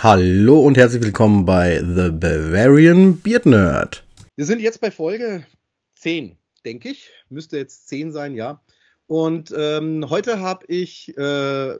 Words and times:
Hallo 0.00 0.60
und 0.60 0.76
herzlich 0.76 1.02
willkommen 1.02 1.44
bei 1.44 1.80
The 1.80 2.12
Bavarian 2.12 3.20
Beard 3.20 3.46
Nerd. 3.46 4.04
Wir 4.36 4.44
sind 4.44 4.60
jetzt 4.60 4.80
bei 4.80 4.92
Folge 4.92 5.44
10, 5.96 6.38
denke 6.64 6.90
ich. 6.90 7.10
Müsste 7.30 7.56
jetzt 7.56 7.88
10 7.88 8.12
sein, 8.12 8.36
ja. 8.36 8.60
Und 9.08 9.52
ähm, 9.58 10.08
heute 10.08 10.38
habe 10.38 10.66
ich 10.68 11.18
äh, 11.18 11.70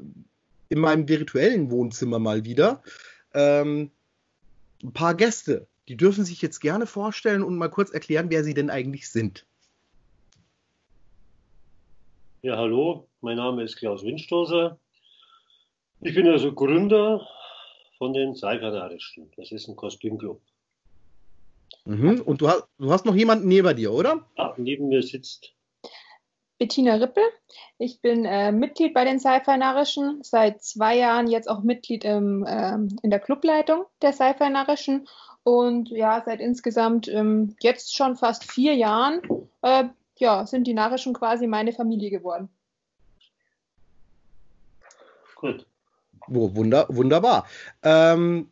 in 0.69 0.81
meinem 0.81 1.09
virtuellen 1.09 1.71
Wohnzimmer 1.71 2.19
mal 2.19 2.45
wieder 2.45 2.83
ähm, 3.35 3.93
ein 4.82 4.93
paar 4.93 5.14
Gäste. 5.14 5.69
Die 5.87 5.96
dürfen 5.96 6.25
sich 6.25 6.43
jetzt 6.43 6.59
gerne 6.59 6.87
vorstellen 6.87 7.45
und 7.45 7.57
mal 7.57 7.71
kurz 7.71 7.91
erklären, 7.91 8.30
wer 8.30 8.43
sie 8.43 8.55
denn 8.55 8.69
eigentlich 8.69 9.09
sind. 9.11 9.46
Ja, 12.43 12.57
hallo, 12.57 13.07
mein 13.21 13.37
Name 13.37 13.62
ist 13.62 13.77
Klaus 13.77 14.03
Windstoßer. 14.03 14.77
Ich 16.00 16.16
bin 16.16 16.27
also 16.27 16.53
Gründer 16.53 17.25
von 17.99 18.12
den 18.12 18.35
Seikanarischen. 18.35 19.31
Das 19.36 19.53
ist 19.53 19.68
ein 19.68 19.77
Kostümclub. 19.77 20.41
Mhm. 21.85 22.22
Und 22.22 22.41
du 22.41 22.49
hast, 22.49 22.64
du 22.79 22.91
hast 22.91 23.05
noch 23.05 23.14
jemanden 23.14 23.49
neben 23.49 23.77
dir, 23.77 23.93
oder? 23.93 24.25
Ja, 24.36 24.55
neben 24.57 24.89
mir 24.89 25.03
sitzt 25.03 25.53
Bettina 26.58 26.95
Rippel. 26.95 27.22
Ich 27.79 28.00
bin 28.00 28.25
äh, 28.25 28.50
Mitglied 28.50 28.93
bei 28.93 29.05
den 29.05 29.21
Sci-Fi-Narischen, 29.21 30.22
seit 30.22 30.63
zwei 30.63 30.96
Jahren 30.96 31.29
jetzt 31.29 31.49
auch 31.49 31.63
Mitglied 31.63 32.05
im, 32.05 32.45
äh, 32.45 32.75
in 33.03 33.11
der 33.11 33.20
Clubleitung 33.20 33.86
der 34.03 34.12
Sci-Fi-Narischen 34.12 35.08
und 35.44 35.89
ja, 35.91 36.20
seit 36.25 36.41
insgesamt 36.41 37.06
ähm, 37.08 37.56
jetzt 37.61 37.94
schon 37.94 38.17
fast 38.17 38.50
vier 38.50 38.75
Jahren 38.75 39.22
äh, 39.62 39.84
ja, 40.19 40.47
sind 40.47 40.67
die 40.67 40.75
Narischen 40.75 41.14
quasi 41.14 41.47
meine 41.47 41.72
Familie 41.72 42.11
geworden. 42.11 42.48
Gut. 45.36 45.64
Oh, 46.33 46.55
wunder, 46.55 46.87
wunderbar. 46.89 47.47
Ähm, 47.83 48.48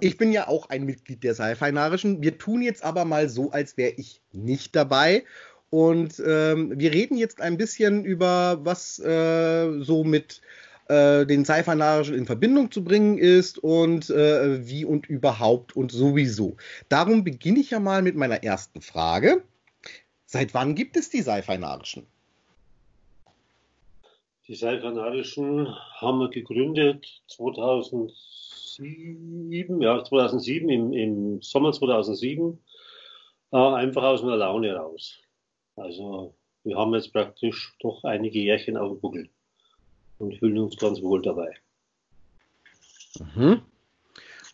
ich 0.00 0.16
bin 0.16 0.32
ja 0.32 0.48
auch 0.48 0.68
ein 0.70 0.84
Mitglied 0.84 1.22
der 1.22 1.34
Sci-Fi-Narischen. 1.34 2.22
Wir 2.22 2.38
tun 2.38 2.62
jetzt 2.62 2.82
aber 2.82 3.04
mal 3.04 3.28
so, 3.28 3.50
als 3.50 3.76
wäre 3.76 3.92
ich 3.96 4.20
nicht 4.32 4.74
dabei. 4.74 5.24
Und 5.70 6.22
ähm, 6.24 6.72
wir 6.76 6.92
reden 6.92 7.16
jetzt 7.16 7.40
ein 7.40 7.56
bisschen 7.56 8.04
über, 8.04 8.64
was 8.64 8.98
äh, 9.00 9.80
so 9.80 10.04
mit 10.04 10.40
äh, 10.88 11.26
den 11.26 11.44
Sci-Fi-Narischen 11.44 12.14
in 12.14 12.26
Verbindung 12.26 12.70
zu 12.70 12.84
bringen 12.84 13.18
ist 13.18 13.58
und 13.58 14.10
äh, 14.10 14.66
wie 14.66 14.84
und 14.84 15.06
überhaupt 15.06 15.74
und 15.74 15.90
sowieso. 15.90 16.56
Darum 16.88 17.24
beginne 17.24 17.60
ich 17.60 17.70
ja 17.70 17.80
mal 17.80 18.02
mit 18.02 18.16
meiner 18.16 18.44
ersten 18.44 18.80
Frage. 18.80 19.42
Seit 20.26 20.54
wann 20.54 20.74
gibt 20.74 20.96
es 20.96 21.10
die 21.10 21.22
Sci-Fi-Narischen? 21.22 22.06
Die 24.46 24.54
Seikanarischen 24.54 25.74
haben 25.94 26.18
wir 26.18 26.28
gegründet 26.28 27.22
2007, 27.28 29.80
ja, 29.80 30.04
2007, 30.04 30.68
im, 30.68 30.92
im 30.92 31.40
Sommer 31.40 31.72
2007, 31.72 32.58
äh, 33.52 33.56
einfach 33.56 34.02
aus 34.02 34.22
einer 34.22 34.36
Laune 34.36 34.76
raus. 34.76 35.18
Also, 35.76 36.34
wir 36.62 36.76
haben 36.76 36.92
jetzt 36.92 37.14
praktisch 37.14 37.74
doch 37.80 38.04
einige 38.04 38.38
Jährchen 38.38 38.76
auf 38.76 38.92
dem 38.92 39.00
Buckel 39.00 39.30
und 40.18 40.36
fühlen 40.36 40.58
uns 40.58 40.76
ganz 40.76 41.00
wohl 41.00 41.22
dabei. 41.22 41.56
Mhm. 43.34 43.62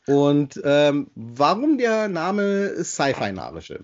Und 0.07 0.61
ähm, 0.63 1.11
warum 1.17 1.79
der 1.79 2.07
Name 2.07 2.85
Sci-Fi-Narische? 2.85 3.81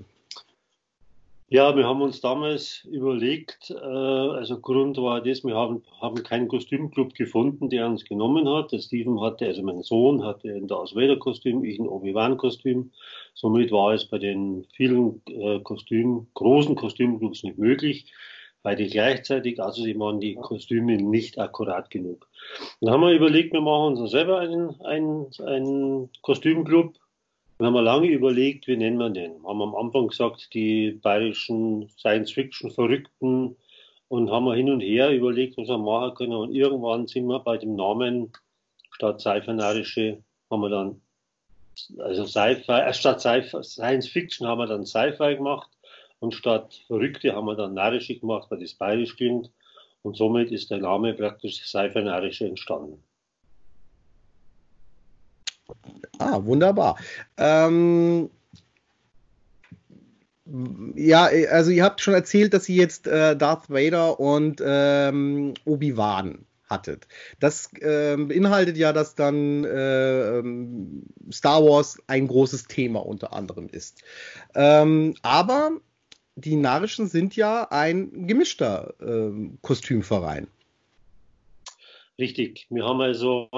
Ja, 1.49 1.77
wir 1.77 1.87
haben 1.87 2.03
uns 2.03 2.21
damals 2.21 2.83
überlegt, 2.91 3.71
äh, 3.71 3.77
also 3.77 4.59
Grund 4.59 4.97
war 4.97 5.21
das, 5.21 5.45
wir 5.45 5.55
haben, 5.55 5.85
haben 6.01 6.25
keinen 6.25 6.49
Kostümclub 6.49 7.15
gefunden, 7.15 7.71
der 7.71 7.87
uns 7.87 8.05
genommen 8.05 8.49
hat. 8.49 8.73
Der 8.73 8.81
Steven 8.81 9.21
hatte, 9.21 9.47
also 9.47 9.63
mein 9.63 9.83
Sohn 9.85 10.25
hatte 10.25 10.49
ein 10.49 10.67
Darth 10.67 10.97
Vader 10.97 11.17
Kostüm, 11.19 11.63
ich 11.65 11.79
ein 11.79 11.87
Obi-Wan 11.87 12.37
Kostüm. 12.37 12.91
Somit 13.35 13.71
war 13.71 13.95
es 13.95 14.07
bei 14.07 14.19
den 14.19 14.67
vielen 14.75 15.23
äh, 15.29 15.61
Kostüm, 15.61 16.27
großen 16.35 16.75
Kostümclubs 16.75 17.45
nicht 17.45 17.59
möglich, 17.59 18.13
weil 18.65 18.75
die 18.75 18.89
gleichzeitig, 18.89 19.63
also 19.63 19.85
sie 19.85 19.97
waren 20.01 20.19
die 20.19 20.35
Kostüme 20.35 20.97
nicht 20.97 21.39
akkurat 21.39 21.91
genug. 21.91 22.27
Dann 22.81 22.93
haben 22.93 23.03
wir 23.03 23.13
überlegt, 23.13 23.53
wir 23.53 23.61
machen 23.61 23.97
uns 23.97 24.11
selber 24.11 24.41
einen, 24.41 24.81
einen, 24.81 25.27
einen 25.45 26.11
Kostümclub 26.23 26.97
wir 27.59 27.67
haben 27.67 27.85
lange 27.85 28.09
überlegt, 28.09 28.67
wie 28.67 28.77
nennen 28.77 28.99
wir 28.99 29.11
den. 29.11 29.43
Haben 29.45 29.63
am 29.63 29.75
Anfang 29.75 30.09
gesagt, 30.09 30.53
die 30.53 30.93
bayerischen 31.03 31.89
Science-Fiction-Verrückten 31.99 33.57
und 34.09 34.31
haben 34.31 34.45
wir 34.45 34.55
hin 34.55 34.71
und 34.71 34.81
her 34.81 35.11
überlegt, 35.11 35.57
was 35.57 35.69
wir 35.69 35.79
machen 35.79 36.15
können. 36.15 36.35
Und 36.35 36.55
irgendwann 36.55 37.07
sind 37.07 37.27
wir 37.27 37.41
bei 37.41 37.57
dem 37.57 37.75
Namen 37.75 38.33
statt 38.91 39.21
Sci-Fi 39.21 40.23
haben 40.51 40.61
wir 40.61 40.69
dann, 40.69 41.01
also 41.99 42.25
Sci-Fi, 42.27 42.73
äh, 42.73 42.95
statt 42.95 43.21
Science-Fiction 43.21 44.47
haben 44.47 44.59
wir 44.59 44.67
dann 44.67 44.87
Sci-Fi 44.87 45.37
gemacht 45.37 45.71
und 46.21 46.35
statt 46.35 46.83
Verrückte 46.87 47.35
haben 47.35 47.47
wir 47.47 47.57
dann 47.57 47.75
Narische 47.75 48.19
gemacht, 48.19 48.51
weil 48.51 48.61
das 48.61 48.75
bayerisch 48.75 49.17
klingt. 49.17 49.51
Und 50.03 50.17
somit 50.17 50.53
ist 50.53 50.71
der 50.71 50.79
Name 50.79 51.15
praktisch 51.15 51.63
Sci-Fi 51.65 52.45
entstanden. 52.45 53.03
Ah, 56.19 56.45
wunderbar. 56.45 56.99
Ähm, 57.37 58.31
ja, 60.95 61.29
also 61.51 61.71
ihr 61.71 61.85
habt 61.85 62.01
schon 62.01 62.15
erzählt, 62.15 62.55
dass 62.55 62.69
ihr 62.69 62.77
jetzt 62.77 63.07
äh, 63.07 63.37
Darth 63.37 63.69
Vader 63.69 64.21
und 64.21 64.63
ähm, 64.65 65.55
Obi-Wan 65.65 66.47
hattet. 66.69 67.09
Das 67.41 67.73
äh, 67.75 68.17
beinhaltet 68.17 68.77
ja, 68.77 68.93
dass 68.93 69.15
dann 69.15 69.65
äh, 69.65 71.33
Star 71.33 71.65
Wars 71.65 71.99
ein 72.07 72.29
großes 72.29 72.65
Thema 72.65 73.05
unter 73.05 73.33
anderem 73.33 73.69
ist. 73.69 74.03
Ähm, 74.55 75.15
aber 75.23 75.73
die 76.37 76.57
Narischen 76.57 77.09
sind 77.09 77.35
ja 77.35 77.69
ein 77.71 78.27
gemischter 78.27 78.95
äh, 79.01 79.51
Kostümverein. 79.63 80.49
Richtig. 82.19 82.67
Wir 82.71 82.85
haben 82.85 83.01
also 83.01 83.49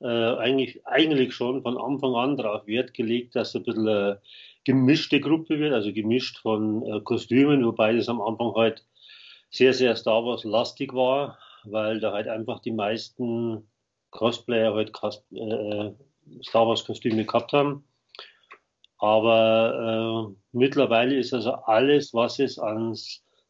äh, 0.00 0.06
eigentlich, 0.06 0.86
eigentlich 0.86 1.34
schon 1.34 1.62
von 1.62 1.78
Anfang 1.78 2.14
an 2.14 2.36
darauf 2.36 2.66
Wert 2.66 2.94
gelegt, 2.94 3.36
dass 3.36 3.48
es 3.48 3.56
ein 3.56 3.64
bisschen 3.64 3.88
eine 3.88 4.20
gemischte 4.64 5.20
Gruppe 5.20 5.58
wird, 5.58 5.72
also 5.72 5.92
gemischt 5.92 6.38
von 6.38 6.84
äh, 6.86 7.00
Kostümen, 7.00 7.64
wobei 7.64 7.94
das 7.94 8.08
am 8.08 8.20
Anfang 8.20 8.54
halt 8.54 8.84
sehr, 9.50 9.72
sehr 9.72 9.96
Star 9.96 10.24
Wars 10.24 10.44
lastig 10.44 10.92
war, 10.92 11.38
weil 11.64 12.00
da 12.00 12.12
halt 12.12 12.28
einfach 12.28 12.60
die 12.60 12.72
meisten 12.72 13.68
Cosplayer 14.10 14.74
halt 14.74 14.92
äh, 15.32 15.90
Star 16.42 16.66
Wars 16.66 16.84
Kostüme 16.84 17.24
gehabt 17.24 17.52
haben. 17.52 17.84
Aber 18.98 20.32
äh, 20.32 20.36
mittlerweile 20.52 21.16
ist 21.16 21.34
also 21.34 21.52
alles, 21.52 22.14
was 22.14 22.38
es 22.38 22.58
an 22.58 22.96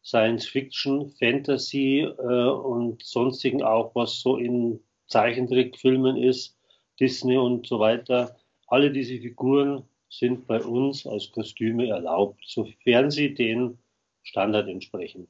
Science 0.05 0.47
Fiction, 0.47 1.11
Fantasy 1.19 2.01
äh, 2.01 2.49
und 2.49 3.03
sonstigen 3.03 3.63
auch, 3.63 3.95
was 3.95 4.21
so 4.21 4.37
in 4.37 4.81
Zeichentrickfilmen 5.09 6.17
ist, 6.17 6.57
Disney 6.99 7.37
und 7.37 7.67
so 7.67 7.79
weiter. 7.79 8.37
Alle 8.67 8.91
diese 8.91 9.19
Figuren 9.19 9.85
sind 10.09 10.47
bei 10.47 10.63
uns 10.63 11.07
als 11.07 11.31
Kostüme 11.31 11.89
erlaubt, 11.89 12.43
sofern 12.47 13.11
sie 13.11 13.35
den 13.35 13.79
Standard 14.23 14.69
entsprechen. 14.69 15.29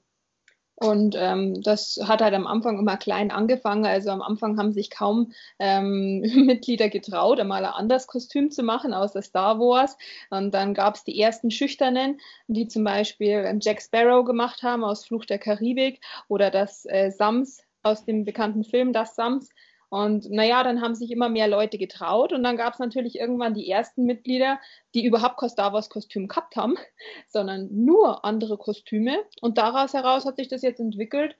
Und 0.78 1.16
ähm, 1.19 1.62
das 1.62 1.98
hat 2.04 2.20
halt 2.20 2.34
am 2.34 2.47
Anfang 2.47 2.78
immer 2.78 2.98
klein 2.98 3.31
angefangen. 3.31 3.87
Also 3.87 4.10
am 4.10 4.20
Anfang 4.20 4.59
haben 4.59 4.72
sich 4.72 4.91
kaum 4.91 5.32
ähm, 5.59 6.20
Mitglieder 6.47 6.91
getraut, 6.91 7.41
einmal 7.41 7.64
ein 7.64 7.72
anderes 7.72 8.06
Kostüm 8.06 8.50
zu 8.50 8.62
machen, 8.62 8.93
außer 8.93 9.22
Star 9.22 9.58
Wars. 9.58 9.97
Und 10.28 10.53
dann 10.53 10.75
gab 10.75 10.97
es 10.97 11.04
die 11.04 11.19
ersten 11.19 11.50
Schüchternen, 11.50 12.20
die 12.47 12.69
zum 12.69 12.84
Beispiel 12.84 13.58
Jack 13.62 13.81
Sparrow 13.81 14.26
gemacht 14.26 14.62
haben 14.62 14.84
aus 14.84 15.06
Fluch 15.06 15.25
der 15.25 15.38
Karibik 15.38 16.00
oder 16.28 16.50
das 16.50 16.84
äh, 16.84 17.10
Sams 17.10 17.62
aus 17.87 18.05
dem 18.05 18.25
bekannten 18.25 18.65
Film 18.65 18.93
Das 18.93 19.15
Sams. 19.15 19.49
Und 19.89 20.29
naja, 20.31 20.65
dann 20.65 20.81
haben 20.81 20.97
sich 20.97 21.11
immer 21.11 21.29
mehr 21.29 21.47
Leute 21.47 21.79
getraut 21.79 22.33
und 22.33 22.43
dann 22.43 22.56
gab 22.56 22.75
es 22.75 22.81
natürlich 22.81 23.19
irgendwann 23.19 23.55
die 23.55 23.71
ersten 23.71 24.05
Mitglieder, 24.05 24.59
die 24.94 25.05
überhaupt 25.05 25.38
kein 25.38 25.49
Star 25.49 25.73
Wars 25.73 25.88
Kostüm 25.88 26.27
gehabt 26.27 26.56
haben, 26.56 26.75
sondern 27.29 27.69
nur 27.71 28.25
andere 28.25 28.59
Kostüme. 28.59 29.19
Und 29.41 29.59
daraus 29.59 29.94
heraus 29.94 30.27
hat 30.27 30.37
sich 30.37 30.49
das 30.49 30.62
jetzt 30.62 30.81
entwickelt. 30.81 31.37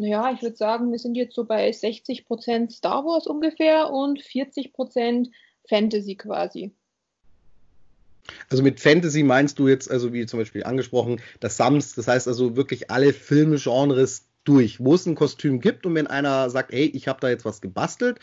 Naja, 0.00 0.32
ich 0.32 0.42
würde 0.42 0.56
sagen, 0.56 0.90
wir 0.90 0.98
sind 0.98 1.14
jetzt 1.14 1.36
so 1.36 1.44
bei 1.44 1.70
60 1.70 2.26
Prozent 2.26 2.72
Star 2.72 3.04
Wars 3.04 3.28
ungefähr 3.28 3.90
und 3.90 4.20
40 4.20 4.72
Prozent 4.72 5.30
Fantasy 5.68 6.16
quasi. 6.16 6.72
Also 8.50 8.62
mit 8.62 8.80
Fantasy 8.80 9.22
meinst 9.22 9.58
du 9.58 9.68
jetzt, 9.68 9.90
also 9.90 10.12
wie 10.12 10.26
zum 10.26 10.40
Beispiel 10.40 10.64
angesprochen, 10.64 11.20
das 11.40 11.56
Sams, 11.56 11.94
das 11.94 12.08
heißt 12.08 12.26
also 12.26 12.56
wirklich 12.56 12.90
alle 12.90 13.12
Filmgenres, 13.12 14.26
durch, 14.44 14.82
wo 14.82 14.94
es 14.94 15.06
ein 15.06 15.14
Kostüm 15.14 15.60
gibt 15.60 15.86
und 15.86 15.94
wenn 15.94 16.06
einer 16.06 16.50
sagt, 16.50 16.72
hey, 16.72 16.86
ich 16.86 17.08
habe 17.08 17.20
da 17.20 17.28
jetzt 17.28 17.44
was 17.44 17.60
gebastelt, 17.60 18.20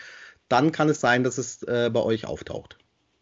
dann 0.47 0.71
kann 0.71 0.89
es 0.89 1.01
sein, 1.01 1.23
dass 1.23 1.38
es 1.38 1.63
äh, 1.63 1.89
bei 1.91 2.01
euch 2.01 2.25
auftaucht. 2.25 2.77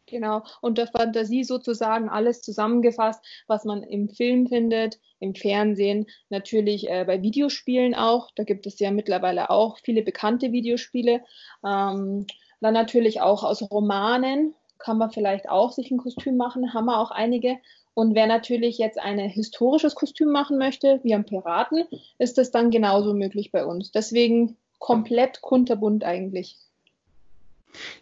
Genau, 0.07 0.43
unter 0.61 0.87
Fantasie 0.87 1.43
sozusagen 1.43 2.09
alles 2.09 2.41
zusammengefasst, 2.41 3.23
was 3.45 3.63
man 3.63 3.83
im 3.83 4.09
Film 4.09 4.47
findet, 4.47 4.99
im 5.19 5.35
Fernsehen, 5.35 6.07
natürlich 6.29 6.89
äh, 6.89 7.05
bei 7.05 7.21
Videospielen 7.21 7.93
auch. 7.93 8.31
Da 8.35 8.43
gibt 8.43 8.65
es 8.65 8.79
ja 8.79 8.89
mittlerweile 8.89 9.51
auch 9.51 9.77
viele 9.83 10.01
bekannte 10.01 10.51
Videospiele. 10.51 11.21
Ähm, 11.63 12.25
dann 12.59 12.73
natürlich 12.73 13.21
auch 13.21 13.43
aus 13.43 13.61
Romanen 13.69 14.55
kann 14.79 14.97
man 14.97 15.11
vielleicht 15.11 15.47
auch 15.49 15.71
sich 15.71 15.91
ein 15.91 15.97
Kostüm 15.97 16.37
machen, 16.37 16.73
haben 16.73 16.85
wir 16.85 16.97
auch 16.97 17.11
einige. 17.11 17.57
Und 17.99 18.15
wer 18.15 18.27
natürlich 18.27 18.77
jetzt 18.77 18.97
ein 18.97 19.19
historisches 19.19 19.93
Kostüm 19.93 20.31
machen 20.31 20.57
möchte, 20.57 21.01
wie 21.03 21.13
am 21.13 21.25
Piraten, 21.25 21.83
ist 22.17 22.37
das 22.37 22.49
dann 22.49 22.71
genauso 22.71 23.13
möglich 23.13 23.51
bei 23.51 23.65
uns. 23.65 23.91
Deswegen 23.91 24.55
komplett 24.77 25.41
kunterbunt 25.41 26.05
eigentlich. 26.05 26.55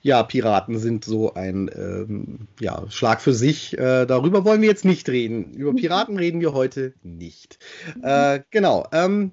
Ja, 0.04 0.22
Piraten 0.22 0.78
sind 0.78 1.04
so 1.04 1.34
ein 1.34 1.72
ähm, 1.76 2.48
ja, 2.60 2.86
Schlag 2.92 3.22
für 3.22 3.34
sich. 3.34 3.76
Äh, 3.76 4.06
darüber 4.06 4.46
wollen 4.46 4.62
wir 4.62 4.70
jetzt 4.70 4.86
nicht 4.86 5.10
reden. 5.10 5.56
Über 5.56 5.74
Piraten 5.76 6.16
reden 6.16 6.42
wir 6.42 6.54
heute 6.54 6.94
nicht. 7.02 7.58
Äh, 8.04 8.42
genau. 8.52 8.86
Ähm, 8.92 9.32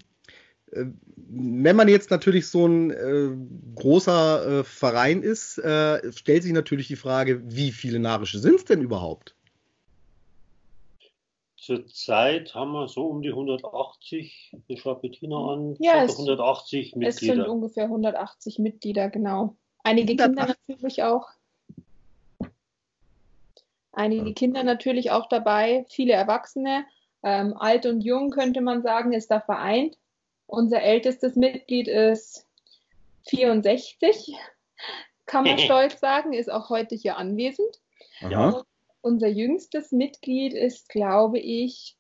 äh, 0.73 0.87
wenn 1.29 1.77
man 1.77 1.89
jetzt 1.89 2.11
natürlich 2.11 2.47
so 2.47 2.67
ein 2.67 2.91
äh, 2.91 3.37
großer 3.75 4.61
äh, 4.61 4.65
Verein 4.65 5.23
ist, 5.23 5.59
äh, 5.59 6.11
stellt 6.11 6.43
sich 6.43 6.53
natürlich 6.53 6.89
die 6.89 6.97
Frage, 6.97 7.43
wie 7.45 7.71
viele 7.71 7.99
Narische 7.99 8.39
sind 8.39 8.55
es 8.55 8.65
denn 8.65 8.81
überhaupt? 8.81 9.35
Zurzeit 11.65 12.55
haben 12.55 12.73
wir 12.73 12.89
so 12.89 13.07
um 13.07 13.23
die 13.23 13.31
180, 13.31 14.53
ich 14.67 14.81
schaue 14.83 14.97
Bettina 14.97 15.37
an, 15.37 15.77
ja, 15.79 16.03
180 16.03 16.95
Mitglieder. 16.95 17.09
Es 17.09 17.17
sind 17.21 17.41
ungefähr 17.49 17.85
180 17.85 18.59
Mitglieder, 18.59 19.09
genau. 19.09 19.57
Einige 19.83 20.15
Kinder 20.15 20.47
natürlich 20.47 21.03
auch. 21.03 21.29
Einige 23.93 24.35
Kinder 24.35 24.63
natürlich 24.63 25.11
auch 25.11 25.27
dabei, 25.29 25.87
viele 25.89 26.13
Erwachsene. 26.13 26.85
Ähm, 27.23 27.57
alt 27.57 27.87
und 27.87 28.03
jung 28.03 28.31
könnte 28.31 28.61
man 28.61 28.83
sagen, 28.83 29.15
ist 29.15 29.31
da 29.31 29.41
vereint. 29.41 29.97
Unser 30.47 30.83
ältestes 30.83 31.35
Mitglied 31.35 31.89
ist 31.89 32.47
64, 33.29 34.37
kann 35.25 35.45
man 35.45 35.59
stolz 35.59 35.99
sagen, 35.99 36.35
ist 36.35 36.53
auch 36.53 36.69
heute 36.69 36.95
hier 36.95 37.17
anwesend. 37.17 37.81
Ja. 38.21 38.63
Unser 39.05 39.29
jüngstes 39.29 39.93
Mitglied 39.93 40.55
ist, 40.55 40.89
glaube 40.89 41.39
ich, 41.39 41.99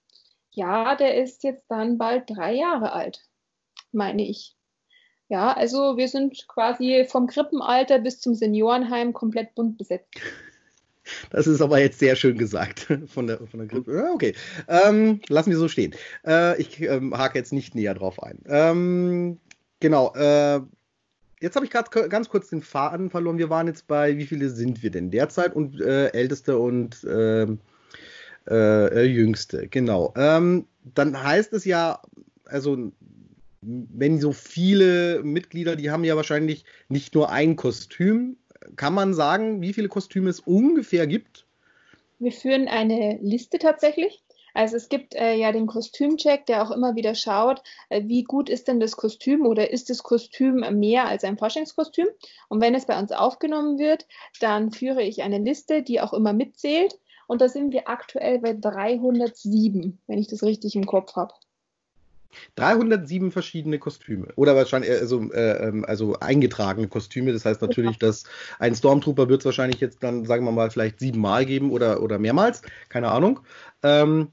ja, 0.52 0.96
der 0.96 1.22
ist 1.22 1.44
jetzt 1.44 1.66
dann 1.68 1.98
bald 1.98 2.30
drei 2.30 2.54
Jahre 2.54 2.92
alt, 2.92 3.20
meine 3.92 4.26
ich. 4.26 4.56
Ja, 5.28 5.52
also 5.52 5.98
wir 5.98 6.08
sind 6.08 6.48
quasi 6.48 7.04
vom 7.06 7.26
Krippenalter 7.26 7.98
bis 7.98 8.20
zum 8.20 8.34
Seniorenheim 8.34 9.12
komplett 9.12 9.54
bunt 9.54 9.76
besetzt. 9.76 10.14
Das 11.28 11.46
ist 11.46 11.60
aber 11.60 11.78
jetzt 11.78 11.98
sehr 11.98 12.16
schön 12.16 12.38
gesagt 12.38 12.86
von 13.06 13.26
der, 13.26 13.46
von 13.48 13.58
der 13.58 13.68
Grippe. 13.68 14.08
Okay, 14.14 14.34
ähm, 14.66 15.20
lassen 15.28 15.50
wir 15.50 15.58
so 15.58 15.68
stehen. 15.68 15.94
Äh, 16.26 16.58
ich 16.58 16.80
ähm, 16.80 17.14
hake 17.14 17.38
jetzt 17.38 17.52
nicht 17.52 17.74
näher 17.74 17.92
drauf 17.92 18.22
ein. 18.22 18.42
Ähm, 18.46 19.40
genau, 19.78 20.14
äh, 20.14 20.62
jetzt 21.44 21.56
habe 21.56 21.66
ich 21.66 21.70
gerade 21.70 22.08
ganz 22.08 22.30
kurz 22.30 22.48
den 22.48 22.62
Faden 22.62 23.10
verloren. 23.10 23.36
Wir 23.36 23.50
waren 23.50 23.66
jetzt 23.66 23.86
bei, 23.86 24.16
wie 24.16 24.24
viele 24.24 24.48
sind 24.48 24.82
wir 24.82 24.90
denn 24.90 25.10
derzeit? 25.10 25.54
Und 25.54 25.78
äh, 25.80 26.08
älteste 26.08 26.58
und 26.58 27.06
ähm, 27.08 27.60
äh, 28.48 29.02
äh, 29.02 29.04
jüngste, 29.04 29.68
genau. 29.68 30.14
Ähm, 30.16 30.66
dann 30.94 31.22
heißt 31.22 31.52
es 31.52 31.66
ja, 31.66 32.00
also 32.46 32.92
wenn 33.60 34.20
so 34.20 34.32
viele 34.32 35.22
Mitglieder, 35.22 35.76
die 35.76 35.90
haben 35.90 36.04
ja 36.04 36.16
wahrscheinlich 36.16 36.64
nicht 36.88 37.14
nur 37.14 37.30
ein 37.30 37.56
Kostüm. 37.56 38.36
Kann 38.76 38.94
man 38.94 39.12
sagen, 39.12 39.60
wie 39.60 39.74
viele 39.74 39.88
Kostüme 39.88 40.30
es 40.30 40.40
ungefähr 40.40 41.06
gibt? 41.06 41.46
Wir 42.18 42.32
führen 42.32 42.68
eine 42.68 43.18
Liste 43.20 43.58
tatsächlich. 43.58 44.23
Also 44.54 44.76
es 44.76 44.88
gibt 44.88 45.14
äh, 45.14 45.34
ja 45.34 45.52
den 45.52 45.66
Kostümcheck, 45.66 46.46
der 46.46 46.62
auch 46.62 46.70
immer 46.70 46.94
wieder 46.94 47.14
schaut, 47.14 47.62
äh, 47.88 48.04
wie 48.06 48.22
gut 48.22 48.48
ist 48.48 48.68
denn 48.68 48.80
das 48.80 48.96
Kostüm 48.96 49.44
oder 49.44 49.70
ist 49.70 49.90
das 49.90 50.02
Kostüm 50.02 50.64
mehr 50.78 51.06
als 51.06 51.24
ein 51.24 51.36
Forschungskostüm. 51.36 52.06
Und 52.48 52.60
wenn 52.60 52.74
es 52.74 52.86
bei 52.86 52.98
uns 52.98 53.12
aufgenommen 53.12 53.78
wird, 53.78 54.06
dann 54.40 54.70
führe 54.70 55.02
ich 55.02 55.22
eine 55.22 55.38
Liste, 55.38 55.82
die 55.82 56.00
auch 56.00 56.12
immer 56.12 56.32
mitzählt. 56.32 56.98
Und 57.26 57.40
da 57.40 57.48
sind 57.48 57.72
wir 57.72 57.88
aktuell 57.88 58.38
bei 58.38 58.54
307, 58.54 59.98
wenn 60.06 60.18
ich 60.18 60.28
das 60.28 60.42
richtig 60.42 60.76
im 60.76 60.86
Kopf 60.86 61.16
habe. 61.16 61.34
307 62.56 63.30
verschiedene 63.32 63.78
Kostüme. 63.78 64.28
Oder 64.36 64.54
wahrscheinlich 64.56 64.90
also, 64.90 65.30
äh, 65.32 65.68
ähm, 65.68 65.84
also 65.86 66.14
eingetragene 66.20 66.88
Kostüme. 66.88 67.32
Das 67.32 67.44
heißt 67.44 67.62
natürlich, 67.62 67.98
dass 67.98 68.24
ein 68.58 68.74
Stormtrooper 68.74 69.28
wird 69.28 69.40
es 69.40 69.44
wahrscheinlich 69.46 69.80
jetzt 69.80 70.02
dann, 70.02 70.24
sagen 70.24 70.44
wir 70.44 70.52
mal, 70.52 70.70
vielleicht 70.70 71.00
siebenmal 71.00 71.46
geben 71.46 71.70
oder, 71.70 72.02
oder 72.02 72.18
mehrmals. 72.18 72.62
Keine 72.88 73.10
Ahnung. 73.10 73.40
Ähm, 73.82 74.28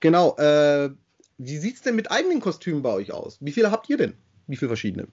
genau. 0.00 0.36
Äh, 0.36 0.90
wie 1.38 1.56
es 1.56 1.82
denn 1.82 1.96
mit 1.96 2.10
eigenen 2.10 2.40
Kostümen 2.40 2.82
bei 2.82 2.92
euch 2.92 3.12
aus? 3.12 3.38
Wie 3.40 3.52
viele 3.52 3.70
habt 3.70 3.88
ihr 3.88 3.96
denn? 3.96 4.14
Wie 4.46 4.56
viele 4.56 4.70
verschiedene? 4.70 5.08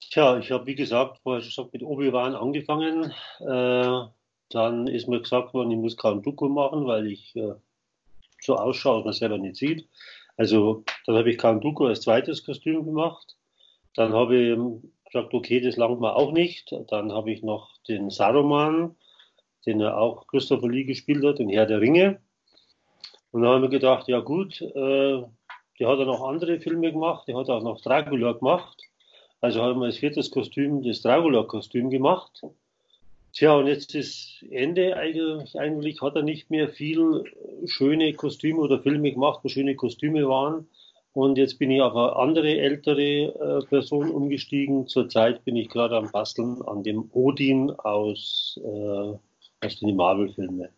Tja, 0.00 0.38
ich 0.38 0.52
habe 0.52 0.66
wie 0.66 0.74
gesagt, 0.76 1.18
vorher 1.22 1.42
schon 1.42 1.64
gesagt, 1.64 1.72
mit 1.72 1.82
Obi-Wan 1.82 2.36
angefangen. 2.36 3.12
Äh, 3.40 4.08
dann 4.50 4.86
ist 4.86 5.08
mir 5.08 5.20
gesagt 5.20 5.52
worden, 5.54 5.72
ich 5.72 5.78
muss 5.78 5.96
keinen 5.96 6.22
Duko 6.22 6.48
machen, 6.48 6.86
weil 6.86 7.08
ich 7.08 7.34
äh, 7.34 7.54
so 8.40 8.56
ausschaue, 8.56 8.98
dass 8.98 9.04
man 9.04 9.12
selber 9.14 9.38
nicht 9.38 9.56
sieht. 9.56 9.88
Also 10.36 10.84
dann 11.06 11.16
habe 11.16 11.30
ich 11.30 11.38
Kanduko 11.38 11.86
als 11.86 12.02
zweites 12.02 12.44
Kostüm 12.44 12.84
gemacht. 12.84 13.36
Dann 13.94 14.12
habe 14.12 14.36
ich 14.36 14.58
gesagt, 15.12 15.32
okay, 15.32 15.60
das 15.60 15.76
langt 15.76 16.00
mir 16.00 16.14
auch 16.14 16.32
nicht. 16.32 16.74
Dann 16.88 17.12
habe 17.12 17.32
ich 17.32 17.42
noch 17.42 17.70
den 17.88 18.10
Saruman, 18.10 18.96
den 19.66 19.80
er 19.80 19.96
auch 19.96 20.26
Christopher 20.26 20.68
Lee 20.68 20.84
gespielt 20.84 21.24
hat, 21.24 21.38
den 21.38 21.48
Herr 21.48 21.66
der 21.66 21.80
Ringe. 21.80 22.20
Und 23.34 23.42
dann 23.42 23.50
haben 23.50 23.62
wir 23.62 23.68
gedacht, 23.68 24.06
ja 24.06 24.20
gut, 24.20 24.60
äh, 24.60 25.22
der 25.80 25.88
hat 25.88 25.98
ja 25.98 26.04
noch 26.04 26.22
andere 26.22 26.60
Filme 26.60 26.92
gemacht, 26.92 27.26
der 27.26 27.36
hat 27.36 27.50
auch 27.50 27.64
noch 27.64 27.80
Dracula 27.80 28.30
gemacht. 28.30 28.80
Also 29.40 29.60
haben 29.60 29.80
wir 29.80 29.86
als 29.86 29.98
viertes 29.98 30.30
Kostüm 30.30 30.84
das 30.84 31.02
Dracula-Kostüm 31.02 31.90
gemacht. 31.90 32.42
Tja, 33.32 33.56
und 33.56 33.66
jetzt 33.66 33.92
ist 33.96 34.44
Ende. 34.52 34.96
Eigentlich, 34.96 35.58
eigentlich 35.58 36.00
hat 36.00 36.14
er 36.14 36.22
nicht 36.22 36.48
mehr 36.48 36.68
viel 36.68 37.24
schöne 37.66 38.12
Kostüme 38.12 38.60
oder 38.60 38.78
Filme 38.78 39.10
gemacht, 39.10 39.40
wo 39.42 39.48
schöne 39.48 39.74
Kostüme 39.74 40.28
waren. 40.28 40.68
Und 41.12 41.36
jetzt 41.36 41.58
bin 41.58 41.72
ich 41.72 41.82
auf 41.82 41.96
eine 41.96 42.14
andere 42.14 42.56
ältere 42.56 43.02
äh, 43.02 43.66
Person 43.66 44.12
umgestiegen. 44.12 44.86
Zurzeit 44.86 45.44
bin 45.44 45.56
ich 45.56 45.70
gerade 45.70 45.96
am 45.96 46.12
Basteln 46.12 46.62
an 46.62 46.84
dem 46.84 47.10
Odin 47.12 47.72
aus, 47.72 48.60
äh, 48.62 49.66
aus 49.66 49.80
den 49.80 49.96
Marvel-Filmen. 49.96 50.68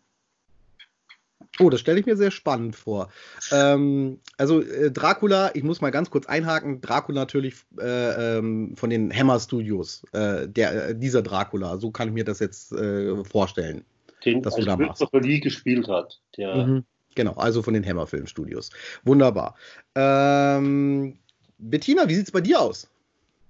Oh, 1.59 1.69
das 1.69 1.79
stelle 1.79 1.99
ich 1.99 2.05
mir 2.05 2.17
sehr 2.17 2.31
spannend 2.31 2.75
vor. 2.75 3.09
Ähm, 3.51 4.19
also 4.37 4.61
äh, 4.61 4.91
Dracula, 4.91 5.51
ich 5.53 5.63
muss 5.63 5.81
mal 5.81 5.89
ganz 5.89 6.09
kurz 6.09 6.25
einhaken. 6.25 6.81
Dracula 6.81 7.21
natürlich 7.21 7.55
äh, 7.79 8.37
ähm, 8.37 8.75
von 8.75 8.89
den 8.89 9.11
Hammer 9.11 9.39
Studios, 9.39 10.03
äh, 10.13 10.47
der, 10.47 10.89
äh, 10.89 10.95
dieser 10.95 11.21
Dracula. 11.21 11.77
So 11.77 11.91
kann 11.91 12.09
ich 12.09 12.13
mir 12.13 12.23
das 12.23 12.39
jetzt 12.39 12.71
äh, 12.73 13.23
vorstellen. 13.23 13.83
Den 14.25 14.41
dass 14.41 14.55
also 14.55 14.65
du 14.69 14.77
da 14.77 14.87
Christopher 14.87 15.21
Lee 15.21 15.39
gespielt 15.39 15.87
hat. 15.87 16.19
Der 16.37 16.55
mhm, 16.55 16.83
genau, 17.15 17.33
also 17.33 17.61
von 17.61 17.73
den 17.73 17.85
Hammer 17.85 18.07
Film 18.07 18.27
Studios. 18.27 18.69
Wunderbar. 19.03 19.55
Ähm, 19.95 21.17
Bettina, 21.57 22.07
wie 22.07 22.15
sieht 22.15 22.25
es 22.25 22.31
bei 22.31 22.41
dir 22.41 22.61
aus? 22.61 22.89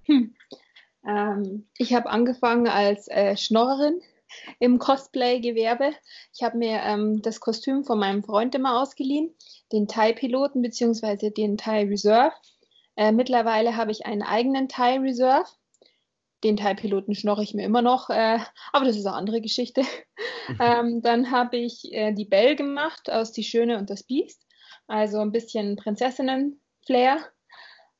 Hm. 0.04 0.34
Ähm, 1.06 1.64
ich 1.76 1.94
habe 1.94 2.10
angefangen 2.10 2.68
als 2.68 3.08
äh, 3.08 3.36
Schnorrerin 3.36 4.00
im 4.58 4.78
Cosplay-Gewerbe. 4.78 5.92
Ich 6.34 6.42
habe 6.42 6.58
mir 6.58 6.80
ähm, 6.82 7.22
das 7.22 7.40
Kostüm 7.40 7.84
von 7.84 7.98
meinem 7.98 8.22
Freund 8.22 8.54
immer 8.54 8.80
ausgeliehen, 8.80 9.34
den 9.72 9.88
Thai-Piloten 9.88 10.62
bzw. 10.62 11.30
den 11.30 11.56
Thai 11.56 11.84
Reserve. 11.84 12.34
Äh, 12.96 13.12
mittlerweile 13.12 13.76
habe 13.76 13.92
ich 13.92 14.06
einen 14.06 14.22
eigenen 14.22 14.68
Thai 14.68 14.98
Reserve. 14.98 15.48
Den 16.44 16.56
Thai-Piloten 16.56 17.14
schnorre 17.14 17.42
ich 17.42 17.54
mir 17.54 17.64
immer 17.64 17.82
noch, 17.82 18.10
äh, 18.10 18.38
aber 18.72 18.84
das 18.84 18.96
ist 18.96 19.06
eine 19.06 19.16
andere 19.16 19.40
Geschichte. 19.40 19.82
ähm, 20.60 21.02
dann 21.02 21.30
habe 21.30 21.56
ich 21.56 21.92
äh, 21.92 22.12
die 22.12 22.24
Belle 22.24 22.54
gemacht 22.56 23.10
aus 23.10 23.32
Die 23.32 23.44
Schöne 23.44 23.78
und 23.78 23.90
das 23.90 24.04
Biest. 24.04 24.46
Also 24.86 25.18
ein 25.18 25.32
bisschen 25.32 25.76
Prinzessinnen-Flair. 25.76 27.18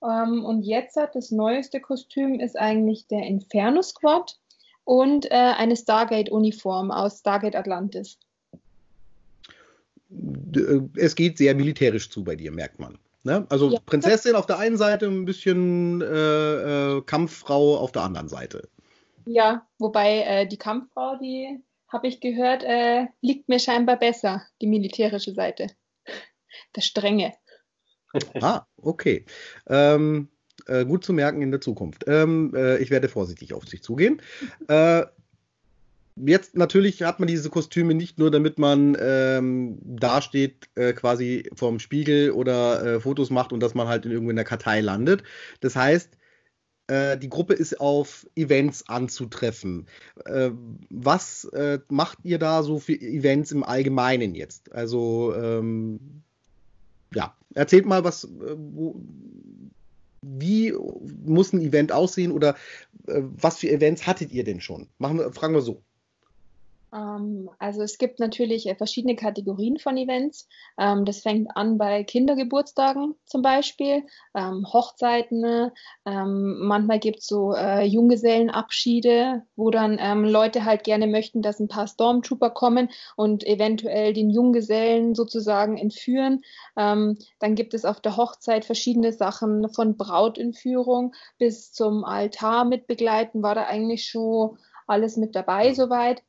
Ähm, 0.02 0.44
und 0.44 0.62
jetzt 0.62 0.96
hat 0.96 1.14
das 1.14 1.30
neueste 1.30 1.80
Kostüm 1.80 2.38
ist 2.38 2.56
eigentlich 2.56 3.08
der 3.08 3.22
Inferno 3.22 3.82
Squad 3.82 4.38
und 4.88 5.30
äh, 5.30 5.34
eine 5.34 5.76
Stargate-Uniform 5.76 6.90
aus 6.90 7.18
Stargate 7.18 7.56
Atlantis. 7.56 8.18
Äh, 10.10 10.80
es 10.96 11.14
geht 11.14 11.36
sehr 11.36 11.54
militärisch 11.54 12.08
zu 12.08 12.24
bei 12.24 12.36
dir, 12.36 12.50
merkt 12.50 12.78
man. 12.78 12.96
Ne? 13.22 13.46
Also 13.50 13.70
ja. 13.70 13.80
Prinzessin 13.84 14.34
auf 14.34 14.46
der 14.46 14.58
einen 14.58 14.78
Seite, 14.78 15.04
ein 15.04 15.26
bisschen 15.26 16.00
äh, 16.00 16.06
äh, 16.96 17.02
Kampffrau 17.02 17.76
auf 17.76 17.92
der 17.92 18.00
anderen 18.00 18.30
Seite. 18.30 18.66
Ja, 19.26 19.66
wobei 19.78 20.20
äh, 20.20 20.46
die 20.46 20.56
Kampffrau, 20.56 21.18
die 21.18 21.62
habe 21.88 22.06
ich 22.06 22.20
gehört, 22.20 22.64
äh, 22.64 23.08
liegt 23.20 23.50
mir 23.50 23.58
scheinbar 23.58 23.98
besser, 23.98 24.42
die 24.62 24.68
militärische 24.68 25.34
Seite. 25.34 25.66
Das 26.72 26.86
Strenge. 26.86 27.34
ah, 28.40 28.62
okay. 28.78 29.26
Ähm, 29.68 30.30
äh, 30.66 30.84
gut 30.84 31.04
zu 31.04 31.12
merken 31.12 31.42
in 31.42 31.50
der 31.50 31.60
Zukunft. 31.60 32.04
Ähm, 32.06 32.52
äh, 32.54 32.78
ich 32.78 32.90
werde 32.90 33.08
vorsichtig 33.08 33.54
auf 33.54 33.66
sich 33.66 33.82
zugehen. 33.82 34.20
Äh, 34.68 35.04
jetzt 36.16 36.56
natürlich 36.56 37.02
hat 37.02 37.20
man 37.20 37.28
diese 37.28 37.50
Kostüme 37.50 37.94
nicht 37.94 38.18
nur, 38.18 38.30
damit 38.30 38.58
man 38.58 38.96
ähm, 39.00 39.78
dasteht, 39.82 40.68
äh, 40.74 40.92
quasi 40.92 41.48
vorm 41.54 41.78
Spiegel 41.78 42.32
oder 42.32 42.84
äh, 42.84 43.00
Fotos 43.00 43.30
macht 43.30 43.52
und 43.52 43.60
dass 43.60 43.74
man 43.74 43.88
halt 43.88 44.04
in 44.04 44.12
irgendwo 44.12 44.30
in 44.30 44.36
der 44.36 44.44
Kartei 44.44 44.80
landet. 44.80 45.22
Das 45.60 45.76
heißt, 45.76 46.18
äh, 46.88 47.18
die 47.18 47.28
Gruppe 47.28 47.54
ist 47.54 47.80
auf 47.80 48.26
Events 48.34 48.88
anzutreffen. 48.88 49.86
Äh, 50.24 50.50
was 50.90 51.44
äh, 51.44 51.80
macht 51.88 52.18
ihr 52.24 52.38
da 52.38 52.62
so 52.62 52.78
für 52.78 52.94
Events 52.94 53.52
im 53.52 53.62
Allgemeinen 53.62 54.34
jetzt? 54.34 54.72
Also, 54.72 55.34
ähm, 55.36 56.22
ja, 57.14 57.34
erzählt 57.54 57.86
mal, 57.86 58.04
was, 58.04 58.24
äh, 58.24 58.56
wo, 58.56 59.00
wie 60.22 60.72
muss 61.24 61.52
ein 61.52 61.60
Event 61.60 61.92
aussehen 61.92 62.32
oder 62.32 62.56
was 63.04 63.58
für 63.58 63.70
Events 63.70 64.06
hattet 64.06 64.32
ihr 64.32 64.44
denn 64.44 64.60
schon? 64.60 64.88
Machen 64.98 65.18
wir, 65.18 65.32
fragen 65.32 65.54
wir 65.54 65.62
so. 65.62 65.82
Ähm, 66.92 67.50
also 67.58 67.82
es 67.82 67.98
gibt 67.98 68.18
natürlich 68.20 68.66
äh, 68.66 68.74
verschiedene 68.74 69.16
Kategorien 69.16 69.78
von 69.78 69.96
Events. 69.96 70.48
Ähm, 70.78 71.04
das 71.04 71.20
fängt 71.20 71.56
an 71.56 71.78
bei 71.78 72.04
Kindergeburtstagen 72.04 73.14
zum 73.26 73.42
Beispiel, 73.42 74.04
ähm, 74.34 74.66
Hochzeiten. 74.72 75.70
manchmal 76.04 76.98
gibt 76.98 77.18
es 77.18 77.26
so 77.26 77.54
äh, 77.54 77.84
Junggesellenabschiede, 77.84 79.42
wo 79.56 79.70
dann 79.70 80.24
Leute 80.24 80.64
halt 80.64 80.84
gerne 80.84 81.06
möchten, 81.06 81.42
dass 81.42 81.60
ein 81.60 81.68
paar 81.68 81.86
Stormtrooper 81.86 82.50
kommen 82.50 82.88
und 83.16 83.46
eventuell 83.46 84.12
den 84.12 84.30
Junggesellen 84.30 85.14
sozusagen 85.14 85.76
entführen. 85.76 86.42
dann 86.74 87.16
gibt 87.54 87.74
es 87.74 87.84
auf 87.84 88.00
der 88.00 88.16
Hochzeit 88.16 88.64
verschiedene 88.64 89.12
Sachen 89.12 89.68
von 89.68 89.96
Brautentführung 89.96 91.14
bis 91.38 91.72
zum 91.72 92.04
Altar 92.04 92.64
mit 92.64 92.86
begleiten. 92.86 93.42
War 93.42 93.54
da 93.54 93.64
eigentlich 93.64 94.06
schon 94.06 94.58
alles 94.86 95.16
mit 95.16 95.34
dabei 95.36 95.74
soweit 95.74 96.22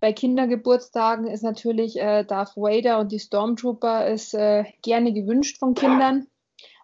bei 0.00 0.12
Kindergeburtstagen 0.12 1.26
ist 1.26 1.42
natürlich 1.42 1.98
äh, 1.98 2.24
Darth 2.24 2.56
Vader 2.56 3.00
und 3.00 3.12
die 3.12 3.18
Stormtrooper 3.18 4.08
ist 4.08 4.34
äh, 4.34 4.64
gerne 4.82 5.12
gewünscht 5.12 5.58
von 5.58 5.74
Kindern, 5.74 6.26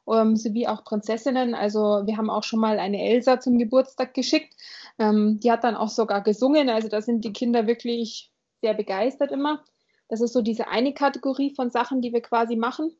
ähm, 0.09 0.37
sowie 0.37 0.67
auch 0.67 0.85
Prinzessinnen. 0.85 1.55
Also 1.55 2.03
wir 2.05 2.17
haben 2.17 2.31
auch 2.31 2.43
schon 2.43 2.61
mal 2.61 2.79
eine 2.79 3.03
Elsa 3.03 3.41
zum 3.41 3.59
Geburtstag 3.59 4.15
geschickt. 4.15 4.55
Ähm, 4.99 5.39
die 5.41 5.51
hat 5.53 5.65
dann 5.65 5.77
auch 5.77 5.91
sogar 5.91 6.23
gesungen. 6.23 6.69
Also 6.69 6.89
da 6.89 7.01
sind 7.01 7.25
die 7.25 7.33
Kinder 7.33 7.67
wirklich 7.67 8.33
sehr 8.61 8.75
begeistert 8.75 9.31
immer. 9.31 9.63
Das 10.09 10.21
ist 10.21 10.33
so 10.33 10.43
diese 10.43 10.69
eine 10.69 10.93
Kategorie 10.93 11.55
von 11.55 11.71
Sachen, 11.71 12.01
die 12.01 12.13
wir 12.13 12.21
quasi 12.21 12.57
machen. 12.57 12.93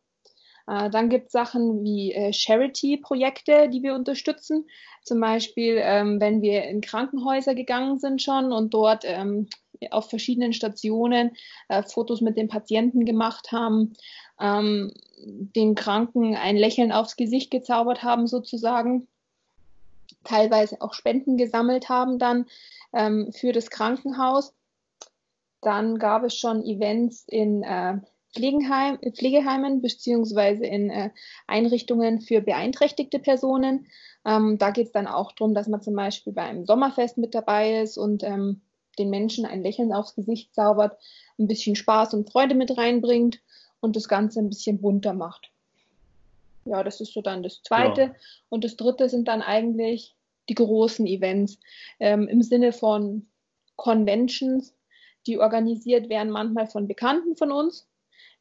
Äh, 0.67 0.91
dann 0.91 1.09
gibt 1.09 1.27
es 1.27 1.33
Sachen 1.33 1.83
wie 1.83 2.13
äh, 2.13 2.33
Charity-Projekte, 2.33 3.69
die 3.69 3.83
wir 3.83 3.95
unterstützen. 3.95 4.67
Zum 5.03 5.21
Beispiel, 5.21 5.79
ähm, 5.81 6.21
wenn 6.21 6.41
wir 6.41 6.65
in 6.65 6.81
Krankenhäuser 6.81 7.55
gegangen 7.55 7.99
sind 7.99 8.23
schon 8.23 8.53
und 8.53 8.73
dort 8.73 9.05
ähm, 9.05 9.49
auf 9.93 10.11
verschiedenen 10.11 10.53
Stationen 10.53 11.37
äh, 11.69 11.83
Fotos 11.83 12.21
mit 12.21 12.37
den 12.37 12.49
Patienten 12.49 13.05
gemacht 13.05 13.53
haben, 13.53 13.95
ähm, 14.41 14.93
den 15.27 15.75
Kranken 15.75 16.35
ein 16.37 16.57
Lächeln 16.57 16.93
aufs 16.93 17.17
Gesicht 17.17 17.51
gezaubert 17.51 18.03
haben 18.03 18.27
sozusagen, 18.27 19.07
teilweise 20.25 20.81
auch 20.81 20.95
Spenden 20.95 21.37
gesammelt 21.37 21.89
haben 21.89 22.19
dann 22.19 22.47
ähm, 22.93 23.33
für 23.33 23.53
das 23.53 23.71
Krankenhaus. 23.71 24.55
Dann 25.61 25.99
gab 25.99 26.25
es 26.25 26.37
schon 26.37 26.65
Events 26.65 27.25
in 27.27 27.63
äh, 27.63 27.99
Pflegeheim, 28.35 28.99
Pflegeheimen 28.99 29.81
beziehungsweise 29.81 30.67
in 30.67 30.91
äh, 30.91 31.11
Einrichtungen 31.47 32.21
für 32.21 32.41
beeinträchtigte 32.41 33.19
Personen. 33.19 33.87
Ähm, 34.25 34.59
da 34.59 34.71
geht 34.71 34.87
es 34.87 34.93
dann 34.93 35.07
auch 35.07 35.33
darum, 35.33 35.55
dass 35.55 35.69
man 35.69 35.83
zum 35.83 35.95
Beispiel 35.95 36.33
beim 36.33 36.67
Sommerfest 36.67 37.17
mit 37.19 37.35
dabei 37.35 37.81
ist 37.81 37.97
und 37.97 38.25
ähm, 38.25 38.63
den 38.99 39.11
Menschen 39.11 39.47
ein 39.47 39.63
Lächeln 39.63 39.93
aufs 39.93 40.15
Gesicht 40.15 40.55
zaubert, 40.55 40.99
ein 41.39 41.49
bisschen 41.49 41.77
Spaß 41.77 42.15
und 42.15 42.31
Freude 42.31 42.55
mit 42.55 42.77
reinbringt 42.77 43.41
und 43.81 43.97
das 43.97 44.09
Ganze 44.09 44.41
ein 44.41 44.49
bisschen 44.49 44.81
bunter 44.81 45.13
macht. 45.13 45.51
Ja, 46.65 46.83
das 46.83 47.01
ist 47.01 47.13
so 47.13 47.21
dann 47.21 47.43
das 47.43 47.63
Zweite. 47.63 48.01
Ja. 48.01 48.15
Und 48.49 48.65
das 48.65 48.77
Dritte 48.77 49.09
sind 49.09 49.29
dann 49.29 49.43
eigentlich 49.43 50.15
die 50.49 50.55
großen 50.55 51.07
Events 51.07 51.59
ähm, 52.01 52.29
im 52.29 52.43
Sinne 52.43 52.73
von 52.73 53.27
Conventions, 53.77 54.75
die 55.27 55.39
organisiert 55.39 56.09
werden, 56.09 56.31
manchmal 56.31 56.67
von 56.67 56.87
Bekannten 56.87 57.37
von 57.37 57.51
uns, 57.51 57.87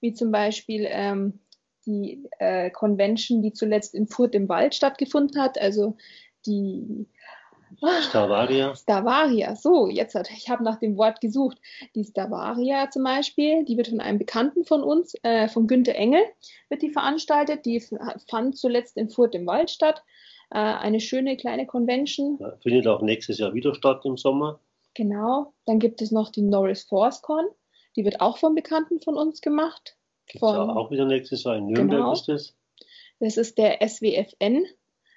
wie 0.02 0.14
zum 0.14 0.32
Beispiel 0.32 0.86
ähm, 0.90 1.40
die 1.86 2.24
äh, 2.40 2.70
Convention, 2.72 3.42
die 3.42 3.54
zuletzt 3.54 3.94
in 3.94 4.08
Furt 4.08 4.36
im 4.36 4.50
Wald 4.50 4.76
stattgefunden 4.76 5.42
hat, 5.42 5.60
also 5.60 5.98
die 6.46 7.08
Stavaria. 8.02 8.76
Stavaria, 8.76 9.56
so, 9.56 9.88
jetzt 9.88 10.16
hat, 10.16 10.30
ich 10.32 10.50
habe 10.50 10.64
nach 10.64 10.80
dem 10.80 10.98
Wort 10.98 11.22
gesucht. 11.22 11.58
Die 11.96 12.04
Stavaria 12.04 12.90
zum 12.90 13.04
Beispiel, 13.04 13.66
die 13.66 13.78
wird 13.78 13.88
von 13.90 14.00
einem 14.00 14.18
Bekannten 14.18 14.66
von 14.66 14.84
uns, 14.84 15.16
äh, 15.24 15.48
von 15.48 15.68
Günter 15.68 15.96
Engel, 15.96 16.22
wird 16.70 16.82
die 16.82 16.90
veranstaltet. 16.90 17.66
Die 17.66 17.82
fand 18.30 18.58
zuletzt 18.58 18.98
in 18.98 19.10
Furt 19.10 19.36
im 19.36 19.46
Wald 19.46 19.70
statt. 19.70 20.04
Äh, 20.52 20.58
eine 20.58 21.00
schöne 21.00 21.38
kleine 21.38 21.66
Convention. 21.66 22.38
Ja, 22.40 22.56
findet 22.62 22.88
auch 22.88 23.02
nächstes 23.02 23.40
Jahr 23.40 23.54
wieder 23.54 23.74
statt 23.74 24.06
im 24.06 24.18
Sommer. 24.18 24.60
Genau. 24.94 25.54
Dann 25.66 25.80
gibt 25.80 26.02
es 26.02 26.12
noch 26.12 26.30
die 26.30 26.42
Norris 26.42 26.84
Force 26.84 27.22
Con. 27.22 27.46
Die 27.96 28.06
wird 28.06 28.22
auch 28.22 28.38
von 28.38 28.56
Bekannten 28.56 29.00
von 29.00 29.18
uns 29.18 29.42
gemacht. 29.42 29.98
Von, 30.40 30.56
auch 30.56 30.92
wieder 30.92 31.06
nächstes 31.06 31.44
Jahr 31.44 31.58
in 31.58 31.68
Nürnberg 31.68 32.00
genau. 32.00 32.14
ist 32.14 32.28
das. 32.28 32.56
Das 33.20 33.38
ist 33.38 33.58
der 33.58 33.80
SWFN, 33.88 34.66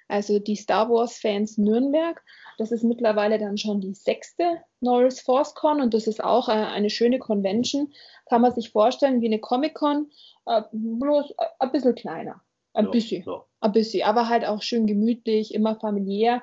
also 0.07 0.39
die 0.39 0.55
Star 0.55 0.89
Wars 0.89 1.17
Fans 1.17 1.57
Nürnberg. 1.57 2.23
Das 2.57 2.71
ist 2.71 2.83
mittlerweile 2.83 3.37
dann 3.37 3.57
schon 3.57 3.81
die 3.81 3.93
sechste 3.93 4.61
Norris 4.79 5.21
Force 5.21 5.53
Con 5.53 5.81
und 5.81 5.93
das 5.93 6.07
ist 6.07 6.23
auch 6.23 6.49
äh, 6.49 6.53
eine 6.53 6.89
schöne 6.89 7.19
Convention. 7.19 7.93
Kann 8.29 8.41
man 8.41 8.53
sich 8.53 8.71
vorstellen 8.71 9.21
wie 9.21 9.27
eine 9.27 9.39
Comic 9.39 9.75
Con, 9.75 10.09
äh, 10.45 10.61
bloß 10.71 11.31
äh, 11.31 11.45
ein 11.59 11.71
bisschen 11.71 11.95
kleiner. 11.95 12.41
Ein 12.73 12.85
ja, 12.85 12.91
bisschen. 12.91 13.23
Ja. 13.25 13.43
Ein 13.59 13.71
bisschen, 13.71 14.03
aber 14.03 14.29
halt 14.29 14.45
auch 14.45 14.61
schön 14.61 14.87
gemütlich, 14.87 15.53
immer 15.53 15.75
familiär. 15.75 16.41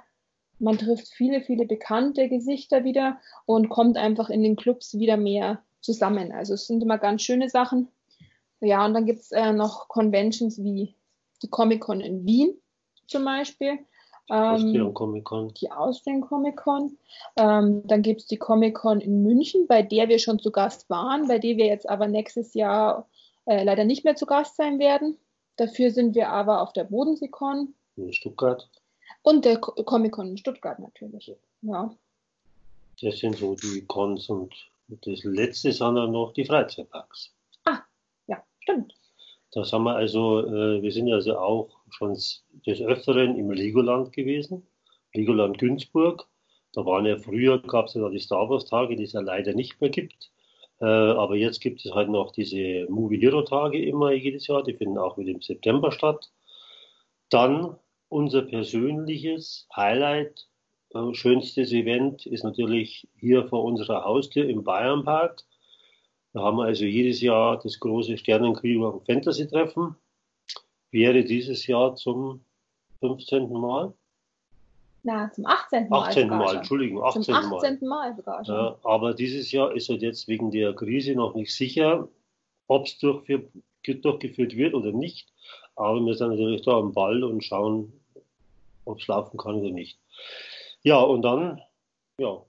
Man 0.59 0.79
trifft 0.79 1.09
viele, 1.09 1.41
viele 1.41 1.67
bekannte 1.67 2.29
Gesichter 2.29 2.85
wieder 2.85 3.19
und 3.45 3.69
kommt 3.69 3.97
einfach 3.97 4.31
in 4.31 4.43
den 4.43 4.57
Clubs 4.57 4.99
wieder 4.99 5.17
mehr 5.17 5.63
zusammen. 5.81 6.33
Also 6.33 6.55
es 6.55 6.67
sind 6.67 6.83
immer 6.83 6.99
ganz 6.99 7.23
schöne 7.23 7.49
Sachen. 7.49 7.89
Ja, 8.61 8.87
und 8.87 8.95
dann 8.95 9.05
gibt's 9.05 9.33
äh, 9.33 9.53
noch 9.53 9.89
Conventions 9.89 10.63
wie 10.63 10.95
die 11.43 11.51
Comic 11.51 11.83
Con 11.83 12.01
in 12.01 12.25
Wien 12.25 12.57
zum 13.09 13.25
Beispiel. 13.25 13.79
Ähm, 14.31 14.95
Comic 14.95 15.25
Con. 15.25 15.53
Die 15.55 15.71
Austrian 15.71 16.23
Comic 16.23 16.57
Con. 16.57 16.97
Ähm, 17.37 17.87
dann 17.87 18.03
gibt 18.03 18.23
es 18.23 18.27
die 18.27 18.39
Comic 18.39 18.75
Con 18.75 19.01
in 19.01 19.23
München, 19.23 19.67
bei 19.67 19.83
der 19.83 20.09
wir 20.09 20.19
schon 20.19 20.39
zu 20.39 20.51
Gast 20.51 20.89
waren, 20.89 21.29
bei 21.29 21.39
der 21.39 21.57
wir 21.57 21.67
jetzt 21.67 21.89
aber 21.89 22.07
nächstes 22.07 22.55
Jahr 22.55 23.07
äh, 23.45 23.65
leider 23.65 23.85
nicht 23.85 24.05
mehr 24.05 24.17
zu 24.17 24.27
Gast 24.27 24.57
sein 24.57 24.79
werden. 24.79 25.19
Dafür 25.57 25.91
sind 25.91 26.15
wir 26.15 26.31
aber 26.31 26.63
auf 26.63 26.73
der 26.73 26.85
Bodensee-Con. 26.85 27.75
In 27.97 28.13
Stuttgart. 28.13 28.69
Und 29.23 29.45
der 29.45 29.59
Comic 29.59 30.13
Con 30.13 30.29
in 30.29 30.39
Stuttgart 30.39 30.79
natürlich. 30.79 31.35
Ja. 31.63 31.95
Das 33.01 33.19
sind 33.19 33.37
so 33.37 33.55
die 33.55 33.85
Cons 33.87 34.29
und 34.29 34.55
das 34.89 35.25
letzte 35.25 35.73
sind 35.73 35.97
dann 35.97 36.13
noch 36.13 36.33
die 36.33 36.45
Freizeitparks. 36.45 37.33
Ah, 37.65 37.81
ja, 38.27 38.43
stimmt. 38.61 38.95
Das 39.53 39.73
haben 39.73 39.85
wir 39.85 39.95
also, 39.95 40.41
äh, 40.41 40.83
wir 40.83 40.93
sind 40.93 41.13
also 41.13 41.39
auch 41.39 41.69
schon 41.95 42.15
des 42.15 42.81
Öfteren 42.81 43.39
im 43.39 43.51
Legoland 43.51 44.13
gewesen, 44.13 44.67
Legoland 45.13 45.59
Günzburg. 45.59 46.27
Da 46.73 46.85
waren 46.85 47.07
ja 47.07 47.17
früher, 47.17 47.61
gab 47.61 47.87
es 47.87 47.95
ja 47.95 48.09
die 48.09 48.19
Star 48.19 48.49
Wars 48.51 48.65
Tage, 48.67 48.97
die 48.97 49.05
es 49.05 49.13
ja 49.13 49.21
leider 49.21 49.55
nicht 49.55 49.81
mehr 49.81 49.91
gibt. 49.91 50.31
Äh, 50.81 50.87
aber 50.87 51.37
jetzt 51.37 51.61
gibt 51.61 51.85
es 51.85 51.93
halt 51.93 52.09
noch 52.09 52.33
diese 52.33 52.87
Movie 52.89 53.21
Hero 53.21 53.43
Tage 53.43 53.83
immer 53.85 54.13
jedes 54.13 54.47
Jahr, 54.49 54.63
die 54.65 54.75
finden 54.75 54.99
auch 54.99 55.17
mit 55.17 55.29
im 55.29 55.41
September 55.41 55.93
statt. 55.93 56.33
Dann 57.31 57.77
unser 58.09 58.43
persönliches 58.43 59.69
Highlight, 59.75 60.49
äh, 60.95 61.15
schönstes 61.15 61.73
Event 61.73 62.27
ist 62.27 62.45
natürlich 62.45 63.09
hier 63.19 63.47
vor 63.49 63.65
unserer 63.65 64.05
Haustür 64.05 64.49
im 64.49 64.65
Bayernpark. 64.65 65.43
Da 66.33 66.41
haben 66.41 66.59
wir 66.59 66.65
also 66.65 66.85
jedes 66.85 67.21
Jahr 67.21 67.61
das 67.61 67.79
große 67.79 68.19
Sternenkrieger 68.19 69.01
Fantasy 69.07 69.47
Treffen. 69.49 69.97
Wäre 70.95 71.25
dieses 71.25 71.67
Jahr 71.67 71.97
zum 71.97 72.45
15. 73.01 73.51
Mal? 73.51 73.93
Na, 75.03 75.29
zum 75.33 75.45
18. 75.45 75.89
Mal. 75.89 76.07
18. 76.07 76.29
Mal, 76.29 76.57
Entschuldigung, 76.59 77.03
18. 77.03 77.23
Zum 77.25 77.35
18. 77.35 77.79
Mal, 77.81 77.89
Mal 77.89 78.17
sogar 78.17 78.45
schon. 78.45 78.55
Ja, 78.55 78.79
aber 78.85 79.13
dieses 79.13 79.51
Jahr 79.51 79.75
ist 79.75 79.89
halt 79.89 80.03
jetzt 80.03 80.29
wegen 80.29 80.53
der 80.53 80.73
Krise 80.73 81.17
noch 81.17 81.35
nicht 81.35 81.53
sicher, 81.53 82.09
ob 82.69 82.87
es 82.87 82.97
durchgeführt 82.99 84.57
wird 84.57 84.75
oder 84.75 84.93
nicht. 84.93 85.27
Aber 85.75 85.99
wir 85.99 86.15
sind 86.15 86.29
natürlich 86.29 86.63
da 86.63 86.79
am 86.79 86.93
Ball 86.93 87.25
und 87.25 87.43
schauen, 87.43 87.93
ob 88.85 89.01
es 89.01 89.09
laufen 89.09 89.37
kann 89.37 89.57
oder 89.57 89.71
nicht. 89.71 89.99
Ja, 90.85 91.01
und 91.01 91.23
dann, 91.23 91.61
ja, 92.21 92.41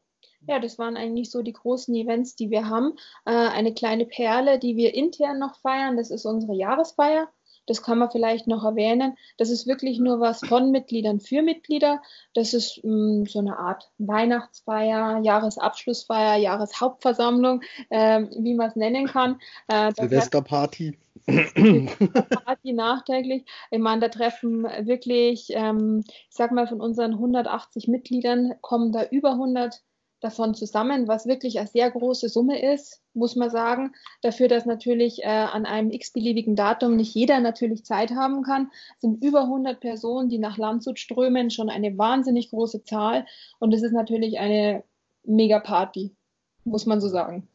ja, 0.47 0.59
das 0.59 0.77
waren 0.77 0.95
eigentlich 0.95 1.31
so 1.31 1.41
die 1.41 1.53
großen 1.53 1.95
Events, 1.95 2.35
die 2.35 2.51
wir 2.51 2.69
haben. 2.69 2.95
Äh, 3.25 3.31
eine 3.31 3.73
kleine 3.73 4.05
Perle, 4.05 4.59
die 4.59 4.75
wir 4.75 4.93
intern 4.93 5.39
noch 5.39 5.55
feiern, 5.61 5.97
das 5.97 6.11
ist 6.11 6.25
unsere 6.25 6.53
Jahresfeier. 6.53 7.27
Das 7.67 7.81
kann 7.81 7.97
man 7.97 8.11
vielleicht 8.11 8.47
noch 8.47 8.63
erwähnen. 8.63 9.17
Das 9.37 9.49
ist 9.49 9.67
wirklich 9.67 9.99
nur 9.99 10.19
was 10.19 10.39
von 10.39 10.71
Mitgliedern 10.71 11.19
für 11.19 11.41
Mitglieder. 11.41 12.01
Das 12.33 12.53
ist 12.53 12.83
mh, 12.83 13.21
mm, 13.21 13.25
so 13.25 13.39
eine 13.39 13.57
Art 13.57 13.89
Weihnachtsfeier, 13.97 15.19
Jahresabschlussfeier, 15.23 16.37
Jahreshauptversammlung, 16.37 17.61
äh, 17.89 18.23
wie 18.37 18.55
man 18.55 18.69
es 18.69 18.75
nennen 18.75 19.07
kann. 19.07 19.39
Äh, 19.67 19.91
Silvesterparty. 19.93 20.97
Party 21.25 22.73
nachträglich. 22.73 23.45
Ich 23.71 23.79
meine, 23.79 24.01
da 24.01 24.09
treffen 24.09 24.63
wirklich, 24.63 25.47
ähm, 25.49 26.03
ich 26.05 26.35
sag 26.35 26.51
mal, 26.51 26.67
von 26.67 26.81
unseren 26.81 27.13
180 27.13 27.87
Mitgliedern 27.87 28.53
kommen 28.61 28.91
da 28.91 29.03
über 29.05 29.31
100 29.31 29.81
davon 30.25 30.55
zusammen, 30.55 31.07
was 31.07 31.27
wirklich 31.27 31.59
eine 31.59 31.67
sehr 31.67 31.89
große 31.89 32.27
Summe 32.27 32.61
ist, 32.73 33.01
muss 33.13 33.35
man 33.35 33.49
sagen. 33.49 33.93
Dafür, 34.21 34.47
dass 34.47 34.65
natürlich 34.65 35.23
äh, 35.23 35.27
an 35.27 35.65
einem 35.65 35.91
x-beliebigen 35.91 36.55
Datum 36.55 36.95
nicht 36.97 37.13
jeder 37.13 37.39
natürlich 37.39 37.85
Zeit 37.85 38.11
haben 38.11 38.43
kann, 38.43 38.71
sind 38.97 39.23
über 39.23 39.43
100 39.43 39.79
Personen, 39.79 40.27
die 40.27 40.39
nach 40.39 40.57
Landshut 40.57 40.99
strömen, 40.99 41.51
schon 41.51 41.69
eine 41.69 41.97
wahnsinnig 41.97 42.49
große 42.49 42.83
Zahl. 42.83 43.25
Und 43.59 43.73
es 43.73 43.83
ist 43.83 43.93
natürlich 43.93 44.39
eine 44.39 44.83
Mega-Party, 45.23 46.15
muss 46.63 46.85
man 46.85 46.99
so 46.99 47.07
sagen. 47.07 47.47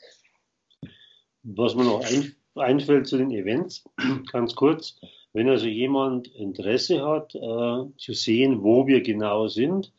Was 1.43 1.75
mir 1.75 1.85
noch 1.85 2.05
ein, 2.05 2.35
einfällt 2.55 3.09
zu 3.09 3.19
den 3.19 3.33
Events, 3.33 3.85
ganz 4.33 4.55
kurz, 4.55 5.01
wenn 5.33 5.49
also 5.49 5.67
jemand 5.67 6.29
Interesse 6.29 7.05
hat, 7.05 7.35
äh, 7.35 7.97
zu 7.99 8.13
sehen, 8.13 8.63
wo 8.63 8.87
wir 8.87 9.03
genau 9.03 9.49
sind, 9.49 9.93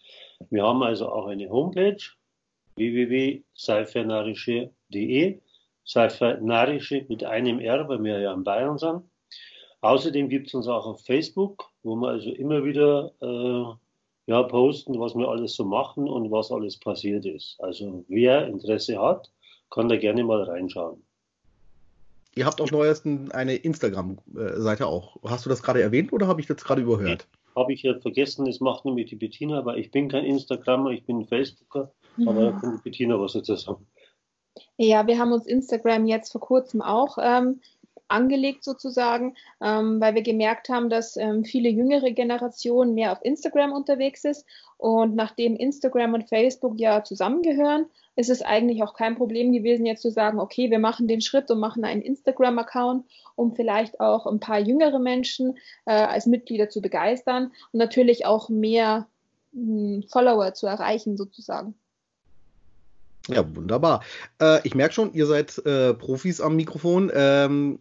wir 0.50 0.64
haben 0.64 0.82
also 0.84 1.10
auch 1.10 1.28
eine 1.28 1.50
Homepage, 1.50 2.02
www.seifernarische.de. 2.76 5.40
Seifernarische 5.84 7.06
mit 7.10 7.24
einem 7.24 7.58
R, 7.60 7.90
weil 7.90 8.04
wir 8.04 8.20
ja 8.20 8.32
in 8.34 8.44
Bayern 8.44 8.78
sind. 8.78 9.02
Außerdem 9.82 10.30
gibt 10.30 10.48
es 10.48 10.54
uns 10.54 10.68
auch 10.68 10.86
auf 10.86 11.04
Facebook, 11.04 11.72
wo 11.84 11.96
wir 11.96 12.10
also 12.10 12.30
immer 12.30 12.64
wieder 12.64 13.12
äh, 13.20 13.64
ja, 14.28 14.44
posten, 14.44 15.00
was 15.00 15.16
wir 15.16 15.28
alles 15.28 15.56
so 15.56 15.66
machen 15.66 16.08
und 16.08 16.30
was 16.32 16.52
alles 16.52 16.78
passiert 16.78 17.26
ist. 17.26 17.58
Also 17.60 18.06
wer 18.08 18.48
Interesse 18.48 19.02
hat, 19.02 19.32
kann 19.72 19.90
da 19.90 19.98
gerne 19.98 20.24
mal 20.24 20.44
reinschauen. 20.44 21.04
Ihr 22.36 22.46
habt 22.46 22.62
auch 22.62 22.72
neuesten 22.72 23.32
eine 23.32 23.56
Instagram-Seite 23.56 24.88
auch. 24.88 25.18
Hast 25.24 25.46
du 25.46 25.50
das 25.50 25.64
gerade 25.64 25.82
erwähnt 25.82 26.14
oder 26.14 26.28
habe 26.28 26.40
ich 26.40 26.48
das 26.48 26.64
gerade 26.64 26.82
überhört? 26.82 27.28
Habe 27.56 27.74
ich 27.74 27.84
ja 27.84 28.00
vergessen, 28.00 28.46
das 28.46 28.60
macht 28.60 28.86
nämlich 28.86 29.10
die 29.10 29.16
Bettina, 29.16 29.58
aber 29.58 29.78
ich 29.78 29.92
bin 29.92 30.10
kein 30.10 30.26
Instagrammer, 30.26 30.92
ich 30.92 31.06
bin 31.06 31.20
ein 31.20 31.26
Facebooker. 31.26 31.92
Aber 32.26 32.42
da 32.42 32.52
kann 32.52 32.78
die 32.78 32.84
Bettina 32.84 33.20
was 33.20 33.34
dazu 33.34 33.56
sagen. 33.56 33.88
Ja, 34.78 35.08
wir 35.08 35.18
haben 35.18 35.32
uns 35.32 35.46
Instagram 35.46 36.06
jetzt 36.06 36.32
vor 36.32 36.42
kurzem 36.42 36.82
auch 36.82 37.18
ähm, 37.22 37.62
angelegt 38.12 38.64
sozusagen, 38.64 39.36
ähm, 39.62 40.02
weil 40.02 40.14
wir 40.16 40.22
gemerkt 40.22 40.70
haben, 40.70 40.90
dass 40.90 41.16
ähm, 41.18 41.46
viele 41.46 41.70
jüngere 41.70 42.12
Generationen 42.12 42.94
mehr 42.94 43.14
auf 43.14 43.24
Instagram 43.24 43.72
unterwegs 43.72 44.26
ist. 44.26 44.46
Und 44.78 45.16
nachdem 45.16 45.56
Instagram 45.56 46.14
und 46.14 46.28
Facebook 46.28 46.80
ja 46.80 47.04
zusammengehören, 47.04 47.86
ist 48.22 48.30
es 48.30 48.44
eigentlich 48.44 48.84
auch 48.84 48.94
kein 48.94 49.16
Problem 49.16 49.52
gewesen, 49.52 49.86
jetzt 49.86 50.04
zu 50.04 50.12
sagen, 50.12 50.40
okay, 50.40 50.70
wir 50.70 50.80
machen 50.80 51.08
den 51.08 51.22
Schritt 51.22 51.50
und 51.50 51.60
machen 51.60 51.84
einen 51.84 52.02
Instagram-Account, 52.02 53.06
um 53.36 53.56
vielleicht 53.56 54.00
auch 54.00 54.28
ein 54.28 54.40
paar 54.40 54.60
jüngere 54.60 55.00
Menschen 55.00 55.58
äh, 55.86 55.92
als 55.92 56.28
Mitglieder 56.28 56.70
zu 56.70 56.82
begeistern 56.82 57.52
und 57.72 57.80
natürlich 57.80 58.26
auch 58.26 58.50
mehr 58.50 59.08
mh, 59.54 60.04
hm, 60.04 60.04
Follower 60.08 60.54
zu 60.54 60.68
erreichen 60.68 61.18
sozusagen. 61.18 61.74
Ja, 63.28 63.44
wunderbar. 63.56 64.04
Äh, 64.40 64.60
ich 64.64 64.76
merke 64.76 64.94
schon, 64.94 65.14
ihr 65.14 65.26
seid 65.26 65.58
äh, 65.66 65.94
Profis 65.96 66.42
am 66.42 66.56
Mikrofon. 66.56 67.12
Ähm, 67.14 67.80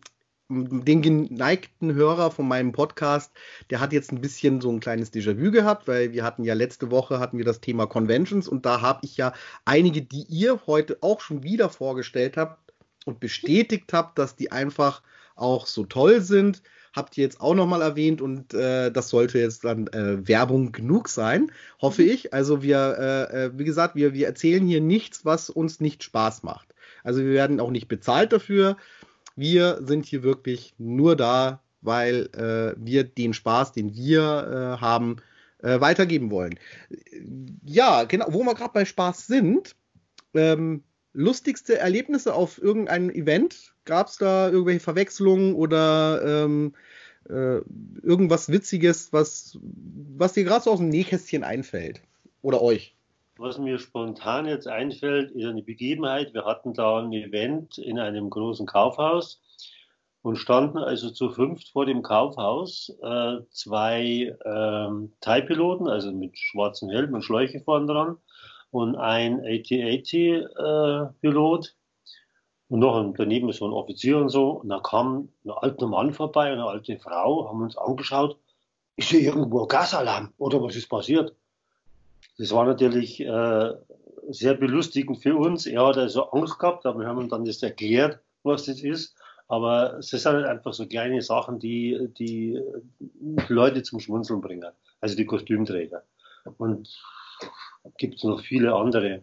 den 0.51 1.01
geneigten 1.01 1.95
Hörer 1.95 2.31
von 2.31 2.49
meinem 2.49 2.73
Podcast, 2.73 3.33
der 3.71 3.81
hat 3.81 3.93
jetzt 3.93 4.13
ein 4.13 4.21
bisschen 4.21 4.61
so 4.61 4.71
ein 4.71 4.81
kleines 4.81 5.13
Déjà-vu 5.13 5.51
gehabt, 5.51 5.87
weil 5.87 6.13
wir 6.13 6.25
hatten 6.25 6.43
ja 6.43 6.55
letzte 6.55 6.91
Woche 6.91 7.21
hatten 7.21 7.39
wir 7.39 7.45
das 7.45 7.61
Thema 7.61 7.87
Conventions 7.87 8.49
und 8.49 8.67
da 8.67 8.81
habe 8.81 9.01
ich 9.03 9.17
ja 9.17 9.33
einige, 9.65 10.03
die 10.03 10.27
ihr 10.29 10.61
heute 10.67 10.99
auch 11.01 11.21
schon 11.21 11.45
wieder 11.45 11.71
vorgestellt 11.71 12.37
habt 12.37 12.73
und 13.05 13.21
bestätigt 13.21 13.93
habt, 13.93 14.19
dass 14.19 14.35
die 14.35 14.51
einfach 14.51 15.03
auch 15.37 15.67
so 15.67 15.85
toll 15.85 16.21
sind 16.21 16.63
habt 16.93 17.17
ihr 17.17 17.25
jetzt 17.25 17.41
auch 17.41 17.55
nochmal 17.55 17.83
erwähnt 17.83 18.21
und 18.21 18.53
äh, 18.55 18.91
das 18.91 19.09
sollte 19.11 19.39
jetzt 19.39 19.65
dann 19.65 19.87
äh, 19.89 20.27
Werbung 20.27 20.73
genug 20.73 21.09
sein, 21.09 21.53
hoffe 21.81 22.03
ich. 22.03 22.33
Also 22.35 22.63
wir, 22.63 22.97
äh, 22.99 23.45
äh, 23.45 23.51
wie 23.55 23.65
gesagt, 23.65 23.95
wir, 23.95 24.13
wir 24.13 24.27
erzählen 24.27 24.67
hier 24.67 24.81
nichts, 24.81 25.25
was 25.25 25.51
uns 25.51 25.81
nicht 25.81 26.03
Spaß 26.03 26.43
macht. 26.43 26.75
Also 27.05 27.21
wir 27.21 27.31
werden 27.31 27.61
auch 27.61 27.71
nicht 27.71 27.89
bezahlt 27.89 28.33
dafür. 28.33 28.77
Wir 29.37 29.81
sind 29.85 30.07
hier 30.07 30.23
wirklich 30.23 30.75
nur 30.79 31.17
da, 31.17 31.63
weil 31.81 32.29
äh, 32.35 32.75
wir 32.79 33.05
den 33.05 33.33
Spaß, 33.33 33.73
den 33.73 33.95
wir 33.95 34.77
äh, 34.79 34.81
haben, 34.81 35.17
äh, 35.63 35.81
weitergeben 35.81 36.31
wollen. 36.31 36.59
Ja, 37.65 38.05
genau, 38.05 38.27
wo 38.31 38.43
wir 38.43 38.55
gerade 38.55 38.73
bei 38.73 38.85
Spaß 38.85 39.27
sind, 39.27 39.77
ähm, 40.35 40.83
lustigste 41.13 41.79
Erlebnisse 41.79 42.35
auf 42.35 42.61
irgendeinem 42.61 43.11
Event? 43.11 43.75
Gab 43.85 44.09
es 44.09 44.17
da 44.17 44.49
irgendwelche 44.49 44.81
Verwechslungen 44.81 45.55
oder 45.55 46.45
ähm, 46.45 46.75
äh, 47.29 47.61
irgendwas 48.03 48.51
Witziges, 48.51 49.13
was, 49.13 49.59
was 49.63 50.33
dir 50.33 50.45
gerade 50.45 50.65
so 50.65 50.73
aus 50.73 50.79
dem 50.79 50.89
Nähkästchen 50.89 51.45
einfällt? 51.45 52.01
Oder 52.43 52.63
euch? 52.63 52.97
Was 53.43 53.57
mir 53.57 53.79
spontan 53.79 54.45
jetzt 54.47 54.69
einfällt, 54.69 55.31
ist 55.31 55.47
eine 55.47 55.63
Begebenheit. 55.63 56.35
Wir 56.35 56.45
hatten 56.45 56.75
da 56.75 56.99
ein 56.99 57.11
Event 57.15 57.79
in 57.79 57.99
einem 57.99 58.29
großen 58.29 58.67
Kaufhaus 58.67 59.41
und 60.21 60.37
standen 60.37 60.77
also 60.77 61.09
zu 61.09 61.31
fünft 61.31 61.71
vor 61.71 61.87
dem 61.87 62.03
Kaufhaus. 62.03 62.93
Äh, 63.03 63.39
zwei 63.49 64.37
ähm, 64.45 65.15
Thai-Piloten, 65.23 65.89
also 65.89 66.13
mit 66.13 66.37
schwarzen 66.39 66.91
Helm 66.91 67.15
und 67.15 67.23
Schläuche 67.23 67.63
vorn 67.63 67.87
dran 67.87 68.19
und 68.73 68.97
ein 68.97 69.41
AT-AT-Pilot 69.41 70.55
äh, 71.67 71.71
und 72.69 72.79
noch 72.79 73.15
daneben 73.17 73.51
so 73.53 73.65
ein 73.65 73.73
Offizier 73.73 74.19
und 74.19 74.29
so. 74.29 74.51
Und 74.51 74.69
da 74.69 74.81
kam 74.81 75.31
ein 75.47 75.51
alter 75.51 75.87
Mann 75.87 76.13
vorbei 76.13 76.53
eine 76.53 76.67
alte 76.67 76.99
Frau, 76.99 77.49
haben 77.49 77.63
uns 77.63 77.79
angeschaut. 77.79 78.39
Ist 78.97 79.09
hier 79.09 79.23
irgendwo 79.23 79.63
ein 79.63 79.69
Gasalarm 79.69 80.35
oder 80.37 80.63
was 80.63 80.77
ist 80.77 80.91
passiert? 80.91 81.35
Das 82.41 82.53
war 82.53 82.65
natürlich 82.65 83.21
äh, 83.21 83.71
sehr 84.31 84.55
belustigend 84.55 85.23
für 85.23 85.37
uns. 85.37 85.67
Er 85.67 85.87
hat 85.87 85.99
also 85.99 86.31
Angst 86.31 86.59
gehabt, 86.59 86.87
aber 86.87 87.01
wir 87.01 87.07
haben 87.07 87.21
ihm 87.21 87.29
dann 87.29 87.45
das 87.45 87.63
erklärt, 87.63 88.19
was 88.43 88.65
das 88.65 88.81
ist. 88.81 89.15
Aber 89.47 89.99
es 89.99 90.09
sind 90.09 90.25
halt 90.25 90.47
einfach 90.47 90.73
so 90.73 90.87
kleine 90.87 91.21
Sachen, 91.21 91.59
die 91.59 92.09
die 92.19 92.59
Leute 93.49 93.83
zum 93.83 94.01
Schmunzeln 94.01 94.41
bringen. 94.41 94.73
Also 95.03 95.17
die 95.17 95.27
Kostümträger. 95.27 96.03
Und 96.57 96.89
gibt 97.99 98.15
es 98.15 98.25
noch 98.25 98.41
viele 98.41 98.75
andere. 98.75 99.21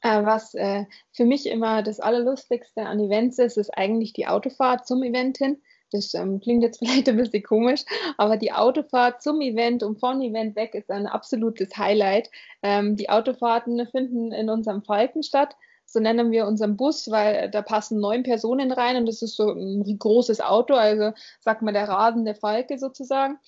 Äh, 0.00 0.24
was 0.24 0.54
äh, 0.54 0.84
für 1.12 1.26
mich 1.26 1.46
immer 1.46 1.84
das 1.84 2.00
Allerlustigste 2.00 2.86
an 2.86 2.98
Events 2.98 3.38
ist, 3.38 3.56
ist 3.56 3.70
eigentlich 3.70 4.12
die 4.14 4.26
Autofahrt 4.26 4.84
zum 4.84 5.04
Event 5.04 5.38
hin. 5.38 5.62
Das 5.90 6.14
ähm, 6.14 6.40
klingt 6.40 6.62
jetzt 6.62 6.78
vielleicht 6.80 7.08
ein 7.08 7.16
bisschen 7.16 7.42
komisch, 7.42 7.84
aber 8.16 8.36
die 8.36 8.52
Autofahrt 8.52 9.22
zum 9.22 9.40
Event 9.40 9.82
und 9.82 9.98
von 9.98 10.20
Event 10.20 10.56
weg 10.56 10.74
ist 10.74 10.90
ein 10.90 11.06
absolutes 11.06 11.76
Highlight. 11.76 12.30
Ähm, 12.62 12.96
die 12.96 13.10
Autofahrten 13.10 13.86
finden 13.86 14.32
in 14.32 14.50
unserem 14.50 14.82
Falken 14.82 15.22
statt. 15.22 15.56
So 15.86 16.00
nennen 16.00 16.30
wir 16.30 16.46
unseren 16.46 16.76
Bus, 16.76 17.10
weil 17.10 17.50
da 17.50 17.62
passen 17.62 17.98
neun 17.98 18.22
Personen 18.22 18.72
rein 18.72 18.96
und 18.96 19.06
das 19.06 19.22
ist 19.22 19.36
so 19.36 19.50
ein 19.50 19.98
großes 19.98 20.42
Auto, 20.42 20.74
also 20.74 21.12
sagt 21.40 21.62
man 21.62 21.72
der 21.72 21.88
rasende 21.88 22.34
Falke 22.34 22.78
sozusagen. 22.78 23.38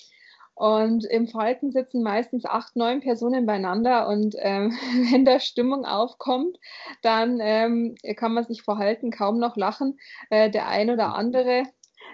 Und 0.60 1.06
im 1.06 1.26
Falken 1.26 1.70
sitzen 1.70 2.02
meistens 2.02 2.44
acht, 2.44 2.76
neun 2.76 3.00
Personen 3.00 3.46
beieinander. 3.46 4.08
Und 4.08 4.34
ähm, 4.38 4.72
wenn 5.10 5.24
da 5.24 5.40
Stimmung 5.40 5.86
aufkommt, 5.86 6.58
dann 7.00 7.38
ähm, 7.40 7.94
kann 8.16 8.34
man 8.34 8.44
sich 8.44 8.62
verhalten, 8.62 9.10
kaum 9.10 9.38
noch 9.38 9.56
lachen. 9.56 9.98
Äh, 10.28 10.50
der 10.50 10.68
ein 10.68 10.90
oder 10.90 11.14
andere 11.14 11.62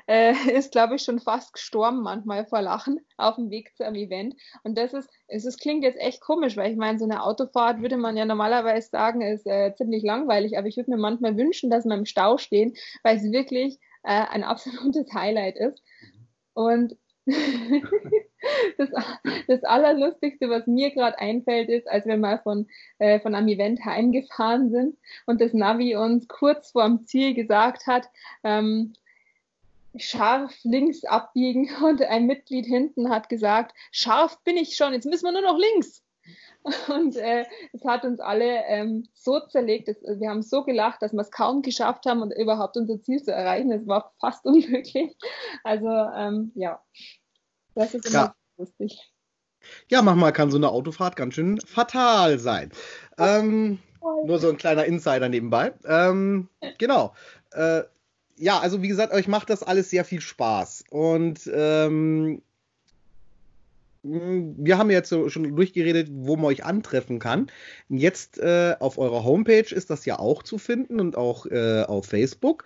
äh, 0.06 0.32
ist, 0.52 0.72
glaube 0.72 0.96
ich, 0.96 1.02
schon 1.02 1.20
fast 1.20 1.52
gestorben 1.52 2.02
manchmal 2.02 2.46
vor 2.46 2.62
Lachen 2.62 3.00
auf 3.16 3.36
dem 3.36 3.50
Weg 3.50 3.76
zu 3.76 3.84
einem 3.84 3.96
Event. 3.96 4.34
Und 4.62 4.76
das 4.78 4.92
ist, 4.92 5.10
es 5.28 5.44
ist, 5.44 5.60
klingt 5.60 5.84
jetzt 5.84 5.98
echt 5.98 6.20
komisch, 6.20 6.56
weil 6.56 6.70
ich 6.70 6.76
meine, 6.76 6.98
so 6.98 7.04
eine 7.04 7.22
Autofahrt 7.22 7.80
würde 7.80 7.96
man 7.96 8.16
ja 8.16 8.24
normalerweise 8.24 8.88
sagen, 8.88 9.20
ist 9.20 9.46
äh, 9.46 9.74
ziemlich 9.76 10.02
langweilig, 10.02 10.58
aber 10.58 10.68
ich 10.68 10.76
würde 10.76 10.90
mir 10.90 10.96
manchmal 10.96 11.36
wünschen, 11.36 11.70
dass 11.70 11.84
wir 11.84 11.94
im 11.94 12.06
Stau 12.06 12.38
stehen, 12.38 12.74
weil 13.02 13.16
es 13.16 13.30
wirklich 13.30 13.78
äh, 14.02 14.24
ein 14.30 14.44
absolutes 14.44 15.12
Highlight 15.12 15.56
ist. 15.56 15.82
Und 16.54 16.96
das, 18.78 18.88
das 19.48 19.64
Allerlustigste, 19.64 20.48
was 20.48 20.68
mir 20.68 20.92
gerade 20.92 21.18
einfällt, 21.18 21.68
ist, 21.68 21.88
als 21.88 22.06
wir 22.06 22.16
mal 22.16 22.38
von, 22.38 22.68
äh, 22.98 23.18
von 23.18 23.34
einem 23.34 23.48
Event 23.48 23.84
heimgefahren 23.84 24.70
sind 24.70 24.96
und 25.26 25.40
das 25.40 25.52
Navi 25.52 25.96
uns 25.96 26.28
kurz 26.28 26.70
vorm 26.70 27.04
Ziel 27.04 27.34
gesagt 27.34 27.88
hat, 27.88 28.08
ähm, 28.44 28.92
scharf 29.98 30.54
links 30.62 31.04
abbiegen 31.04 31.70
und 31.84 32.02
ein 32.02 32.26
Mitglied 32.26 32.66
hinten 32.66 33.10
hat 33.10 33.28
gesagt, 33.28 33.74
scharf 33.90 34.42
bin 34.44 34.56
ich 34.56 34.76
schon, 34.76 34.92
jetzt 34.92 35.06
müssen 35.06 35.24
wir 35.24 35.32
nur 35.32 35.42
noch 35.42 35.58
links. 35.58 36.02
Und 36.88 37.16
äh, 37.16 37.44
es 37.72 37.84
hat 37.84 38.04
uns 38.04 38.18
alle 38.18 38.64
ähm, 38.66 39.06
so 39.14 39.38
zerlegt, 39.38 39.88
dass, 39.88 40.02
wir 40.02 40.28
haben 40.28 40.42
so 40.42 40.64
gelacht, 40.64 41.00
dass 41.00 41.12
wir 41.12 41.20
es 41.20 41.30
kaum 41.30 41.62
geschafft 41.62 42.06
haben 42.06 42.22
und 42.22 42.32
überhaupt 42.32 42.76
unser 42.76 43.00
Ziel 43.00 43.22
zu 43.22 43.32
erreichen. 43.32 43.70
Es 43.70 43.86
war 43.86 44.12
fast 44.20 44.44
unmöglich. 44.44 45.16
Also 45.62 45.88
ähm, 45.88 46.50
ja, 46.56 46.82
das 47.74 47.94
ist 47.94 48.06
immer 48.06 48.14
ja. 48.16 48.34
lustig. 48.56 49.12
Ja, 49.88 50.02
manchmal 50.02 50.32
kann 50.32 50.50
so 50.50 50.56
eine 50.56 50.70
Autofahrt 50.70 51.16
ganz 51.16 51.34
schön 51.34 51.60
fatal 51.60 52.38
sein. 52.38 52.70
Ähm, 53.18 53.78
nur 54.24 54.38
so 54.38 54.48
ein 54.48 54.56
kleiner 54.56 54.84
Insider 54.84 55.28
nebenbei. 55.28 55.72
Ähm, 55.84 56.48
genau. 56.78 57.14
Äh, 57.52 57.82
ja, 58.38 58.58
also 58.58 58.82
wie 58.82 58.88
gesagt, 58.88 59.12
euch 59.12 59.28
macht 59.28 59.50
das 59.50 59.62
alles 59.62 59.90
sehr 59.90 60.04
viel 60.04 60.20
Spaß. 60.20 60.84
Und 60.90 61.50
ähm, 61.52 62.42
wir 64.02 64.78
haben 64.78 64.90
jetzt 64.90 65.08
schon 65.08 65.56
durchgeredet, 65.56 66.08
wo 66.12 66.36
man 66.36 66.46
euch 66.46 66.64
antreffen 66.64 67.18
kann. 67.18 67.50
Jetzt 67.88 68.38
äh, 68.38 68.76
auf 68.78 68.98
eurer 68.98 69.24
Homepage 69.24 69.74
ist 69.74 69.90
das 69.90 70.04
ja 70.04 70.18
auch 70.18 70.42
zu 70.42 70.58
finden 70.58 71.00
und 71.00 71.16
auch 71.16 71.46
äh, 71.46 71.82
auf 71.82 72.06
Facebook. 72.06 72.64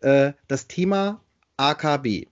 Äh, 0.00 0.32
das 0.46 0.66
Thema 0.66 1.20
AKB, 1.56 2.28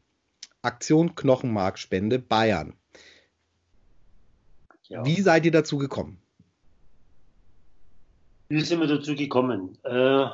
Aktion 0.62 1.14
Knochenmarkspende 1.14 2.18
Bayern. 2.18 2.74
Ja. 4.88 5.04
Wie 5.04 5.20
seid 5.20 5.44
ihr 5.44 5.50
dazu 5.50 5.78
gekommen? 5.78 6.18
Wie 8.48 8.60
sind 8.60 8.80
wir 8.80 8.86
dazu 8.86 9.16
gekommen? 9.16 9.76
Äh, 9.82 10.26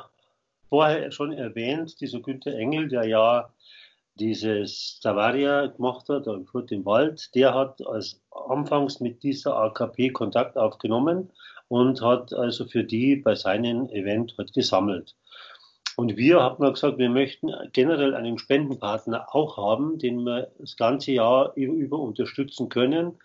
vorher 0.73 1.11
schon 1.11 1.33
erwähnt, 1.33 2.01
dieser 2.01 2.19
Günther 2.19 2.55
Engel, 2.57 2.87
der 2.87 3.05
ja 3.05 3.53
dieses 4.15 4.95
Stavaria 4.97 5.67
gemacht 5.67 6.09
hat, 6.09 6.25
in 6.25 6.47
Furt 6.47 6.71
im 6.71 6.83
Wald, 6.83 7.29
der 7.35 7.53
hat 7.53 7.85
als 7.85 8.19
anfangs 8.49 8.99
mit 8.99 9.21
dieser 9.21 9.55
AKP 9.55 10.09
Kontakt 10.09 10.57
aufgenommen 10.57 11.31
und 11.67 12.01
hat 12.01 12.33
also 12.33 12.65
für 12.65 12.83
die 12.83 13.17
bei 13.17 13.35
seinem 13.35 13.87
Event 13.89 14.33
halt 14.39 14.51
gesammelt. 14.51 15.15
Und 15.95 16.17
wir 16.17 16.41
haben 16.41 16.73
gesagt, 16.73 16.97
wir 16.97 17.09
möchten 17.11 17.51
generell 17.71 18.15
einen 18.15 18.39
Spendenpartner 18.39 19.27
auch 19.31 19.57
haben, 19.57 19.99
den 19.99 20.23
wir 20.23 20.51
das 20.57 20.75
ganze 20.75 21.11
Jahr 21.11 21.53
über 21.55 21.99
unterstützen 21.99 22.69
können, 22.69 23.19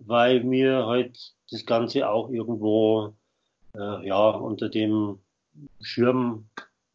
weil 0.00 0.42
wir 0.50 0.86
halt 0.86 1.32
das 1.48 1.64
Ganze 1.64 2.10
auch 2.10 2.28
irgendwo 2.28 3.14
äh, 3.76 4.04
ja, 4.04 4.30
unter 4.30 4.68
dem 4.68 5.20
Schirm 5.80 6.48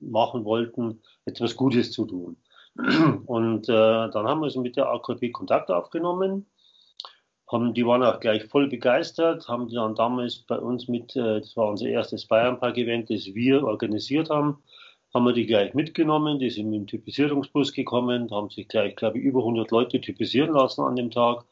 machen 0.09 0.45
wollten, 0.45 1.01
etwas 1.25 1.55
Gutes 1.55 1.91
zu 1.91 2.05
tun. 2.05 2.37
Und 3.25 3.69
äh, 3.69 4.09
dann 4.09 4.27
haben 4.27 4.41
wir 4.41 4.49
so 4.49 4.61
mit 4.61 4.75
der 4.75 4.89
AKP 4.89 5.31
Kontakt 5.31 5.69
aufgenommen. 5.69 6.47
Haben, 7.51 7.73
die 7.73 7.85
waren 7.85 8.03
auch 8.03 8.19
gleich 8.19 8.45
voll 8.45 8.67
begeistert, 8.67 9.47
haben 9.47 9.67
die 9.67 9.75
dann 9.75 9.95
damals 9.95 10.39
bei 10.39 10.57
uns 10.57 10.87
mit, 10.87 11.15
äh, 11.15 11.39
das 11.39 11.55
war 11.55 11.69
unser 11.69 11.87
erstes 11.87 12.25
Bayern-Park-Event, 12.27 13.09
das 13.09 13.25
wir 13.33 13.63
organisiert 13.63 14.29
haben, 14.29 14.63
haben 15.13 15.25
wir 15.25 15.33
die 15.33 15.45
gleich 15.45 15.75
mitgenommen, 15.75 16.39
die 16.39 16.49
sind 16.49 16.71
mit 16.71 16.79
dem 16.79 16.87
Typisierungsbus 16.87 17.73
gekommen, 17.73 18.31
haben 18.31 18.49
sich 18.49 18.67
gleich, 18.67 18.95
glaube 18.95 19.19
ich, 19.19 19.23
über 19.23 19.39
100 19.39 19.69
Leute 19.69 20.01
typisieren 20.01 20.53
lassen 20.53 20.81
an 20.81 20.95
dem 20.95 21.11
Tag. 21.11 21.45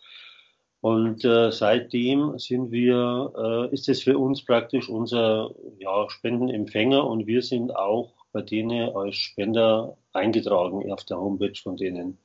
Und 0.79 1.23
äh, 1.23 1.51
seitdem 1.51 2.39
sind 2.39 2.71
wir, 2.71 3.31
äh, 3.37 3.73
ist 3.73 3.87
es 3.87 4.01
für 4.01 4.17
uns 4.17 4.43
praktisch 4.43 4.89
unser 4.89 5.53
ja, 5.77 6.09
Spendenempfänger 6.09 7.05
und 7.05 7.27
wir 7.27 7.43
sind 7.43 7.75
auch 7.75 8.13
bei 8.31 8.41
denen 8.41 8.95
als 8.95 9.15
Spender 9.15 9.97
eingetragen 10.13 10.91
auf 10.91 11.03
der 11.05 11.19
Homepage 11.19 11.59
von 11.61 11.77
denen. 11.77 12.17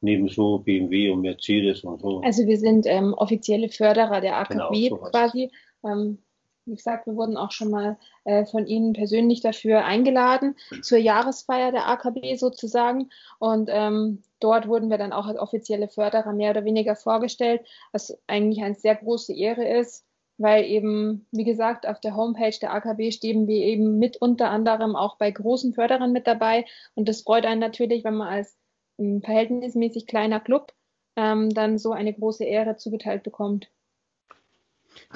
Neben 0.00 0.28
so 0.28 0.58
BMW 0.58 1.10
und 1.10 1.20
Mercedes 1.20 1.84
und 1.84 2.00
so. 2.00 2.20
Also 2.22 2.46
wir 2.46 2.58
sind 2.58 2.86
ähm, 2.86 3.12
offizielle 3.14 3.68
Förderer 3.68 4.20
der 4.20 4.38
AKW 4.38 4.88
genau, 4.88 5.02
quasi. 5.10 5.50
Ähm, 5.84 6.18
wie 6.64 6.76
gesagt, 6.76 7.06
wir 7.06 7.16
wurden 7.16 7.36
auch 7.36 7.50
schon 7.50 7.70
mal 7.70 7.98
äh, 8.24 8.46
von 8.46 8.66
Ihnen 8.66 8.92
persönlich 8.92 9.40
dafür 9.40 9.84
eingeladen, 9.84 10.56
zur 10.82 10.98
Jahresfeier 10.98 11.72
der 11.72 11.88
AKB 11.88 12.36
sozusagen. 12.36 13.10
Und 13.38 13.68
ähm, 13.72 14.22
dort 14.40 14.68
wurden 14.68 14.88
wir 14.88 14.98
dann 14.98 15.12
auch 15.12 15.26
als 15.26 15.38
offizielle 15.38 15.88
Förderer 15.88 16.32
mehr 16.32 16.50
oder 16.50 16.64
weniger 16.64 16.96
vorgestellt, 16.96 17.62
was 17.92 18.16
eigentlich 18.26 18.62
eine 18.62 18.74
sehr 18.74 18.94
große 18.94 19.34
Ehre 19.34 19.66
ist, 19.66 20.06
weil 20.40 20.64
eben, 20.64 21.26
wie 21.32 21.44
gesagt, 21.44 21.86
auf 21.86 22.00
der 22.00 22.16
Homepage 22.16 22.56
der 22.62 22.72
AKB 22.72 23.12
stehen 23.12 23.46
wir 23.46 23.58
eben 23.58 23.98
mit 23.98 24.16
unter 24.16 24.48
anderem 24.48 24.96
auch 24.96 25.18
bei 25.18 25.30
großen 25.30 25.74
Förderern 25.74 26.12
mit 26.12 26.26
dabei. 26.26 26.64
Und 26.94 27.10
das 27.10 27.20
freut 27.20 27.44
einen 27.44 27.60
natürlich, 27.60 28.04
wenn 28.04 28.14
man 28.14 28.28
als 28.28 28.56
ähm, 28.98 29.20
verhältnismäßig 29.20 30.06
kleiner 30.06 30.40
Club 30.40 30.72
ähm, 31.16 31.50
dann 31.50 31.76
so 31.76 31.92
eine 31.92 32.14
große 32.14 32.44
Ehre 32.44 32.76
zugeteilt 32.76 33.22
bekommt. 33.22 33.70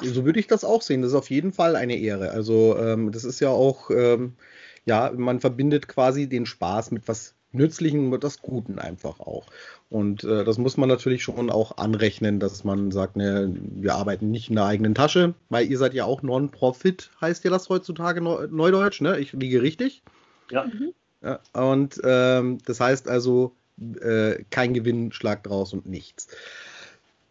So 0.02 0.26
würde 0.26 0.40
ich 0.40 0.46
das 0.46 0.62
auch 0.62 0.82
sehen. 0.82 1.00
Das 1.00 1.12
ist 1.12 1.16
auf 1.16 1.30
jeden 1.30 1.54
Fall 1.54 1.74
eine 1.74 1.96
Ehre. 1.96 2.30
Also 2.30 2.76
ähm, 2.76 3.10
das 3.10 3.24
ist 3.24 3.40
ja 3.40 3.48
auch, 3.48 3.90
ähm, 3.90 4.36
ja, 4.84 5.10
man 5.16 5.40
verbindet 5.40 5.88
quasi 5.88 6.28
den 6.28 6.44
Spaß 6.44 6.90
mit 6.90 7.08
was 7.08 7.34
Nützlichen, 7.54 8.10
was 8.10 8.42
Guten 8.42 8.78
einfach 8.78 9.20
auch. 9.20 9.46
Und 9.90 10.24
äh, 10.24 10.44
das 10.44 10.58
muss 10.58 10.76
man 10.76 10.88
natürlich 10.88 11.22
schon 11.22 11.50
auch 11.50 11.78
anrechnen, 11.78 12.40
dass 12.40 12.64
man 12.64 12.90
sagt, 12.90 13.16
ne, 13.16 13.54
wir 13.76 13.94
arbeiten 13.94 14.30
nicht 14.30 14.48
in 14.48 14.56
der 14.56 14.66
eigenen 14.66 14.94
Tasche, 14.94 15.34
weil 15.48 15.70
ihr 15.70 15.78
seid 15.78 15.94
ja 15.94 16.04
auch 16.04 16.22
Non-Profit, 16.22 17.10
heißt 17.20 17.44
ja 17.44 17.50
das 17.50 17.68
heutzutage 17.68 18.20
Neudeutsch, 18.20 19.00
ne? 19.00 19.18
Ich 19.18 19.32
liege 19.32 19.62
richtig. 19.62 20.02
Ja. 20.50 20.64
Mhm. 20.64 20.92
ja 21.22 21.40
und 21.52 22.00
ähm, 22.04 22.58
das 22.66 22.80
heißt 22.80 23.08
also, 23.08 23.52
äh, 24.00 24.44
kein 24.50 24.74
Gewinn, 24.74 25.12
Schlag 25.12 25.44
draus 25.44 25.72
und 25.72 25.86
nichts. 25.86 26.28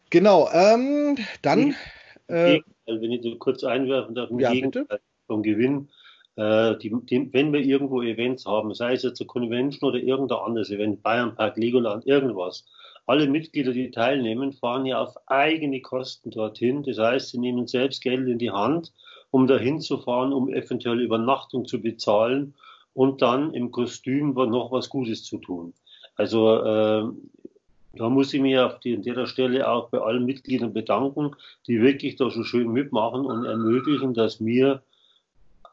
Genau, 0.10 0.50
ähm, 0.54 1.18
dann. 1.42 1.76
Äh, 2.28 2.62
wenn 2.86 3.12
ich 3.12 3.22
dir 3.22 3.38
kurz 3.38 3.64
einwerfen 3.64 4.16
darf, 4.16 4.30
im 4.30 4.40
ja, 4.40 4.52
Gegenteil 4.52 4.84
bitte? 4.84 5.02
vom 5.28 5.44
Gewinn 5.44 5.90
äh, 6.36 6.78
die, 6.78 6.96
die, 7.10 7.34
wenn 7.34 7.54
wir 7.54 7.62
irgendwo 7.62 8.02
Events 8.02 8.46
haben, 8.46 8.74
sei 8.74 8.94
es 8.94 9.04
jetzt 9.04 9.22
eine 9.22 9.28
Convention 9.28 9.90
oder 9.90 10.00
irgendein 10.00 10.40
anderes 10.40 10.70
Event, 10.72 11.04
Bayernpark, 11.04 11.58
Legoland, 11.58 12.06
irgendwas, 12.06 12.66
alle 13.06 13.28
Mitglieder, 13.28 13.74
die 13.74 13.92
teilnehmen, 13.92 14.54
fahren 14.54 14.86
ja 14.86 15.02
auf 15.02 15.16
eigene 15.28 15.82
Kosten 15.82 16.32
dorthin. 16.32 16.84
Das 16.84 16.98
heißt, 16.98 17.30
sie 17.30 17.38
nehmen 17.38 17.68
selbst 17.68 18.02
Geld 18.02 18.28
in 18.28 18.40
die 18.40 18.52
Hand, 18.52 18.94
um 19.30 19.48
dahin 19.48 19.82
zu 19.82 19.98
fahren, 19.98 20.32
um 20.32 20.52
eventuell 20.54 21.02
Übernachtung 21.02 21.66
zu 21.66 21.82
bezahlen 21.82 22.54
und 22.94 23.22
dann 23.22 23.54
im 23.54 23.72
Kostüm 23.72 24.34
noch 24.34 24.72
was 24.72 24.90
Gutes 24.90 25.24
zu 25.24 25.38
tun. 25.38 25.74
Also 26.16 26.58
äh, 26.58 27.04
da 27.96 28.10
muss 28.10 28.34
ich 28.34 28.42
mich 28.42 28.58
auf 28.58 28.80
die, 28.80 28.96
an 28.96 29.02
der 29.02 29.26
Stelle 29.26 29.70
auch 29.70 29.90
bei 29.90 30.00
allen 30.00 30.26
Mitgliedern 30.26 30.74
bedanken, 30.74 31.36
die 31.68 31.82
wirklich 31.82 32.16
da 32.16 32.30
so 32.30 32.44
schön 32.44 32.72
mitmachen 32.72 33.26
und 33.26 33.46
ermöglichen, 33.46 34.14
dass 34.14 34.44
wir 34.44 34.82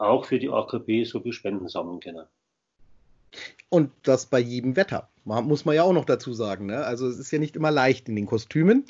auch 0.00 0.24
für 0.24 0.38
die 0.38 0.50
AKP 0.50 1.04
so 1.04 1.20
viel 1.20 1.32
Spenden 1.32 1.68
sammeln 1.68 2.00
können. 2.00 2.26
Und 3.68 3.92
das 4.02 4.26
bei 4.26 4.40
jedem 4.40 4.76
Wetter. 4.76 5.08
Muss 5.24 5.64
man 5.64 5.76
ja 5.76 5.84
auch 5.84 5.92
noch 5.92 6.04
dazu 6.04 6.32
sagen. 6.32 6.66
Ne? 6.66 6.84
Also 6.84 7.06
es 7.06 7.18
ist 7.18 7.30
ja 7.30 7.38
nicht 7.38 7.54
immer 7.54 7.70
leicht 7.70 8.08
in 8.08 8.16
den 8.16 8.26
Kostümen. 8.26 8.84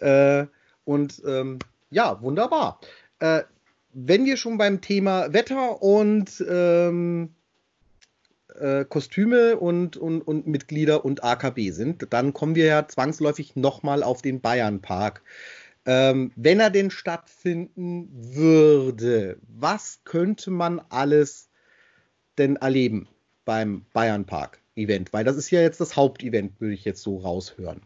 Äh, 0.00 0.46
und 0.84 1.22
ähm, 1.26 1.58
ja, 1.90 2.20
wunderbar. 2.20 2.80
Äh, 3.20 3.42
wenn 3.92 4.26
wir 4.26 4.36
schon 4.36 4.58
beim 4.58 4.82
Thema 4.82 5.32
Wetter 5.32 5.80
und 5.82 6.44
ähm, 6.46 7.30
äh, 8.54 8.84
Kostüme 8.84 9.56
und, 9.56 9.96
und, 9.96 10.20
und 10.20 10.46
Mitglieder 10.46 11.04
und 11.04 11.24
AKB 11.24 11.70
sind, 11.70 12.12
dann 12.12 12.34
kommen 12.34 12.54
wir 12.54 12.66
ja 12.66 12.86
zwangsläufig 12.86 13.56
nochmal 13.56 14.02
auf 14.02 14.20
den 14.20 14.40
Bayernpark. 14.40 15.22
Ähm, 15.86 16.32
wenn 16.34 16.58
er 16.58 16.70
denn 16.70 16.90
stattfinden 16.90 18.08
würde, 18.12 19.38
was 19.48 20.00
könnte 20.04 20.50
man 20.50 20.80
alles 20.88 21.48
denn 22.38 22.56
erleben 22.56 23.08
beim 23.44 23.86
Bayern 23.92 24.26
Park 24.26 24.60
Event? 24.74 25.12
Weil 25.12 25.24
das 25.24 25.36
ist 25.36 25.50
ja 25.50 25.60
jetzt 25.60 25.80
das 25.80 25.96
Hauptevent, 25.96 26.60
würde 26.60 26.74
ich 26.74 26.84
jetzt 26.84 27.02
so 27.02 27.18
raushören. 27.18 27.82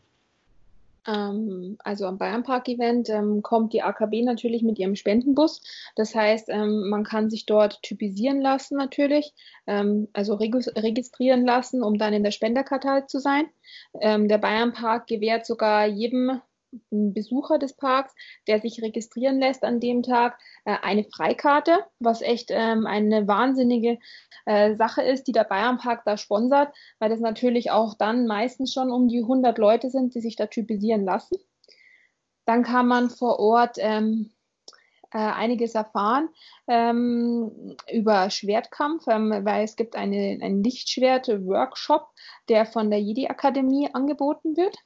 Ähm, 1.07 1.77
also 1.83 2.07
am 2.07 2.19
Bayern 2.19 2.43
Park 2.43 2.69
Event 2.69 3.09
ähm, 3.09 3.43
kommt 3.43 3.73
die 3.73 3.83
AKB 3.83 4.23
natürlich 4.23 4.63
mit 4.63 4.79
ihrem 4.79 4.97
Spendenbus. 4.97 5.63
Das 5.97 6.15
heißt, 6.15 6.49
ähm, 6.49 6.89
man 6.89 7.05
kann 7.05 7.31
sich 7.31 7.47
dort 7.47 7.83
typisieren 7.83 8.41
lassen 8.41 8.77
natürlich, 8.77 9.33
ähm, 9.67 10.09
also 10.13 10.35
registrieren 10.35 11.45
lassen, 11.45 11.83
um 11.83 11.99
dann 11.99 12.13
in 12.13 12.23
der 12.23 12.31
Spenderkartei 12.31 13.03
zu 13.03 13.19
sein. 13.19 13.47
Ähm, 14.01 14.29
der 14.29 14.39
Bayern 14.39 14.73
Park 14.73 15.07
gewährt 15.07 15.47
sogar 15.47 15.87
jedem 15.87 16.41
ein 16.93 17.13
Besucher 17.15 17.59
des 17.59 17.75
Parks, 17.75 18.15
der 18.47 18.61
sich 18.61 18.83
registrieren 18.83 19.41
lässt 19.41 19.65
an 19.65 19.81
dem 19.81 20.03
Tag, 20.03 20.39
äh, 20.65 20.77
eine 20.83 21.05
Freikarte, 21.05 21.79
was 21.99 22.23
echt 22.23 22.51
ähm, 22.51 22.87
eine 22.87 23.27
wahnsinnige 23.27 23.99
äh, 24.47 24.75
Sache 24.77 25.03
ist, 25.03 25.25
die 25.25 25.33
der 25.33 25.45
Bayernpark 25.45 26.05
da 26.05 26.17
sponsert, 26.17 26.75
weil 26.99 27.11
das 27.11 27.21
natürlich 27.21 27.71
auch 27.71 27.95
dann 27.95 28.27
meistens 28.27 28.73
schon 28.73 28.91
um 28.91 29.09
die 29.09 29.21
100 29.21 29.59
Leute 29.59 29.91
sind, 29.91 30.15
die 30.15 30.21
sich 30.21 30.37
da 30.37 30.47
typisieren 30.47 31.05
lassen. 31.05 31.37
Dann 32.45 32.63
kann 32.63 32.87
man 32.87 33.11
vor 33.11 33.39
Ort 33.39 33.77
ähm, 33.79 34.33
äh, 35.13 35.19
einiges 35.19 35.75
erfahren 35.75 36.29
ähm, 36.69 37.77
über 37.93 38.31
Schwertkampf, 38.31 39.07
ähm, 39.09 39.31
weil 39.45 39.65
es 39.65 39.77
gibt 39.77 39.97
eine, 39.97 40.39
einen 40.41 40.63
Lichtschwert-Workshop, 40.63 42.09
der 42.49 42.65
von 42.67 42.91
der 42.91 43.01
Jedi-Akademie 43.01 43.91
angeboten 43.93 44.57
wird. 44.57 44.77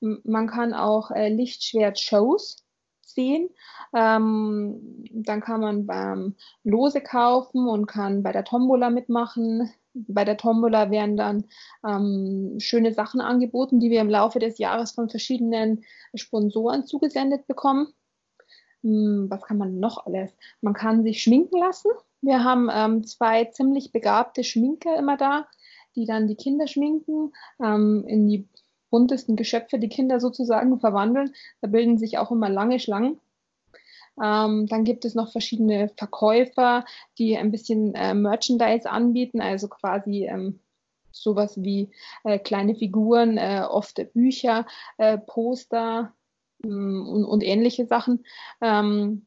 Man 0.00 0.46
kann 0.46 0.74
auch 0.74 1.10
äh, 1.10 1.28
Lichtschwert-Shows 1.28 2.64
sehen. 3.02 3.50
Ähm, 3.94 5.04
dann 5.12 5.40
kann 5.40 5.60
man 5.60 5.86
beim 5.86 6.36
Lose 6.64 7.00
kaufen 7.00 7.68
und 7.68 7.86
kann 7.86 8.22
bei 8.22 8.32
der 8.32 8.44
Tombola 8.44 8.90
mitmachen. 8.90 9.70
Bei 9.92 10.24
der 10.24 10.36
Tombola 10.36 10.90
werden 10.90 11.16
dann 11.16 11.44
ähm, 11.86 12.56
schöne 12.58 12.94
Sachen 12.94 13.20
angeboten, 13.20 13.80
die 13.80 13.90
wir 13.90 14.00
im 14.00 14.10
Laufe 14.10 14.38
des 14.38 14.58
Jahres 14.58 14.92
von 14.92 15.08
verschiedenen 15.08 15.84
Sponsoren 16.14 16.86
zugesendet 16.86 17.46
bekommen. 17.46 17.92
Hm, 18.82 19.26
was 19.28 19.42
kann 19.42 19.58
man 19.58 19.78
noch 19.80 20.06
alles? 20.06 20.30
Man 20.60 20.74
kann 20.74 21.02
sich 21.02 21.22
schminken 21.22 21.58
lassen. 21.58 21.90
Wir 22.22 22.44
haben 22.44 22.68
ähm, 22.72 23.04
zwei 23.04 23.46
ziemlich 23.46 23.92
begabte 23.92 24.44
Schminker 24.44 24.96
immer 24.96 25.16
da, 25.16 25.46
die 25.96 26.06
dann 26.06 26.28
die 26.28 26.36
Kinder 26.36 26.66
schminken, 26.66 27.32
ähm, 27.62 28.04
in 28.06 28.28
die 28.28 28.48
buntesten 28.90 29.36
Geschöpfe 29.36 29.78
die 29.78 29.88
Kinder 29.88 30.20
sozusagen 30.20 30.80
verwandeln. 30.80 31.32
Da 31.60 31.68
bilden 31.68 31.98
sich 31.98 32.18
auch 32.18 32.30
immer 32.30 32.48
lange 32.48 32.80
Schlangen. 32.80 33.20
Ähm, 34.22 34.66
dann 34.66 34.84
gibt 34.84 35.04
es 35.04 35.14
noch 35.14 35.32
verschiedene 35.32 35.88
Verkäufer, 35.96 36.84
die 37.18 37.36
ein 37.36 37.50
bisschen 37.50 37.94
äh, 37.94 38.12
Merchandise 38.14 38.90
anbieten, 38.90 39.40
also 39.40 39.68
quasi 39.68 40.26
ähm, 40.26 40.60
sowas 41.12 41.62
wie 41.62 41.90
äh, 42.24 42.38
kleine 42.38 42.74
Figuren, 42.74 43.38
äh, 43.38 43.62
oft 43.68 44.00
Bücher, 44.12 44.66
äh, 44.98 45.18
Poster 45.18 46.12
mm, 46.62 47.08
und, 47.08 47.24
und, 47.24 47.42
ähnliche 47.42 47.86
Sachen. 47.86 48.24
Ähm, 48.60 49.26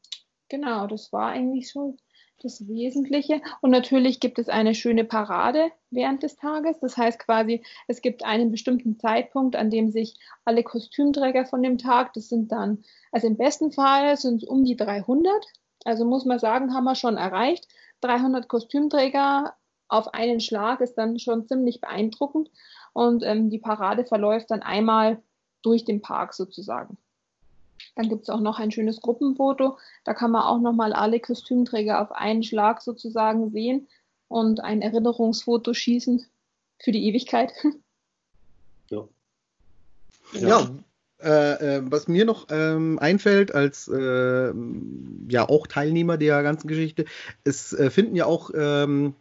genau, 0.49 0.87
das 0.87 1.11
war 1.11 1.29
eigentlich 1.29 1.71
so 1.71 1.97
das 2.43 2.67
Wesentliche. 2.67 3.41
Und 3.61 3.71
natürlich 3.71 4.19
gibt 4.19 4.37
es 4.37 4.49
eine 4.49 4.75
schöne 4.75 5.03
Parade 5.03 5.71
während 5.89 6.23
des 6.23 6.35
Tages. 6.35 6.79
Das 6.79 6.97
heißt 6.97 7.19
quasi, 7.19 7.63
es 7.87 8.01
gibt 8.01 8.25
einen 8.25 8.51
bestimmten 8.51 8.99
Zeitpunkt, 8.99 9.55
an 9.55 9.69
dem 9.69 9.89
sich 9.91 10.15
alle 10.45 10.63
Kostümträger 10.63 11.45
von 11.45 11.63
dem 11.63 11.77
Tag, 11.77 12.13
das 12.13 12.29
sind 12.29 12.51
dann, 12.51 12.83
also 13.11 13.27
im 13.27 13.37
besten 13.37 13.71
Fall 13.71 14.17
sind 14.17 14.43
es 14.43 14.49
um 14.49 14.63
die 14.63 14.75
300. 14.75 15.31
Also 15.85 16.05
muss 16.05 16.25
man 16.25 16.39
sagen, 16.39 16.73
haben 16.73 16.85
wir 16.85 16.95
schon 16.95 17.17
erreicht. 17.17 17.67
300 18.01 18.47
Kostümträger 18.47 19.55
auf 19.87 20.13
einen 20.13 20.39
Schlag 20.39 20.81
ist 20.81 20.95
dann 20.95 21.19
schon 21.19 21.47
ziemlich 21.47 21.81
beeindruckend. 21.81 22.49
Und 22.93 23.23
ähm, 23.23 23.49
die 23.49 23.59
Parade 23.59 24.05
verläuft 24.05 24.51
dann 24.51 24.61
einmal 24.61 25.21
durch 25.61 25.85
den 25.85 26.01
Park 26.01 26.33
sozusagen. 26.33 26.97
Dann 27.95 28.09
gibt 28.09 28.23
es 28.23 28.29
auch 28.29 28.39
noch 28.39 28.59
ein 28.59 28.71
schönes 28.71 29.01
Gruppenfoto. 29.01 29.77
Da 30.03 30.13
kann 30.13 30.31
man 30.31 30.43
auch 30.43 30.59
nochmal 30.59 30.93
alle 30.93 31.19
Kostümträger 31.19 32.01
auf 32.01 32.11
einen 32.11 32.43
Schlag 32.43 32.81
sozusagen 32.81 33.51
sehen 33.51 33.87
und 34.27 34.59
ein 34.59 34.81
Erinnerungsfoto 34.81 35.73
schießen 35.73 36.25
für 36.79 36.91
die 36.91 37.07
Ewigkeit. 37.07 37.53
Ja. 38.89 39.07
Ja. 40.33 40.47
ja 40.47 40.69
äh, 41.23 41.77
äh, 41.77 41.81
was 41.85 42.09
mir 42.09 42.25
noch 42.25 42.47
ähm, 42.49 42.99
einfällt 42.99 43.55
als 43.55 43.87
äh, 43.87 44.53
ja 45.29 45.47
auch 45.47 45.67
Teilnehmer 45.67 46.17
der 46.17 46.43
ganzen 46.43 46.67
Geschichte, 46.67 47.05
es 47.45 47.71
äh, 47.71 47.89
finden 47.89 48.17
ja 48.17 48.25
auch 48.25 48.51
ähm, 48.53 49.15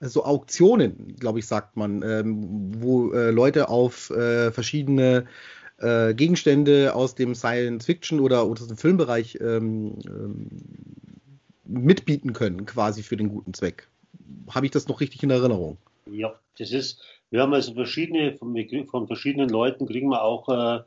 so 0.00 0.24
Auktionen, 0.24 1.16
glaube 1.18 1.40
ich, 1.40 1.46
sagt 1.46 1.76
man, 1.76 2.02
ähm, 2.02 2.72
wo 2.78 3.12
äh, 3.12 3.30
Leute 3.30 3.68
auf 3.68 4.10
äh, 4.10 4.52
verschiedene 4.52 5.26
äh, 5.84 6.14
Gegenstände 6.14 6.94
aus 6.94 7.14
dem 7.14 7.34
Science 7.34 7.84
Fiction 7.84 8.20
oder, 8.20 8.46
oder 8.48 8.62
aus 8.62 8.68
dem 8.68 8.76
Filmbereich 8.76 9.38
ähm, 9.40 9.98
ähm, 10.06 10.48
mitbieten 11.64 12.32
können, 12.32 12.66
quasi 12.66 13.02
für 13.02 13.16
den 13.16 13.28
guten 13.28 13.54
Zweck. 13.54 13.88
Habe 14.50 14.66
ich 14.66 14.72
das 14.72 14.88
noch 14.88 15.00
richtig 15.00 15.22
in 15.22 15.30
Erinnerung? 15.30 15.78
Ja, 16.10 16.34
das 16.58 16.72
ist, 16.72 17.02
wir 17.30 17.40
haben 17.40 17.54
also 17.54 17.74
verschiedene, 17.74 18.36
von, 18.36 18.56
von 18.86 19.06
verschiedenen 19.06 19.48
Leuten 19.48 19.86
kriegen 19.86 20.08
wir 20.08 20.22
auch 20.22 20.48
äh, 20.48 20.82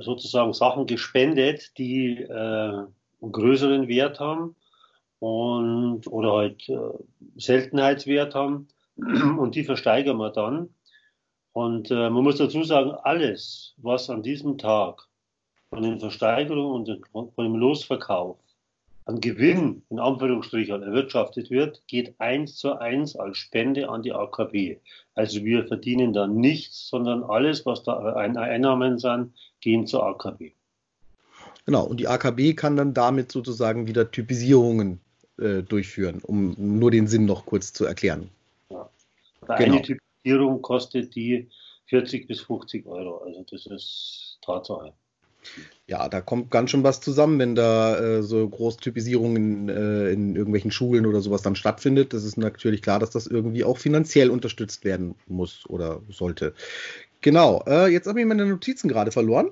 sozusagen 0.00 0.52
Sachen 0.52 0.86
gespendet, 0.86 1.78
die 1.78 2.16
äh, 2.16 2.32
einen 2.32 3.32
größeren 3.32 3.88
Wert 3.88 4.20
haben 4.20 4.54
und 5.18 6.06
oder 6.06 6.32
halt 6.32 6.68
äh, 6.68 6.78
Seltenheitswert 7.36 8.34
haben 8.34 8.68
und 8.96 9.54
die 9.54 9.64
versteigern 9.64 10.16
wir 10.16 10.30
dann. 10.30 10.70
Und 11.52 11.90
äh, 11.90 12.10
man 12.10 12.22
muss 12.24 12.36
dazu 12.36 12.62
sagen, 12.64 12.92
alles, 13.02 13.74
was 13.78 14.08
an 14.08 14.22
diesem 14.22 14.58
Tag 14.58 15.06
von 15.68 15.82
den 15.82 15.98
Versteigerungen 15.98 17.00
und 17.12 17.34
von 17.34 17.44
dem 17.44 17.56
Losverkauf 17.56 18.36
an 19.06 19.20
Gewinn 19.20 19.82
in 19.90 19.98
Anführungsstrichen 19.98 20.82
erwirtschaftet 20.82 21.50
wird, 21.50 21.82
geht 21.88 22.14
eins 22.18 22.56
zu 22.56 22.78
eins 22.78 23.16
als 23.16 23.38
Spende 23.38 23.88
an 23.88 24.02
die 24.02 24.12
AKB. 24.12 24.76
Also 25.14 25.44
wir 25.44 25.66
verdienen 25.66 26.12
da 26.12 26.26
nichts, 26.26 26.88
sondern 26.88 27.24
alles, 27.24 27.66
was 27.66 27.82
da 27.82 28.14
Einnahmen 28.14 28.98
sind, 28.98 29.32
gehen 29.60 29.86
zur 29.86 30.06
AKB. 30.06 30.52
Genau, 31.66 31.84
und 31.84 31.98
die 31.98 32.08
AKB 32.08 32.54
kann 32.54 32.76
dann 32.76 32.94
damit 32.94 33.32
sozusagen 33.32 33.86
wieder 33.86 34.10
Typisierungen 34.10 35.00
äh, 35.38 35.62
durchführen, 35.62 36.20
um 36.22 36.54
nur 36.56 36.90
den 36.90 37.06
Sinn 37.06 37.26
noch 37.26 37.46
kurz 37.46 37.72
zu 37.72 37.84
erklären. 37.84 38.28
Ja. 38.70 38.88
Genau. 39.56 39.76
Eine 39.78 39.98
Typisierung 40.22 40.62
kostet 40.62 41.14
die 41.14 41.48
40 41.86 42.26
bis 42.26 42.40
50 42.40 42.86
Euro. 42.86 43.18
Also 43.18 43.44
das 43.50 43.66
ist 43.66 44.38
Tatsache. 44.42 44.92
Ja, 45.86 46.08
da 46.08 46.20
kommt 46.20 46.50
ganz 46.50 46.70
schön 46.70 46.84
was 46.84 47.00
zusammen, 47.00 47.38
wenn 47.38 47.54
da 47.54 47.98
äh, 47.98 48.22
so 48.22 48.46
Großtypisierung 48.46 49.36
in, 49.36 49.68
äh, 49.70 50.10
in 50.10 50.36
irgendwelchen 50.36 50.70
Schulen 50.70 51.06
oder 51.06 51.20
sowas 51.20 51.42
dann 51.42 51.56
stattfindet. 51.56 52.12
Das 52.12 52.24
ist 52.24 52.36
natürlich 52.36 52.82
klar, 52.82 52.98
dass 52.98 53.10
das 53.10 53.26
irgendwie 53.26 53.64
auch 53.64 53.78
finanziell 53.78 54.30
unterstützt 54.30 54.84
werden 54.84 55.14
muss 55.26 55.64
oder 55.68 56.02
sollte. 56.10 56.54
Genau, 57.22 57.64
äh, 57.66 57.88
jetzt 57.90 58.06
habe 58.06 58.20
ich 58.20 58.26
meine 58.26 58.46
Notizen 58.46 58.88
gerade 58.88 59.10
verloren. 59.10 59.50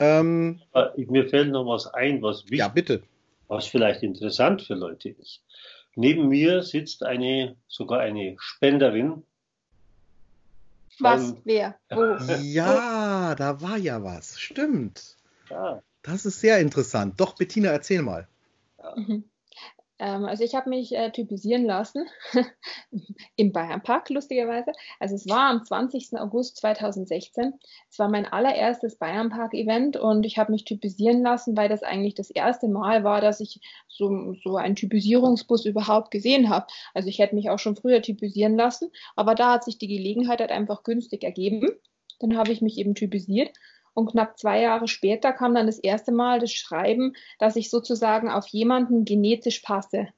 Ähm, 0.00 0.60
Mir 0.96 1.28
fällt 1.28 1.50
noch 1.50 1.66
was 1.66 1.86
ein, 1.86 2.22
was 2.22 2.44
wichtig, 2.44 2.58
ja, 2.58 2.68
bitte. 2.68 3.02
was 3.48 3.66
vielleicht 3.66 4.02
interessant 4.02 4.62
für 4.62 4.74
Leute 4.74 5.10
ist. 5.10 5.42
Neben 5.94 6.28
mir 6.28 6.62
sitzt 6.62 7.02
eine, 7.04 7.56
sogar 7.68 8.00
eine 8.00 8.36
Spenderin 8.38 9.22
was? 11.02 11.34
Wer? 11.44 11.78
Wo? 11.90 12.16
Ja, 12.40 13.34
da 13.34 13.60
war 13.60 13.76
ja 13.76 14.02
was. 14.02 14.38
Stimmt. 14.38 15.16
Ja. 15.48 15.82
Das 16.02 16.24
ist 16.24 16.40
sehr 16.40 16.58
interessant. 16.60 17.20
Doch, 17.20 17.36
Bettina, 17.36 17.70
erzähl 17.70 18.02
mal. 18.02 18.26
Ja. 18.78 18.96
Mhm. 18.96 19.24
Ähm, 20.00 20.24
also 20.24 20.42
ich 20.42 20.54
habe 20.54 20.70
mich 20.70 20.96
äh, 20.96 21.10
typisieren 21.10 21.66
lassen 21.66 22.06
im 23.36 23.52
Bayernpark, 23.52 24.08
lustigerweise. 24.08 24.72
Also 24.98 25.14
es 25.14 25.28
war 25.28 25.50
am 25.50 25.62
20. 25.62 26.18
August 26.18 26.56
2016. 26.56 27.52
Es 27.90 27.98
war 27.98 28.08
mein 28.08 28.24
allererstes 28.26 28.96
Bayernpark-Event 28.96 29.98
und 29.98 30.24
ich 30.24 30.38
habe 30.38 30.52
mich 30.52 30.64
typisieren 30.64 31.22
lassen, 31.22 31.56
weil 31.56 31.68
das 31.68 31.82
eigentlich 31.82 32.14
das 32.14 32.30
erste 32.30 32.66
Mal 32.66 33.04
war, 33.04 33.20
dass 33.20 33.40
ich 33.40 33.60
so, 33.88 34.34
so 34.42 34.56
einen 34.56 34.74
Typisierungsbus 34.74 35.66
überhaupt 35.66 36.10
gesehen 36.10 36.48
habe. 36.48 36.66
Also 36.94 37.08
ich 37.10 37.18
hätte 37.18 37.34
mich 37.34 37.50
auch 37.50 37.58
schon 37.58 37.76
früher 37.76 38.00
typisieren 38.00 38.56
lassen, 38.56 38.90
aber 39.16 39.34
da 39.34 39.52
hat 39.52 39.64
sich 39.64 39.76
die 39.76 39.88
Gelegenheit 39.88 40.40
halt 40.40 40.50
einfach 40.50 40.82
günstig 40.82 41.22
ergeben. 41.24 41.68
Dann 42.20 42.38
habe 42.38 42.52
ich 42.52 42.62
mich 42.62 42.78
eben 42.78 42.94
typisiert 42.94 43.50
und 43.94 44.10
knapp 44.10 44.38
zwei 44.38 44.60
Jahre 44.60 44.88
später 44.88 45.32
kam 45.32 45.54
dann 45.54 45.66
das 45.66 45.78
erste 45.78 46.12
Mal 46.12 46.40
das 46.40 46.52
Schreiben, 46.52 47.14
dass 47.38 47.56
ich 47.56 47.70
sozusagen 47.70 48.30
auf 48.30 48.46
jemanden 48.48 49.04
genetisch 49.04 49.60
passe. 49.60 50.08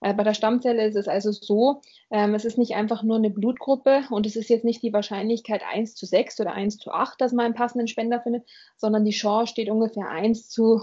Äh, 0.00 0.12
bei 0.14 0.22
der 0.22 0.34
Stammzelle 0.34 0.86
ist 0.86 0.96
es 0.96 1.08
also 1.08 1.32
so, 1.32 1.80
ähm, 2.10 2.34
es 2.34 2.44
ist 2.44 2.58
nicht 2.58 2.74
einfach 2.74 3.02
nur 3.02 3.16
eine 3.16 3.30
Blutgruppe 3.30 4.04
und 4.10 4.26
es 4.26 4.36
ist 4.36 4.50
jetzt 4.50 4.64
nicht 4.64 4.82
die 4.82 4.92
Wahrscheinlichkeit 4.92 5.62
1 5.62 5.94
zu 5.94 6.04
6 6.04 6.40
oder 6.40 6.52
1 6.52 6.78
zu 6.78 6.90
8, 6.90 7.20
dass 7.20 7.32
man 7.32 7.46
einen 7.46 7.54
passenden 7.54 7.88
Spender 7.88 8.20
findet, 8.20 8.44
sondern 8.76 9.04
die 9.04 9.12
Chance 9.12 9.52
steht 9.52 9.70
ungefähr 9.70 10.08
1 10.08 10.50
zu 10.50 10.82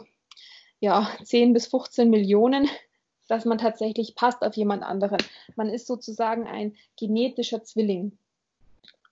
ja, 0.80 1.08
10 1.23 1.54
bis 1.54 1.67
15 1.67 2.10
Millionen, 2.10 2.67
dass 3.27 3.45
man 3.45 3.60
tatsächlich 3.60 4.15
passt 4.15 4.41
auf 4.41 4.56
jemand 4.56 4.84
anderen. 4.84 5.19
Man 5.56 5.69
ist 5.69 5.86
sozusagen 5.86 6.47
ein 6.47 6.75
genetischer 6.97 7.63
Zwilling. 7.63 8.17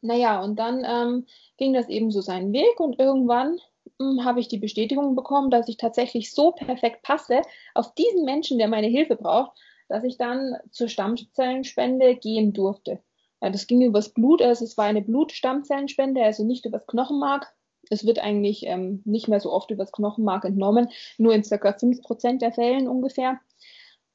Naja, 0.01 0.41
und 0.41 0.57
dann 0.57 0.85
ähm, 0.85 1.25
ging 1.57 1.73
das 1.73 1.89
eben 1.89 2.11
so 2.11 2.21
seinen 2.21 2.53
Weg 2.53 2.79
und 2.79 2.99
irgendwann 2.99 3.59
hm, 3.99 4.23
habe 4.23 4.39
ich 4.39 4.47
die 4.47 4.57
Bestätigung 4.57 5.15
bekommen, 5.15 5.49
dass 5.49 5.67
ich 5.67 5.77
tatsächlich 5.77 6.31
so 6.33 6.51
perfekt 6.51 7.03
passe 7.03 7.41
auf 7.73 7.93
diesen 7.95 8.23
Menschen, 8.23 8.57
der 8.57 8.69
meine 8.69 8.87
Hilfe 8.87 9.15
braucht, 9.15 9.57
dass 9.89 10.03
ich 10.03 10.17
dann 10.17 10.55
zur 10.71 10.87
Stammzellenspende 10.87 12.15
gehen 12.15 12.53
durfte. 12.53 13.01
Ja, 13.41 13.49
das 13.49 13.67
ging 13.67 13.81
übers 13.81 14.09
Blut, 14.13 14.41
also 14.41 14.63
es 14.63 14.77
war 14.77 14.85
eine 14.85 15.01
Blutstammzellenspende, 15.01 16.21
also 16.23 16.43
nicht 16.45 16.65
übers 16.65 16.87
Knochenmark. 16.87 17.53
Es 17.89 18.05
wird 18.05 18.19
eigentlich 18.19 18.65
ähm, 18.65 19.01
nicht 19.05 19.27
mehr 19.27 19.39
so 19.39 19.51
oft 19.51 19.71
übers 19.71 19.91
Knochenmark 19.91 20.45
entnommen, 20.45 20.89
nur 21.17 21.33
in 21.33 21.43
circa 21.43 21.73
5% 21.73 22.41
der 22.41 22.51
Fällen 22.51 22.87
ungefähr. 22.87 23.39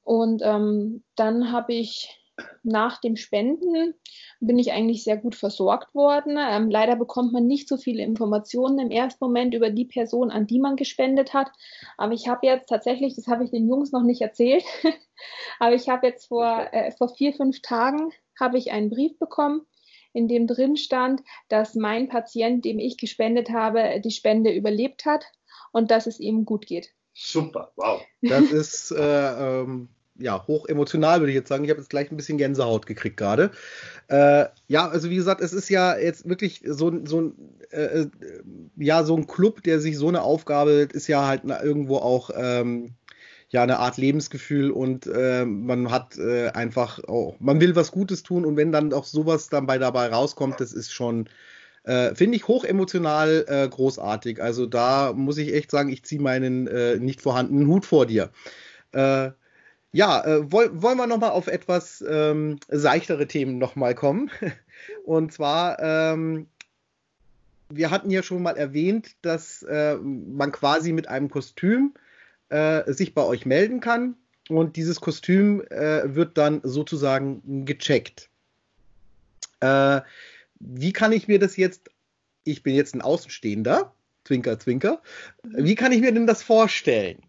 Und 0.02 0.42
ähm, 0.44 1.02
dann 1.16 1.50
habe 1.50 1.74
ich 1.74 2.23
nach 2.62 3.00
dem 3.00 3.16
Spenden 3.16 3.94
bin 4.40 4.58
ich 4.58 4.72
eigentlich 4.72 5.04
sehr 5.04 5.16
gut 5.16 5.34
versorgt 5.34 5.94
worden. 5.94 6.36
Ähm, 6.38 6.70
leider 6.70 6.96
bekommt 6.96 7.32
man 7.32 7.46
nicht 7.46 7.68
so 7.68 7.76
viele 7.76 8.02
Informationen 8.02 8.78
im 8.78 8.90
ersten 8.90 9.24
Moment 9.24 9.54
über 9.54 9.70
die 9.70 9.84
Person, 9.84 10.30
an 10.30 10.46
die 10.46 10.58
man 10.58 10.76
gespendet 10.76 11.34
hat. 11.34 11.50
Aber 11.96 12.12
ich 12.12 12.28
habe 12.28 12.46
jetzt 12.46 12.68
tatsächlich, 12.68 13.14
das 13.16 13.26
habe 13.26 13.44
ich 13.44 13.50
den 13.50 13.68
Jungs 13.68 13.92
noch 13.92 14.02
nicht 14.02 14.20
erzählt, 14.20 14.64
aber 15.58 15.74
ich 15.74 15.88
habe 15.88 16.06
jetzt 16.06 16.26
vor, 16.26 16.68
äh, 16.72 16.90
vor 16.92 17.08
vier, 17.08 17.32
fünf 17.32 17.62
Tagen 17.62 18.10
habe 18.38 18.58
ich 18.58 18.72
einen 18.72 18.90
Brief 18.90 19.18
bekommen, 19.18 19.66
in 20.12 20.28
dem 20.28 20.46
drin 20.46 20.76
stand, 20.76 21.22
dass 21.48 21.74
mein 21.74 22.08
Patient, 22.08 22.64
dem 22.64 22.78
ich 22.78 22.96
gespendet 22.96 23.50
habe, 23.50 24.00
die 24.00 24.10
Spende 24.10 24.52
überlebt 24.52 25.04
hat 25.04 25.24
und 25.72 25.90
dass 25.90 26.06
es 26.06 26.20
ihm 26.20 26.44
gut 26.44 26.66
geht. 26.66 26.90
Super, 27.14 27.72
wow. 27.76 28.02
Das 28.22 28.50
ist 28.50 28.90
äh, 28.90 29.60
ähm, 29.60 29.88
ja 30.18 30.46
hoch 30.46 30.66
emotional, 30.66 31.20
würde 31.20 31.32
ich 31.32 31.36
jetzt 31.36 31.48
sagen. 31.48 31.64
Ich 31.64 31.70
habe 31.70 31.80
jetzt 31.80 31.90
gleich 31.90 32.10
ein 32.10 32.16
bisschen 32.16 32.38
Gänsehaut 32.38 32.86
gekriegt 32.86 33.16
gerade. 33.16 33.50
Äh, 34.08 34.46
ja, 34.68 34.88
also 34.88 35.10
wie 35.10 35.16
gesagt, 35.16 35.40
es 35.40 35.52
ist 35.52 35.68
ja 35.68 35.96
jetzt 35.96 36.28
wirklich 36.28 36.62
so, 36.66 36.92
so, 37.04 37.32
äh, 37.70 38.02
äh, 38.02 38.08
ja, 38.76 39.04
so 39.04 39.16
ein 39.16 39.26
Club, 39.26 39.62
der 39.62 39.80
sich 39.80 39.96
so 39.96 40.08
eine 40.08 40.22
Aufgabe, 40.22 40.88
ist 40.92 41.08
ja 41.08 41.26
halt 41.26 41.42
irgendwo 41.44 41.96
auch 41.96 42.30
ähm, 42.36 42.94
ja 43.50 43.62
eine 43.62 43.78
Art 43.78 43.96
Lebensgefühl 43.96 44.70
und 44.70 45.06
äh, 45.06 45.44
man 45.44 45.90
hat 45.90 46.16
äh, 46.18 46.48
einfach 46.48 47.02
auch, 47.04 47.36
man 47.40 47.60
will 47.60 47.76
was 47.76 47.92
Gutes 47.92 48.22
tun 48.22 48.44
und 48.44 48.56
wenn 48.56 48.72
dann 48.72 48.92
auch 48.92 49.04
sowas 49.04 49.48
dabei 49.48 49.78
dabei 49.78 50.08
rauskommt, 50.08 50.60
das 50.60 50.72
ist 50.72 50.92
schon 50.92 51.28
äh, 51.84 52.14
Finde 52.14 52.36
ich 52.36 52.48
hochemotional 52.48 53.44
äh, 53.46 53.68
großartig. 53.68 54.42
Also 54.42 54.64
da 54.64 55.12
muss 55.12 55.36
ich 55.36 55.52
echt 55.52 55.70
sagen, 55.70 55.90
ich 55.90 56.02
ziehe 56.02 56.20
meinen 56.20 56.66
äh, 56.66 56.96
nicht 56.96 57.20
vorhandenen 57.20 57.68
Hut 57.68 57.84
vor 57.84 58.06
dir. 58.06 58.30
Äh, 58.92 59.32
ja, 59.94 60.24
äh, 60.24 60.50
woll, 60.50 60.82
wollen 60.82 60.98
wir 60.98 61.06
nochmal 61.06 61.30
auf 61.30 61.46
etwas 61.46 62.04
ähm, 62.06 62.58
seichtere 62.66 63.28
Themen 63.28 63.58
nochmal 63.58 63.94
kommen. 63.94 64.28
Und 65.04 65.32
zwar, 65.32 65.78
ähm, 65.80 66.48
wir 67.68 67.92
hatten 67.92 68.10
ja 68.10 68.24
schon 68.24 68.42
mal 68.42 68.56
erwähnt, 68.56 69.14
dass 69.22 69.62
äh, 69.62 69.94
man 69.94 70.50
quasi 70.50 70.90
mit 70.92 71.06
einem 71.06 71.30
Kostüm 71.30 71.94
äh, 72.48 72.92
sich 72.92 73.14
bei 73.14 73.22
euch 73.22 73.46
melden 73.46 73.78
kann. 73.78 74.16
Und 74.48 74.74
dieses 74.74 75.00
Kostüm 75.00 75.62
äh, 75.70 76.12
wird 76.12 76.38
dann 76.38 76.60
sozusagen 76.64 77.64
gecheckt. 77.64 78.30
Äh, 79.60 80.00
wie 80.58 80.92
kann 80.92 81.12
ich 81.12 81.28
mir 81.28 81.38
das 81.38 81.56
jetzt, 81.56 81.88
ich 82.42 82.64
bin 82.64 82.74
jetzt 82.74 82.96
ein 82.96 83.00
Außenstehender, 83.00 83.94
Zwinker, 84.24 84.58
Zwinker, 84.58 85.02
wie 85.44 85.76
kann 85.76 85.92
ich 85.92 86.00
mir 86.00 86.12
denn 86.12 86.26
das 86.26 86.42
vorstellen? 86.42 87.22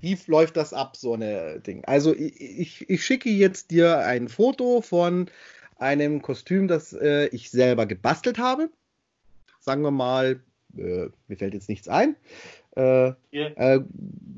Wie 0.00 0.18
läuft 0.26 0.56
das 0.56 0.72
ab, 0.72 0.96
so 0.96 1.14
eine 1.14 1.60
Ding? 1.60 1.84
Also 1.84 2.14
ich, 2.14 2.40
ich, 2.40 2.90
ich 2.90 3.04
schicke 3.04 3.30
jetzt 3.30 3.70
dir 3.70 3.98
ein 3.98 4.28
Foto 4.28 4.80
von 4.80 5.30
einem 5.78 6.22
Kostüm, 6.22 6.68
das 6.68 6.92
äh, 6.92 7.26
ich 7.28 7.50
selber 7.50 7.86
gebastelt 7.86 8.38
habe. 8.38 8.70
Sagen 9.60 9.82
wir 9.82 9.90
mal, 9.90 10.40
äh, 10.76 11.08
mir 11.28 11.36
fällt 11.36 11.54
jetzt 11.54 11.68
nichts 11.68 11.88
ein. 11.88 12.16
Äh, 12.76 13.12
yeah. 13.32 13.50
äh, 13.56 13.80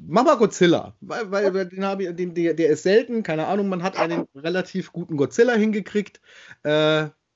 mach 0.07 0.25
mal 0.25 0.37
Godzilla, 0.37 0.94
weil, 1.01 1.31
weil 1.31 1.66
den 1.66 1.85
habe 1.85 2.05
ich, 2.05 2.16
den, 2.16 2.35
der, 2.35 2.55
der 2.55 2.70
ist 2.70 2.83
selten, 2.83 3.22
keine 3.22 3.46
Ahnung, 3.46 3.68
man 3.68 3.83
hat 3.83 3.98
einen 3.98 4.27
relativ 4.35 4.92
guten 4.92 5.16
Godzilla 5.16 5.55
hingekriegt. 5.55 6.20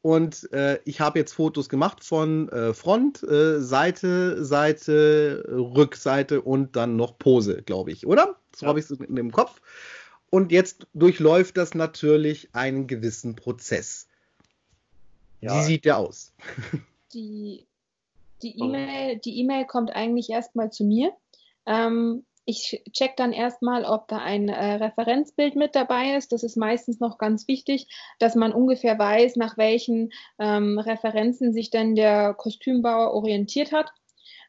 Und 0.06 0.52
äh, 0.52 0.78
ich 0.84 1.00
habe 1.00 1.18
jetzt 1.18 1.32
Fotos 1.32 1.68
gemacht 1.68 2.04
von 2.04 2.48
äh, 2.50 2.72
Front, 2.74 3.24
äh, 3.24 3.60
Seite, 3.60 4.44
Seite, 4.44 5.44
Rückseite 5.48 6.42
und 6.42 6.76
dann 6.76 6.94
noch 6.94 7.18
Pose, 7.18 7.64
glaube 7.64 7.90
ich, 7.90 8.06
oder? 8.06 8.36
So 8.54 8.66
ja. 8.66 8.68
habe 8.68 8.78
ich 8.78 8.88
es 8.88 8.92
in 9.00 9.16
dem 9.16 9.32
Kopf. 9.32 9.60
Und 10.30 10.52
jetzt 10.52 10.86
durchläuft 10.94 11.56
das 11.56 11.74
natürlich 11.74 12.50
einen 12.52 12.86
gewissen 12.86 13.34
Prozess. 13.34 14.06
Ja. 15.40 15.58
Wie 15.58 15.64
sieht 15.64 15.84
der 15.84 15.98
aus? 15.98 16.32
Die 17.12 17.66
E-Mail 18.40 19.18
die 19.18 19.40
e 19.40 19.64
kommt 19.64 19.90
eigentlich 19.90 20.30
erstmal 20.30 20.70
zu 20.70 20.84
mir. 20.84 21.10
Ähm, 21.66 22.24
ich 22.46 22.82
check 22.92 23.16
dann 23.16 23.32
erstmal, 23.32 23.84
ob 23.84 24.06
da 24.06 24.18
ein 24.18 24.48
äh, 24.48 24.74
Referenzbild 24.74 25.56
mit 25.56 25.74
dabei 25.74 26.16
ist. 26.16 26.30
Das 26.32 26.44
ist 26.44 26.56
meistens 26.56 27.00
noch 27.00 27.18
ganz 27.18 27.48
wichtig, 27.48 27.88
dass 28.20 28.36
man 28.36 28.52
ungefähr 28.52 28.98
weiß, 28.98 29.34
nach 29.36 29.58
welchen 29.58 30.10
ähm, 30.38 30.78
Referenzen 30.78 31.52
sich 31.52 31.70
denn 31.70 31.96
der 31.96 32.34
Kostümbauer 32.34 33.12
orientiert 33.12 33.72
hat. 33.72 33.90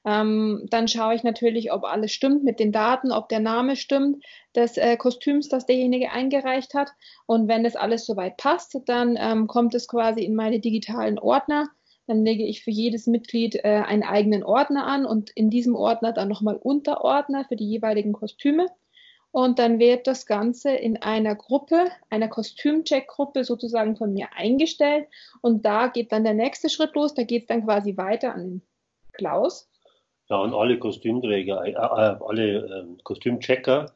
Ähm, 0.06 0.68
dann 0.70 0.88
schaue 0.88 1.16
ich 1.16 1.24
natürlich, 1.24 1.72
ob 1.74 1.84
alles 1.84 2.12
stimmt 2.12 2.44
mit 2.44 2.60
den 2.60 2.72
Daten, 2.72 3.12
ob 3.12 3.30
der 3.30 3.40
Name 3.40 3.76
stimmt 3.76 4.24
des 4.56 4.78
äh, 4.78 4.96
Kostüms, 4.96 5.50
das 5.50 5.66
derjenige 5.66 6.12
eingereicht 6.12 6.76
hat. 6.76 6.92
Und 7.26 7.48
wenn 7.48 7.64
das 7.64 7.76
alles 7.76 8.06
soweit 8.06 8.38
passt, 8.38 8.78
dann 8.86 9.18
ähm, 9.20 9.48
kommt 9.48 9.74
es 9.74 9.88
quasi 9.88 10.24
in 10.24 10.36
meine 10.36 10.60
digitalen 10.60 11.18
Ordner 11.18 11.68
dann 12.08 12.24
lege 12.24 12.46
ich 12.46 12.64
für 12.64 12.72
jedes 12.72 13.06
Mitglied 13.06 13.56
äh, 13.56 13.84
einen 13.86 14.04
eigenen 14.04 14.44
Ordner 14.44 14.88
an 14.88 15.06
und 15.06 15.30
in 15.32 15.50
diesem 15.50 15.76
Ordner 15.76 16.14
dann 16.14 16.30
nochmal 16.30 16.56
Unterordner 16.56 17.46
für 17.46 17.58
die 17.58 17.70
jeweiligen 17.70 18.14
Kostüme. 18.14 18.68
Und 19.32 19.60
dann 19.60 19.78
wird 19.78 20.08
das 20.08 20.26
Ganze 20.26 20.72
in 20.72 20.98
einer 20.98 21.36
Gruppe, 21.36 21.88
einer 22.10 22.30
Kostümcheck-Gruppe 22.30 23.44
sozusagen 23.44 23.98
von 23.98 24.14
mir 24.14 24.30
eingestellt. 24.34 25.08
Und 25.42 25.66
da 25.66 25.88
geht 25.88 26.12
dann 26.14 26.24
der 26.24 26.34
nächste 26.34 26.70
Schritt 26.70 26.96
los. 26.96 27.14
Da 27.14 27.24
geht 27.24 27.44
es 27.44 27.48
dann 27.48 27.66
quasi 27.66 27.98
weiter 27.98 28.34
an 28.34 28.42
den 28.42 28.62
Klaus. 29.12 29.70
Ja, 30.30 30.38
und 30.38 30.54
alle 30.54 30.80
Kostümträger, 30.80 31.66
äh, 31.66 31.72
äh 31.72 31.76
alle 31.76 32.56
äh, 32.56 33.04
Kostümchecker 33.04 33.94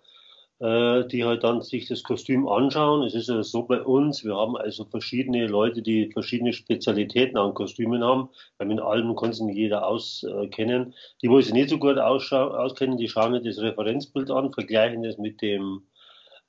äh, 0.62 1.08
die 1.08 1.26
halt 1.26 1.44
dann 1.44 1.62
sich 1.64 1.88
das 1.88 2.04
Kostüm 2.04 2.48
anschauen. 2.48 3.04
Es 3.04 3.16
ist 3.16 3.30
ja 3.30 3.42
so 3.42 3.64
bei 3.64 3.82
uns, 3.82 4.24
wir 4.24 4.36
haben 4.36 4.56
also 4.56 4.86
verschiedene 4.86 5.48
Leute, 5.48 5.82
die 5.82 6.12
verschiedene 6.12 6.54
Spezialitäten 6.54 7.38
an 7.38 7.56
Kostümen 7.56 8.04
haben, 8.04 8.30
weil 8.58 8.68
mit 8.68 8.80
allem 8.80 9.16
kann 9.16 9.34
sich 9.34 9.44
nicht 9.44 9.58
jeder 9.58 9.88
auskennen. 9.88 10.94
Die, 11.24 11.30
wo 11.30 11.42
sich 11.42 11.54
nicht 11.54 11.70
so 11.70 11.80
gut 11.80 11.98
auskennen, 11.98 12.98
die 12.98 13.10
schauen 13.10 13.32
nicht 13.32 13.48
das 13.48 13.58
Referenzbild 13.58 14.30
an, 14.30 14.54
vergleichen 14.54 15.02
das 15.02 15.18
mit 15.18 15.42
dem 15.42 15.82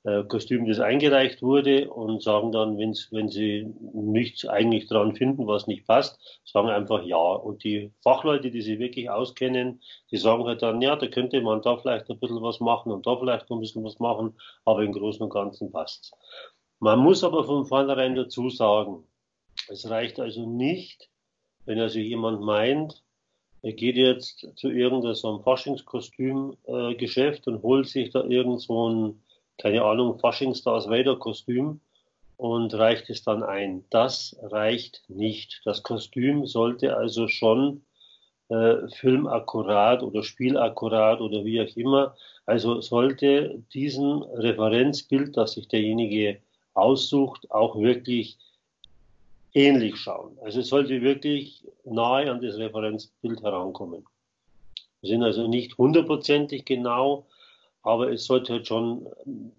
äh, 0.03 0.23
Kostüm, 0.23 0.67
das 0.67 0.79
eingereicht 0.79 1.41
wurde 1.41 1.89
und 1.89 2.21
sagen 2.21 2.51
dann, 2.51 2.77
wenn's, 2.77 3.11
wenn 3.11 3.29
sie 3.29 3.73
nichts 3.93 4.45
eigentlich 4.45 4.87
dran 4.87 5.15
finden, 5.15 5.47
was 5.47 5.67
nicht 5.67 5.87
passt, 5.87 6.41
sagen 6.43 6.69
einfach 6.69 7.03
ja. 7.03 7.17
Und 7.17 7.63
die 7.63 7.91
Fachleute, 8.01 8.51
die 8.51 8.61
sich 8.61 8.79
wirklich 8.79 9.09
auskennen, 9.09 9.81
die 10.11 10.17
sagen 10.17 10.45
halt 10.45 10.61
dann, 10.61 10.81
ja, 10.81 10.95
da 10.95 11.07
könnte 11.07 11.41
man 11.41 11.61
da 11.61 11.77
vielleicht 11.77 12.09
ein 12.09 12.19
bisschen 12.19 12.41
was 12.41 12.59
machen 12.59 12.91
und 12.91 13.07
da 13.07 13.15
vielleicht 13.15 13.49
ein 13.49 13.59
bisschen 13.59 13.83
was 13.83 13.99
machen, 13.99 14.37
aber 14.65 14.83
im 14.83 14.91
Großen 14.91 15.23
und 15.23 15.29
Ganzen 15.29 15.71
passt's. 15.71 16.11
Man 16.79 16.99
muss 16.99 17.23
aber 17.23 17.45
von 17.45 17.65
vornherein 17.65 18.15
dazu 18.15 18.49
sagen, 18.49 19.03
es 19.69 19.89
reicht 19.89 20.19
also 20.19 20.45
nicht, 20.45 21.09
wenn 21.65 21.79
also 21.79 21.99
jemand 21.99 22.41
meint, 22.41 23.01
er 23.61 23.71
geht 23.71 23.95
jetzt 23.95 24.49
zu 24.57 24.69
irgendeinem 24.69 25.41
Faschingskostümgeschäft 25.41 27.47
äh, 27.47 27.49
und 27.49 27.63
holt 27.63 27.87
sich 27.87 28.09
da 28.09 28.25
irgend 28.25 28.59
so 28.59 28.89
ein 28.89 29.23
keine 29.57 29.83
Ahnung, 29.83 30.19
Faschingstars 30.19 30.89
Vader 30.89 31.17
Kostüm 31.17 31.79
und 32.37 32.73
reicht 32.73 33.09
es 33.09 33.23
dann 33.23 33.43
ein. 33.43 33.85
Das 33.89 34.35
reicht 34.41 35.03
nicht. 35.07 35.61
Das 35.65 35.83
Kostüm 35.83 36.45
sollte 36.45 36.97
also 36.97 37.27
schon 37.27 37.83
äh, 38.49 38.87
filmakkurat 38.89 40.03
oder 40.03 40.23
spielakkurat 40.23 41.21
oder 41.21 41.45
wie 41.45 41.61
auch 41.61 41.75
immer, 41.77 42.15
also 42.45 42.81
sollte 42.81 43.63
diesen 43.73 44.23
Referenzbild, 44.23 45.37
das 45.37 45.53
sich 45.53 45.67
derjenige 45.67 46.39
aussucht, 46.73 47.49
auch 47.51 47.77
wirklich 47.77 48.37
ähnlich 49.53 49.97
schauen. 49.97 50.37
Also 50.43 50.59
es 50.59 50.67
sollte 50.67 51.01
wirklich 51.01 51.63
nahe 51.85 52.29
an 52.29 52.41
das 52.41 52.57
Referenzbild 52.57 53.41
herankommen. 53.41 54.05
Wir 55.01 55.09
sind 55.09 55.23
also 55.23 55.47
nicht 55.47 55.77
hundertprozentig 55.77 56.65
genau, 56.65 57.25
aber 57.83 58.11
es 58.11 58.25
sollte 58.25 58.53
halt 58.53 58.67
schon, 58.67 59.05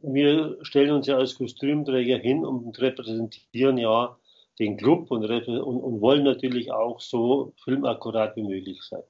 wir 0.02 0.56
stellen 0.62 0.92
uns 0.92 1.06
ja 1.06 1.16
als 1.18 1.36
Kostümträger 1.36 2.16
hin 2.16 2.44
und 2.44 2.80
repräsentieren 2.80 3.76
ja 3.76 4.16
den 4.58 4.76
Club 4.78 5.10
und, 5.10 5.24
und, 5.24 5.58
und 5.58 6.00
wollen 6.00 6.24
natürlich 6.24 6.72
auch 6.72 7.00
so 7.00 7.52
filmakkurat 7.62 8.34
wie 8.36 8.42
möglich 8.42 8.82
sein. 8.82 9.02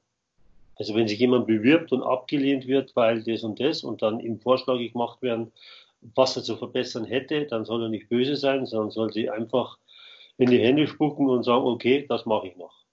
Also 0.77 0.97
wenn 0.97 1.07
sich 1.07 1.21
jemand 1.21 1.47
bewirbt 1.47 1.93
und 1.93 2.03
abgelehnt 2.03 2.67
wird, 2.67 2.97
weil 2.97 3.23
das 3.23 3.45
und 3.45 3.61
das 3.61 3.85
und 3.85 4.03
dann 4.03 4.19
ihm 4.19 4.41
Vorschläge 4.41 4.91
gemacht 4.91 5.23
werden, 5.23 5.53
was 6.01 6.37
er 6.37 6.43
zu 6.43 6.57
verbessern 6.57 7.05
hätte, 7.05 7.47
dann 7.47 7.65
soll 7.65 7.85
er 7.85 7.89
nicht 7.89 8.09
böse 8.09 8.35
sein, 8.35 8.67
sondern 8.67 8.91
soll 8.91 9.13
sie 9.13 9.31
einfach 9.31 9.79
in 10.39 10.51
die 10.51 10.59
Hände 10.59 10.89
spucken 10.89 11.29
und 11.29 11.45
sagen, 11.45 11.65
okay, 11.65 12.05
das 12.09 12.27
mache 12.27 12.49
ich 12.49 12.57
noch 12.57 12.84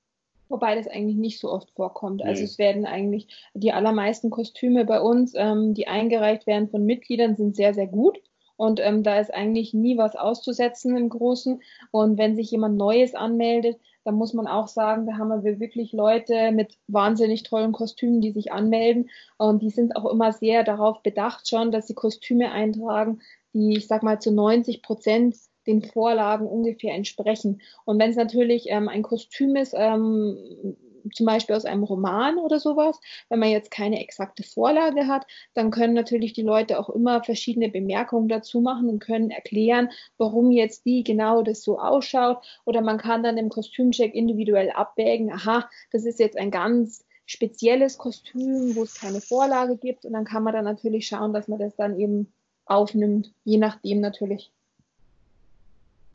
wobei 0.51 0.75
das 0.75 0.87
eigentlich 0.87 1.17
nicht 1.17 1.39
so 1.39 1.51
oft 1.51 1.71
vorkommt. 1.71 2.23
Also 2.23 2.43
es 2.43 2.57
werden 2.57 2.85
eigentlich 2.85 3.27
die 3.53 3.73
allermeisten 3.73 4.29
Kostüme 4.29 4.85
bei 4.85 5.01
uns, 5.01 5.33
ähm, 5.35 5.73
die 5.73 5.87
eingereicht 5.87 6.47
werden 6.47 6.69
von 6.69 6.85
Mitgliedern, 6.85 7.35
sind 7.35 7.55
sehr, 7.55 7.73
sehr 7.73 7.87
gut. 7.87 8.19
Und 8.57 8.79
ähm, 8.79 9.01
da 9.01 9.19
ist 9.19 9.33
eigentlich 9.33 9.73
nie 9.73 9.97
was 9.97 10.15
auszusetzen 10.15 10.95
im 10.95 11.09
Großen. 11.09 11.61
Und 11.89 12.19
wenn 12.19 12.35
sich 12.35 12.51
jemand 12.51 12.77
Neues 12.77 13.15
anmeldet, 13.15 13.79
dann 14.03 14.15
muss 14.15 14.33
man 14.33 14.45
auch 14.45 14.67
sagen, 14.67 15.07
da 15.07 15.17
haben 15.17 15.43
wir 15.43 15.59
wirklich 15.59 15.93
Leute 15.93 16.51
mit 16.51 16.77
wahnsinnig 16.87 17.41
tollen 17.41 17.71
Kostümen, 17.71 18.21
die 18.21 18.31
sich 18.31 18.51
anmelden. 18.51 19.09
Und 19.37 19.63
die 19.63 19.71
sind 19.71 19.95
auch 19.95 20.05
immer 20.05 20.31
sehr 20.31 20.63
darauf 20.63 21.01
bedacht 21.01 21.47
schon, 21.49 21.71
dass 21.71 21.87
sie 21.87 21.95
Kostüme 21.95 22.51
eintragen, 22.51 23.21
die, 23.53 23.77
ich 23.77 23.87
sag 23.87 24.03
mal, 24.03 24.19
zu 24.19 24.31
90 24.31 24.83
Prozent 24.83 25.35
den 25.67 25.83
Vorlagen 25.83 26.47
ungefähr 26.47 26.93
entsprechen. 26.93 27.61
Und 27.85 27.99
wenn 27.99 28.09
es 28.09 28.15
natürlich 28.15 28.65
ähm, 28.69 28.89
ein 28.89 29.03
Kostüm 29.03 29.55
ist, 29.55 29.73
ähm, 29.75 30.75
zum 31.13 31.25
Beispiel 31.25 31.55
aus 31.55 31.65
einem 31.65 31.83
Roman 31.83 32.37
oder 32.37 32.59
sowas, 32.59 32.99
wenn 33.29 33.39
man 33.39 33.49
jetzt 33.49 33.71
keine 33.71 34.01
exakte 34.01 34.43
Vorlage 34.43 35.07
hat, 35.07 35.25
dann 35.53 35.71
können 35.71 35.93
natürlich 35.93 36.33
die 36.33 36.41
Leute 36.41 36.79
auch 36.79 36.89
immer 36.89 37.23
verschiedene 37.23 37.69
Bemerkungen 37.69 38.27
dazu 38.27 38.61
machen 38.61 38.89
und 38.89 38.99
können 38.99 39.31
erklären, 39.31 39.89
warum 40.17 40.51
jetzt 40.51 40.85
die 40.85 41.03
genau 41.03 41.41
das 41.41 41.63
so 41.63 41.79
ausschaut. 41.79 42.45
Oder 42.65 42.81
man 42.81 42.97
kann 42.97 43.23
dann 43.23 43.37
im 43.37 43.49
Kostümcheck 43.49 44.13
individuell 44.13 44.71
abwägen, 44.71 45.31
aha, 45.31 45.69
das 45.91 46.05
ist 46.05 46.19
jetzt 46.19 46.37
ein 46.37 46.51
ganz 46.51 47.05
spezielles 47.25 47.97
Kostüm, 47.97 48.75
wo 48.75 48.83
es 48.83 48.99
keine 48.99 49.21
Vorlage 49.21 49.77
gibt. 49.77 50.05
Und 50.05 50.13
dann 50.13 50.25
kann 50.25 50.43
man 50.43 50.53
dann 50.53 50.65
natürlich 50.65 51.07
schauen, 51.07 51.33
dass 51.33 51.47
man 51.47 51.59
das 51.59 51.75
dann 51.75 51.97
eben 51.99 52.33
aufnimmt, 52.65 53.33
je 53.43 53.57
nachdem 53.57 54.01
natürlich. 54.01 54.51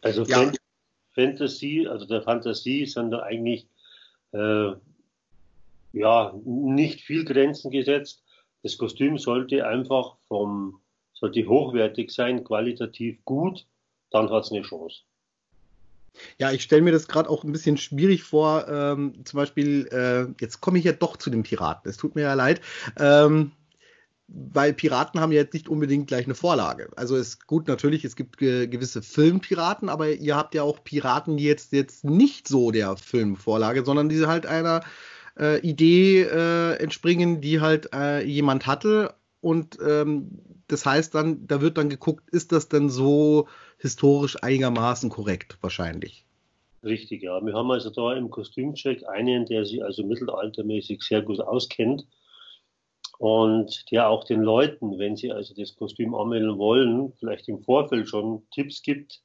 Also 0.06 0.24
ja. 0.24 0.52
Fantasy, 1.14 1.86
also 1.88 2.06
der 2.06 2.22
Fantasie 2.22 2.86
sind 2.86 3.10
da 3.10 3.20
eigentlich 3.20 3.68
äh, 4.32 4.72
ja 5.92 6.34
nicht 6.44 7.00
viel 7.00 7.24
Grenzen 7.24 7.70
gesetzt. 7.70 8.22
Das 8.62 8.78
Kostüm 8.78 9.18
sollte 9.18 9.66
einfach 9.66 10.16
vom 10.28 10.80
sollte 11.12 11.46
hochwertig 11.46 12.10
sein, 12.10 12.44
qualitativ 12.44 13.24
gut, 13.24 13.66
dann 14.10 14.30
hat 14.30 14.44
es 14.44 14.52
eine 14.52 14.62
Chance. 14.62 15.02
Ja, 16.38 16.52
ich 16.52 16.62
stelle 16.62 16.82
mir 16.82 16.92
das 16.92 17.08
gerade 17.08 17.28
auch 17.28 17.42
ein 17.42 17.52
bisschen 17.52 17.76
schwierig 17.76 18.22
vor. 18.22 18.68
Ähm, 18.68 19.24
zum 19.24 19.38
Beispiel, 19.38 19.86
äh, 19.92 20.32
jetzt 20.40 20.60
komme 20.60 20.78
ich 20.78 20.84
ja 20.84 20.92
doch 20.92 21.16
zu 21.16 21.30
den 21.30 21.42
Piraten. 21.42 21.90
Es 21.90 21.96
tut 21.96 22.14
mir 22.14 22.22
ja 22.22 22.34
leid. 22.34 22.60
Ähm, 22.98 23.52
weil 24.28 24.72
Piraten 24.72 25.20
haben 25.20 25.32
ja 25.32 25.40
jetzt 25.40 25.54
nicht 25.54 25.68
unbedingt 25.68 26.08
gleich 26.08 26.24
eine 26.24 26.34
Vorlage. 26.34 26.88
Also 26.96 27.16
es 27.16 27.28
ist 27.28 27.46
gut, 27.46 27.68
natürlich, 27.68 28.04
es 28.04 28.16
gibt 28.16 28.38
ge 28.38 28.66
gewisse 28.66 29.02
Filmpiraten, 29.02 29.88
aber 29.88 30.10
ihr 30.12 30.36
habt 30.36 30.54
ja 30.54 30.62
auch 30.62 30.82
Piraten, 30.82 31.36
die 31.36 31.44
jetzt, 31.44 31.72
jetzt 31.72 32.04
nicht 32.04 32.48
so 32.48 32.70
der 32.70 32.96
Filmvorlage, 32.96 33.84
sondern 33.84 34.08
die 34.08 34.26
halt 34.26 34.46
einer 34.46 34.82
äh, 35.38 35.60
Idee 35.60 36.22
äh, 36.22 36.74
entspringen, 36.74 37.40
die 37.40 37.60
halt 37.60 37.90
äh, 37.94 38.24
jemand 38.24 38.66
hatte. 38.66 39.14
Und 39.40 39.78
ähm, 39.86 40.40
das 40.66 40.84
heißt 40.84 41.14
dann, 41.14 41.46
da 41.46 41.60
wird 41.60 41.78
dann 41.78 41.88
geguckt, 41.88 42.28
ist 42.30 42.50
das 42.50 42.68
denn 42.68 42.90
so 42.90 43.46
historisch 43.78 44.42
einigermaßen 44.42 45.08
korrekt 45.08 45.58
wahrscheinlich. 45.60 46.24
Richtig, 46.82 47.22
ja. 47.22 47.40
Wir 47.44 47.54
haben 47.54 47.70
also 47.70 47.90
da 47.90 48.14
im 48.14 48.30
Kostümcheck 48.30 49.08
einen, 49.08 49.46
der 49.46 49.64
sich 49.64 49.84
also 49.84 50.04
mittelaltermäßig 50.04 51.02
sehr 51.02 51.22
gut 51.22 51.40
auskennt 51.40 52.06
und 53.18 53.90
der 53.90 54.08
auch 54.08 54.24
den 54.24 54.42
Leuten, 54.42 54.98
wenn 54.98 55.16
sie 55.16 55.32
also 55.32 55.54
das 55.54 55.76
Kostüm 55.76 56.14
anmelden 56.14 56.58
wollen, 56.58 57.12
vielleicht 57.18 57.48
im 57.48 57.62
Vorfeld 57.62 58.08
schon 58.08 58.46
Tipps 58.50 58.82
gibt. 58.82 59.22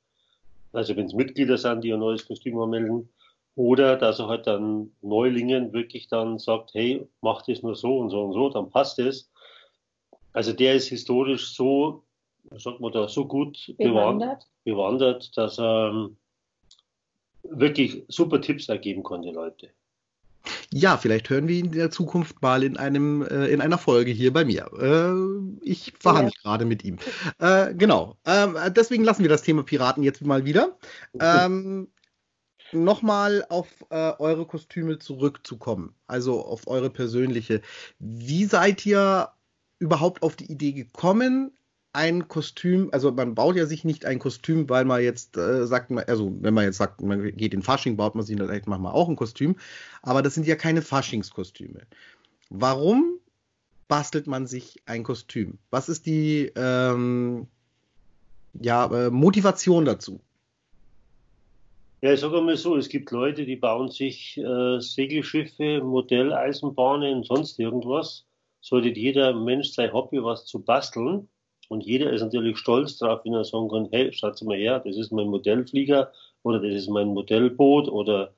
Also 0.72 0.96
wenn 0.96 1.06
es 1.06 1.14
Mitglieder 1.14 1.58
sind, 1.58 1.84
die 1.84 1.94
ein 1.94 2.00
neues 2.00 2.26
Kostüm 2.26 2.58
anmelden, 2.60 3.10
oder 3.56 3.98
dass 3.98 4.20
er 4.20 4.28
halt 4.28 4.48
dann 4.48 4.92
Neulingen 5.02 5.74
wirklich 5.74 6.08
dann 6.08 6.40
sagt, 6.40 6.74
hey, 6.74 7.06
mach 7.22 7.42
das 7.42 7.62
nur 7.62 7.76
so 7.76 8.00
und 8.00 8.10
so 8.10 8.24
und 8.24 8.34
so, 8.34 8.50
dann 8.50 8.70
passt 8.70 8.98
es. 9.00 9.30
Also 10.32 10.54
der 10.54 10.76
ist 10.76 10.88
historisch 10.88 11.54
so, 11.54 12.04
sagt 12.52 12.80
man 12.80 12.94
da, 12.94 13.10
so 13.10 13.28
gut 13.28 13.74
bewandert, 13.78 14.48
bewandert 14.64 15.38
dass 15.38 15.60
er 15.60 15.90
ähm, 15.90 16.18
wirklich 17.44 18.06
super 18.08 18.40
Tipps 18.40 18.70
ergeben 18.70 19.04
kann, 19.04 19.22
die 19.22 19.32
Leute. 19.32 19.72
Ja, 20.74 20.98
vielleicht 20.98 21.30
hören 21.30 21.48
wir 21.48 21.58
ihn 21.58 21.66
in 21.66 21.72
der 21.74 21.92
Zukunft 21.92 22.42
mal 22.42 22.64
in 22.64 22.78
einem 22.78 23.24
äh, 23.24 23.48
in 23.48 23.60
einer 23.60 23.78
Folge 23.78 24.12
hier 24.12 24.32
bei 24.32 24.46
mir. 24.46 24.70
Äh, 24.80 25.68
ich 25.68 25.94
verhandle 26.00 26.32
ja. 26.34 26.42
gerade 26.42 26.66
mit 26.66 26.86
ihm. 26.86 26.98
Äh, 27.40 27.74
genau. 27.74 28.18
Ähm, 28.26 28.58
deswegen 28.70 29.04
lassen 29.04 29.24
wir 29.24 29.30
das 29.30 29.44
Thema 29.44 29.64
Piraten 29.64 30.02
jetzt 30.04 30.22
mal 30.22 30.46
wieder. 30.46 30.78
Ähm, 31.20 31.90
Nochmal 32.74 33.46
auf 33.50 33.68
äh, 33.90 34.14
eure 34.18 34.46
Kostüme 34.46 34.98
zurückzukommen, 34.98 35.94
also 36.08 36.46
auf 36.46 36.68
eure 36.68 36.90
persönliche. 36.90 37.62
Wie 38.00 38.46
seid 38.46 38.86
ihr 38.86 39.30
überhaupt 39.80 40.24
auf 40.24 40.36
die 40.38 40.50
Idee 40.50 40.72
gekommen, 40.72 41.52
ein 41.94 42.28
Kostüm, 42.28 42.90
also 42.92 43.12
man 43.12 43.36
baut 43.36 43.56
ja 43.56 43.66
sich 43.66 43.84
nicht 43.84 44.06
ein 44.06 44.20
Kostüm, 44.20 44.70
weil 44.70 44.86
man 44.86 45.02
jetzt 45.02 45.38
äh, 45.38 45.66
sagt, 45.68 45.92
also 45.92 46.34
wenn 46.40 46.54
man 46.54 46.66
jetzt 46.66 46.78
sagt, 46.78 47.02
man 47.02 47.36
geht 47.36 47.54
in 47.54 47.62
Fasching, 47.62 47.98
baut 47.98 48.16
man 48.16 48.26
sich 48.26 48.38
vielleicht 48.38 48.68
manchmal 48.68 48.94
auch 48.94 49.10
ein 49.10 49.16
Kostüm, 49.16 49.56
aber 50.02 50.22
das 50.22 50.34
sind 50.34 50.48
ja 50.48 50.56
keine 50.56 50.82
Faschingskostüme. 50.82 51.82
Warum 52.50 53.20
bastelt 53.88 54.28
man 54.28 54.48
sich 54.48 54.82
ein 54.86 55.04
Kostüm? 55.04 55.58
Was 55.70 55.90
ist 55.90 56.06
die 56.06 56.52
ähm, 56.56 57.48
ja, 58.54 58.86
äh, 58.86 59.10
Motivation 59.10 59.84
dazu? 59.84 60.22
Ja, 62.02 62.14
ich 62.14 62.22
sage 62.22 62.42
mal 62.42 62.58
so, 62.58 62.78
es 62.78 62.90
gibt 62.90 63.12
Leute, 63.12 63.46
die 63.46 63.58
bauen 63.58 63.92
sich 63.92 64.38
äh, 64.38 64.80
Segelschiffe, 64.80 65.82
Modelleisenbahnen, 65.84 67.24
sonst 67.24 67.60
irgendwas. 67.60 68.26
Sollte 68.62 68.90
jeder 68.90 69.34
Mensch 69.34 69.72
sein 69.72 69.92
Hobby 69.92 70.24
was 70.24 70.46
zu 70.46 70.64
basteln 70.64 71.28
und 71.72 71.86
jeder 71.86 72.12
ist 72.12 72.22
natürlich 72.22 72.58
stolz 72.58 72.98
darauf, 72.98 73.24
wenn 73.24 73.34
er 73.34 73.46
sagen 73.46 73.70
kann, 73.70 73.88
hey, 73.92 74.12
schaut 74.12 74.42
mal 74.42 74.58
her, 74.58 74.82
das 74.84 74.98
ist 74.98 75.14
mein 75.14 75.28
Modellflieger 75.28 76.12
oder 76.44 76.60
das 76.60 76.74
ist 76.74 76.90
mein 76.90 77.08
Modellboot 77.08 77.88
oder 77.88 78.34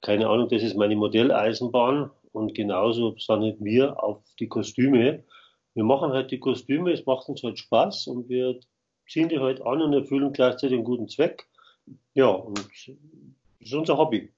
keine 0.00 0.30
Ahnung, 0.30 0.48
das 0.48 0.62
ist 0.62 0.78
meine 0.78 0.96
Modelleisenbahn. 0.96 2.10
Und 2.32 2.54
genauso 2.54 3.14
sind 3.18 3.62
wir 3.62 4.02
auf 4.02 4.22
die 4.38 4.48
Kostüme. 4.48 5.22
Wir 5.74 5.84
machen 5.84 6.12
halt 6.12 6.30
die 6.30 6.38
Kostüme, 6.38 6.92
es 6.92 7.04
macht 7.04 7.28
uns 7.28 7.42
halt 7.42 7.58
Spaß 7.58 8.06
und 8.06 8.30
wir 8.30 8.58
ziehen 9.06 9.28
die 9.28 9.40
halt 9.40 9.60
an 9.60 9.82
und 9.82 9.92
erfüllen 9.92 10.32
gleichzeitig 10.32 10.76
einen 10.76 10.84
guten 10.84 11.08
Zweck. 11.08 11.50
Ja, 12.14 12.28
und 12.28 12.60
das 12.60 12.96
ist 13.60 13.74
unser 13.74 13.98
Hobby. 13.98 14.32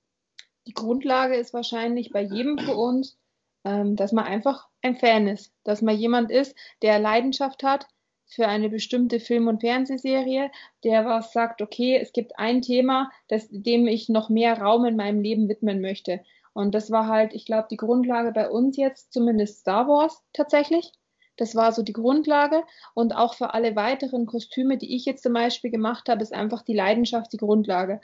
Die 0.66 0.74
Grundlage 0.74 1.36
ist 1.36 1.54
wahrscheinlich 1.54 2.10
bei 2.10 2.22
jedem 2.22 2.58
von 2.58 2.74
uns, 2.74 3.16
ähm, 3.62 3.94
dass 3.94 4.10
man 4.10 4.24
einfach 4.24 4.66
ein 4.82 4.96
Fan 4.96 5.28
ist, 5.28 5.54
dass 5.62 5.80
man 5.80 5.96
jemand 5.96 6.32
ist, 6.32 6.56
der 6.82 6.98
Leidenschaft 6.98 7.62
hat, 7.62 7.86
für 8.34 8.48
eine 8.48 8.70
bestimmte 8.70 9.20
Film- 9.20 9.48
und 9.48 9.60
Fernsehserie, 9.60 10.50
der 10.84 11.04
was 11.04 11.32
sagt, 11.32 11.60
okay, 11.60 11.98
es 12.00 12.12
gibt 12.12 12.38
ein 12.38 12.62
Thema, 12.62 13.10
das, 13.28 13.48
dem 13.50 13.86
ich 13.86 14.08
noch 14.08 14.30
mehr 14.30 14.58
Raum 14.58 14.86
in 14.86 14.96
meinem 14.96 15.20
Leben 15.20 15.48
widmen 15.48 15.80
möchte. 15.80 16.20
Und 16.54 16.74
das 16.74 16.90
war 16.90 17.08
halt, 17.08 17.34
ich 17.34 17.46
glaube, 17.46 17.68
die 17.70 17.76
Grundlage 17.76 18.32
bei 18.32 18.50
uns 18.50 18.76
jetzt, 18.76 19.12
zumindest 19.12 19.60
Star 19.60 19.86
Wars 19.86 20.22
tatsächlich. 20.32 20.92
Das 21.36 21.54
war 21.54 21.72
so 21.72 21.82
die 21.82 21.94
Grundlage. 21.94 22.62
Und 22.94 23.14
auch 23.14 23.34
für 23.34 23.54
alle 23.54 23.76
weiteren 23.76 24.26
Kostüme, 24.26 24.76
die 24.78 24.94
ich 24.94 25.04
jetzt 25.04 25.22
zum 25.22 25.32
Beispiel 25.32 25.70
gemacht 25.70 26.08
habe, 26.08 26.22
ist 26.22 26.32
einfach 26.32 26.62
die 26.62 26.74
Leidenschaft 26.74 27.32
die 27.32 27.38
Grundlage. 27.38 28.00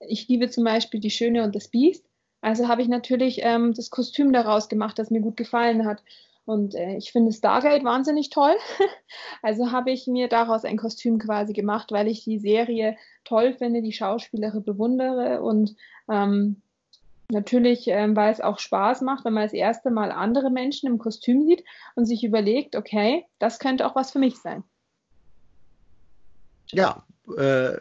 Ich 0.00 0.28
liebe 0.28 0.48
zum 0.48 0.64
Beispiel 0.64 1.00
die 1.00 1.10
Schöne 1.10 1.42
und 1.42 1.54
das 1.54 1.68
Biest. 1.68 2.08
Also 2.40 2.68
habe 2.68 2.82
ich 2.82 2.88
natürlich 2.88 3.40
ähm, 3.42 3.74
das 3.74 3.90
Kostüm 3.90 4.32
daraus 4.32 4.68
gemacht, 4.68 4.98
das 4.98 5.10
mir 5.10 5.20
gut 5.20 5.36
gefallen 5.36 5.86
hat. 5.86 6.02
Und 6.48 6.74
äh, 6.74 6.96
ich 6.96 7.12
finde 7.12 7.30
Stargate 7.30 7.84
wahnsinnig 7.84 8.30
toll. 8.30 8.56
also 9.42 9.70
habe 9.70 9.90
ich 9.90 10.06
mir 10.06 10.28
daraus 10.28 10.64
ein 10.64 10.78
Kostüm 10.78 11.18
quasi 11.18 11.52
gemacht, 11.52 11.92
weil 11.92 12.08
ich 12.08 12.24
die 12.24 12.38
Serie 12.38 12.96
toll 13.24 13.52
finde, 13.52 13.82
die 13.82 13.92
Schauspielerin 13.92 14.64
bewundere 14.64 15.42
und 15.42 15.76
ähm, 16.10 16.62
natürlich, 17.30 17.86
ähm, 17.88 18.16
weil 18.16 18.32
es 18.32 18.40
auch 18.40 18.60
Spaß 18.60 19.02
macht, 19.02 19.26
wenn 19.26 19.34
man 19.34 19.42
das 19.42 19.52
erste 19.52 19.90
Mal 19.90 20.10
andere 20.10 20.50
Menschen 20.50 20.88
im 20.88 20.96
Kostüm 20.96 21.44
sieht 21.44 21.64
und 21.96 22.06
sich 22.06 22.24
überlegt, 22.24 22.76
okay, 22.76 23.26
das 23.38 23.58
könnte 23.58 23.86
auch 23.86 23.94
was 23.94 24.12
für 24.12 24.18
mich 24.18 24.38
sein. 24.38 24.64
Ja, 26.70 27.04
äh, 27.36 27.76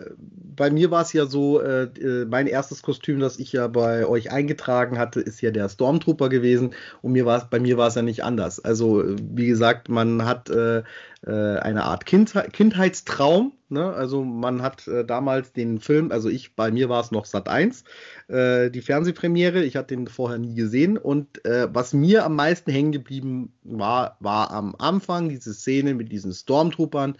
bei 0.56 0.72
mir 0.72 0.90
war 0.90 1.04
es 1.04 1.14
ja 1.14 1.28
so, 1.28 1.62
äh, 1.62 1.84
äh, 1.84 2.26
mein 2.26 2.48
erstes 2.48 2.82
Kostüm, 2.82 3.20
das 3.20 3.38
ich 3.38 3.54
ja 3.54 3.68
bei 3.68 4.06
euch 4.06 4.32
eingetragen 4.32 4.98
hatte, 4.98 5.22
ist 5.22 5.40
ja 5.42 5.52
der 5.52 5.70
Stormtrooper 5.70 6.30
gewesen. 6.30 6.74
Und 7.02 7.12
mir 7.12 7.26
war 7.26 7.48
bei 7.50 7.60
mir 7.60 7.78
war 7.78 7.88
es 7.88 7.96
ja 7.96 8.02
nicht 8.02 8.24
anders. 8.24 8.60
Also, 8.60 9.04
wie 9.06 9.48
gesagt, 9.48 9.88
man 9.90 10.26
hat 10.26 10.50
äh, 10.50 10.80
äh 11.26 11.58
eine 11.60 11.84
Art 11.84 12.06
kind 12.06 12.34
Kindheitstraum. 12.52 13.54
Ne? 13.70 13.94
Also 13.94 14.24
man 14.24 14.62
hat 14.62 14.90
damals 15.08 15.52
den 15.52 15.80
Film, 15.80 16.12
also 16.12 16.30
ich, 16.30 16.56
bei 16.56 16.72
mir 16.72 16.88
war 16.88 17.02
es 17.02 17.12
noch 17.12 17.26
Sat 17.26 17.50
1, 17.50 17.84
die 18.30 18.82
Fernsehpremiere. 18.82 19.62
Ich 19.66 19.76
hatte 19.76 19.94
den 19.94 20.08
vorher 20.08 20.38
nie 20.38 20.56
gesehen. 20.56 20.98
Und 20.98 21.42
was 21.44 21.92
mir 21.92 22.24
am 22.24 22.38
meisten 22.38 22.72
hängen 22.72 22.94
geblieben 22.94 23.52
war, 23.64 24.16
war 24.22 24.52
am 24.52 24.74
Anfang 24.78 25.28
diese 25.28 25.54
Szene 25.54 25.96
mit 25.96 26.14
diesen 26.14 26.32
Stormtroopern 26.32 27.18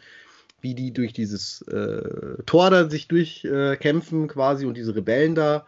wie 0.62 0.76
die 0.76 0.92
durch 0.92 1.14
dieses 1.14 1.62
äh, 1.64 2.42
Tor 2.46 2.70
da 2.70 2.90
sich 2.90 3.08
durchkämpfen 3.08 4.26
äh, 4.26 4.28
quasi 4.28 4.66
und 4.66 4.76
diese 4.76 4.96
Rebellen 4.96 5.36
da 5.36 5.66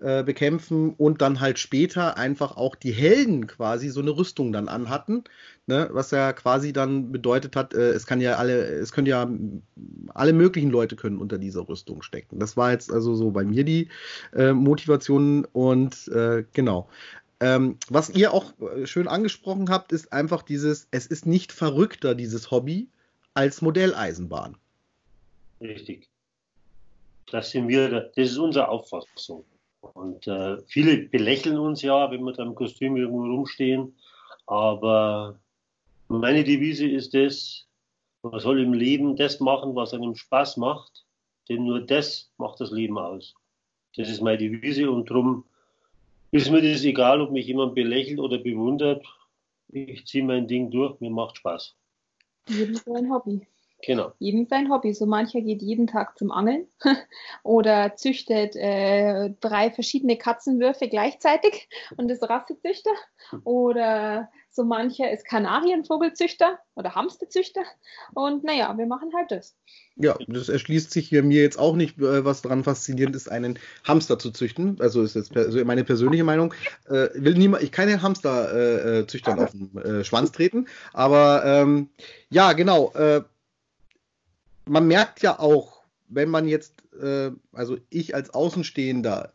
äh, 0.00 0.22
bekämpfen 0.22 0.94
und 0.94 1.22
dann 1.22 1.40
halt 1.40 1.58
später 1.58 2.16
einfach 2.16 2.56
auch 2.56 2.76
die 2.76 2.92
Helden 2.92 3.48
quasi 3.48 3.88
so 3.88 4.00
eine 4.00 4.16
Rüstung 4.16 4.52
dann 4.52 4.68
anhatten, 4.68 5.24
ne? 5.66 5.88
was 5.90 6.12
ja 6.12 6.32
quasi 6.32 6.72
dann 6.72 7.10
bedeutet 7.10 7.56
hat, 7.56 7.74
äh, 7.74 7.90
es 7.90 8.06
kann 8.06 8.20
ja 8.20 8.36
alle, 8.36 8.62
es 8.62 8.92
können 8.92 9.08
ja 9.08 9.28
alle 10.14 10.32
möglichen 10.32 10.70
Leute 10.70 10.94
können 10.94 11.18
unter 11.18 11.36
dieser 11.36 11.68
Rüstung 11.68 12.02
stecken. 12.02 12.38
Das 12.38 12.56
war 12.56 12.70
jetzt 12.70 12.92
also 12.92 13.16
so 13.16 13.32
bei 13.32 13.44
mir 13.44 13.64
die 13.64 13.88
äh, 14.32 14.52
Motivation 14.52 15.44
und 15.46 16.06
äh, 16.14 16.44
genau. 16.52 16.88
Ähm, 17.40 17.76
was 17.88 18.10
ihr 18.10 18.32
auch 18.32 18.52
schön 18.84 19.08
angesprochen 19.08 19.68
habt, 19.68 19.90
ist 19.90 20.12
einfach 20.12 20.42
dieses, 20.42 20.86
es 20.92 21.06
ist 21.06 21.26
nicht 21.26 21.50
verrückter, 21.50 22.14
dieses 22.14 22.52
Hobby, 22.52 22.88
als 23.38 23.62
Modelleisenbahn. 23.62 24.56
Richtig. 25.60 26.08
Das 27.30 27.50
sind 27.52 27.68
wir, 27.68 27.88
das 27.88 28.16
ist 28.16 28.36
unsere 28.36 28.68
Auffassung. 28.68 29.44
Und 29.80 30.26
äh, 30.26 30.58
viele 30.66 30.96
belächeln 31.08 31.56
uns 31.56 31.82
ja, 31.82 32.10
wenn 32.10 32.24
wir 32.24 32.32
da 32.32 32.42
im 32.42 32.56
Kostüm 32.56 32.96
irgendwo 32.96 33.26
rumstehen. 33.26 33.96
Aber 34.46 35.38
meine 36.08 36.42
Devise 36.42 36.88
ist 36.88 37.14
es, 37.14 37.68
man 38.22 38.40
soll 38.40 38.60
im 38.60 38.72
Leben 38.72 39.14
das 39.14 39.38
machen, 39.38 39.76
was 39.76 39.94
einem 39.94 40.16
Spaß 40.16 40.56
macht, 40.56 41.06
denn 41.48 41.64
nur 41.64 41.80
das 41.80 42.32
macht 42.38 42.58
das 42.58 42.72
Leben 42.72 42.98
aus. 42.98 43.34
Das 43.94 44.08
ist 44.08 44.20
meine 44.20 44.38
Devise 44.38 44.90
und 44.90 45.08
darum 45.08 45.44
Ist 46.32 46.50
mir 46.50 46.60
das 46.60 46.84
egal, 46.84 47.20
ob 47.20 47.30
mich 47.30 47.46
jemand 47.46 47.74
belächelt 47.74 48.18
oder 48.18 48.38
bewundert. 48.38 49.06
Ich 49.68 50.06
ziehe 50.06 50.24
mein 50.24 50.48
Ding 50.48 50.70
durch, 50.70 51.00
mir 51.00 51.10
macht 51.10 51.36
Spaß. 51.38 51.76
Jedem 52.48 52.76
sein 52.76 53.10
Hobby. 53.10 53.46
Genau. 53.82 54.12
Jedem 54.18 54.46
sein 54.46 54.70
Hobby. 54.70 54.92
So 54.92 55.06
mancher 55.06 55.40
geht 55.40 55.62
jeden 55.62 55.86
Tag 55.86 56.18
zum 56.18 56.32
Angeln 56.32 56.66
oder 57.44 57.94
züchtet 57.94 58.56
äh, 58.56 59.30
drei 59.40 59.70
verschiedene 59.70 60.16
Katzenwürfe 60.16 60.88
gleichzeitig 60.88 61.68
und 61.96 62.10
ist 62.10 62.28
Rassezüchter. 62.28 62.90
Oder 63.44 64.28
so 64.50 64.64
mancher 64.64 65.10
ist 65.12 65.24
Kanarienvogelzüchter 65.24 66.58
oder 66.74 66.96
Hamsterzüchter. 66.96 67.62
Und 68.14 68.42
naja, 68.42 68.76
wir 68.76 68.86
machen 68.86 69.12
halt 69.14 69.30
das. 69.30 69.56
Ja, 69.94 70.16
das 70.26 70.48
erschließt 70.48 70.90
sich 70.90 71.08
hier 71.08 71.22
mir 71.22 71.42
jetzt 71.42 71.58
auch 71.58 71.76
nicht, 71.76 71.98
äh, 71.98 72.24
was 72.24 72.42
daran 72.42 72.64
faszinierend 72.64 73.14
ist, 73.14 73.30
einen 73.30 73.60
Hamster 73.84 74.18
zu 74.18 74.32
züchten. 74.32 74.76
Also 74.80 75.02
ist 75.02 75.14
jetzt 75.14 75.36
also 75.36 75.64
meine 75.64 75.84
persönliche 75.84 76.24
Meinung. 76.24 76.52
Äh, 76.86 77.08
will 77.14 77.34
niemand, 77.34 77.62
ich 77.62 77.70
keine 77.70 78.02
Hamsterzüchtern 78.02 79.38
äh, 79.38 79.42
auf 79.42 79.50
den 79.52 79.76
äh, 79.76 80.04
Schwanz 80.04 80.32
treten. 80.32 80.66
Aber 80.92 81.44
ähm, 81.44 81.90
ja, 82.30 82.52
genau. 82.54 82.92
Äh, 82.94 83.22
man 84.68 84.86
merkt 84.86 85.22
ja 85.22 85.38
auch, 85.38 85.82
wenn 86.08 86.30
man 86.30 86.48
jetzt, 86.48 86.82
äh, 87.00 87.30
also 87.52 87.78
ich 87.90 88.14
als 88.14 88.30
Außenstehender 88.30 89.32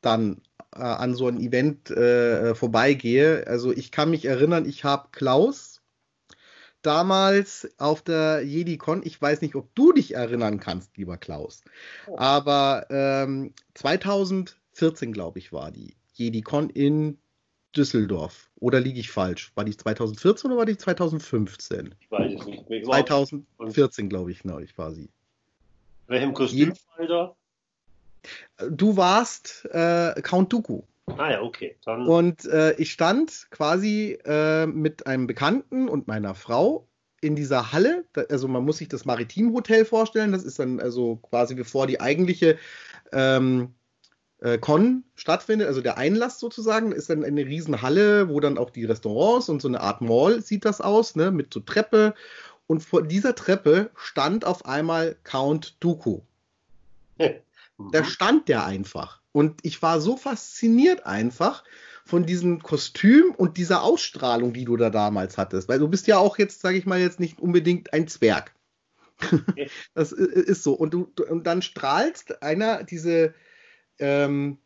dann 0.00 0.42
äh, 0.74 0.80
an 0.80 1.14
so 1.14 1.28
ein 1.28 1.40
Event 1.40 1.90
äh, 1.90 2.54
vorbeigehe, 2.54 3.46
also 3.46 3.72
ich 3.72 3.92
kann 3.92 4.10
mich 4.10 4.24
erinnern, 4.24 4.66
ich 4.66 4.84
habe 4.84 5.08
Klaus 5.12 5.82
damals 6.82 7.68
auf 7.78 8.02
der 8.02 8.42
JediCon, 8.42 9.02
ich 9.04 9.20
weiß 9.20 9.40
nicht, 9.40 9.54
ob 9.56 9.74
du 9.74 9.92
dich 9.92 10.14
erinnern 10.14 10.60
kannst, 10.60 10.96
lieber 10.96 11.16
Klaus, 11.16 11.62
aber 12.16 12.86
ähm, 12.90 13.54
2014, 13.74 15.12
glaube 15.12 15.38
ich, 15.38 15.52
war 15.52 15.70
die 15.70 15.96
JediCon 16.14 16.70
in 16.70 17.18
Düsseldorf. 17.76 18.50
Oder 18.58 18.80
liege 18.80 19.00
ich 19.00 19.10
falsch? 19.10 19.52
War 19.54 19.64
die 19.64 19.76
2014 19.76 20.50
oder 20.50 20.58
war 20.58 20.66
die 20.66 20.76
2015? 20.76 21.94
Ich 22.00 22.10
weiß 22.10 22.40
es 22.40 22.46
nicht. 22.46 22.68
mehr. 22.68 22.82
2014, 22.82 24.08
glaube 24.08 24.32
ich, 24.32 24.44
neulich 24.44 24.76
war 24.78 24.92
sie. 24.92 25.10
Welchem 26.06 26.34
Kostüm 26.34 26.72
war 26.96 27.06
da? 27.06 27.36
Du 28.70 28.96
warst 28.96 29.68
äh, 29.72 30.20
Count 30.22 30.52
Dooku. 30.52 30.82
Ah 31.16 31.30
ja, 31.30 31.42
okay. 31.42 31.76
Dann 31.84 32.06
Und 32.06 32.44
äh, 32.46 32.74
ich 32.76 32.92
stand 32.92 33.46
quasi 33.50 34.18
äh, 34.24 34.66
mit 34.66 35.06
einem 35.06 35.26
Bekannten 35.26 35.88
und 35.88 36.08
meiner 36.08 36.34
Frau 36.34 36.88
in 37.20 37.36
dieser 37.36 37.72
Halle. 37.72 38.04
Also 38.28 38.48
man 38.48 38.64
muss 38.64 38.78
sich 38.78 38.88
das 38.88 39.04
Maritimhotel 39.04 39.84
vorstellen. 39.84 40.32
Das 40.32 40.44
ist 40.44 40.58
dann 40.58 40.80
also 40.80 41.16
quasi 41.16 41.54
bevor 41.54 41.86
die 41.86 42.00
eigentliche 42.00 42.58
ähm, 43.12 43.74
äh, 44.40 44.58
Con 44.58 45.04
stattfindet, 45.14 45.68
also 45.68 45.80
der 45.80 45.98
Einlass 45.98 46.38
sozusagen, 46.38 46.92
ist 46.92 47.10
dann 47.10 47.24
eine 47.24 47.46
Riesenhalle, 47.46 48.28
wo 48.28 48.40
dann 48.40 48.58
auch 48.58 48.70
die 48.70 48.84
Restaurants 48.84 49.48
und 49.48 49.62
so 49.62 49.68
eine 49.68 49.80
Art 49.80 50.00
Mall 50.00 50.42
sieht 50.42 50.64
das 50.64 50.80
aus, 50.80 51.16
ne, 51.16 51.30
mit 51.30 51.52
so 51.52 51.60
Treppe. 51.60 52.14
Und 52.66 52.80
vor 52.82 53.02
dieser 53.02 53.34
Treppe 53.34 53.90
stand 53.94 54.44
auf 54.44 54.66
einmal 54.66 55.16
Count 55.24 55.76
Dooku. 55.80 56.20
Da 57.92 58.04
stand 58.04 58.48
der 58.48 58.64
einfach. 58.64 59.20
Und 59.32 59.60
ich 59.62 59.82
war 59.82 60.00
so 60.00 60.16
fasziniert 60.16 61.04
einfach 61.04 61.62
von 62.06 62.24
diesem 62.24 62.62
Kostüm 62.62 63.34
und 63.36 63.58
dieser 63.58 63.82
Ausstrahlung, 63.82 64.54
die 64.54 64.64
du 64.64 64.78
da 64.78 64.88
damals 64.88 65.36
hattest. 65.36 65.68
Weil 65.68 65.78
du 65.78 65.88
bist 65.88 66.06
ja 66.06 66.16
auch 66.16 66.38
jetzt, 66.38 66.60
sage 66.60 66.78
ich 66.78 66.86
mal, 66.86 66.98
jetzt 66.98 67.20
nicht 67.20 67.38
unbedingt 67.38 67.92
ein 67.92 68.08
Zwerg. 68.08 68.54
das 69.94 70.12
ist 70.12 70.62
so. 70.62 70.72
Und, 70.72 70.94
du, 70.94 71.12
und 71.28 71.46
dann 71.46 71.60
strahlst 71.60 72.42
einer 72.42 72.82
diese, 72.84 73.34
ähm, 73.98 74.58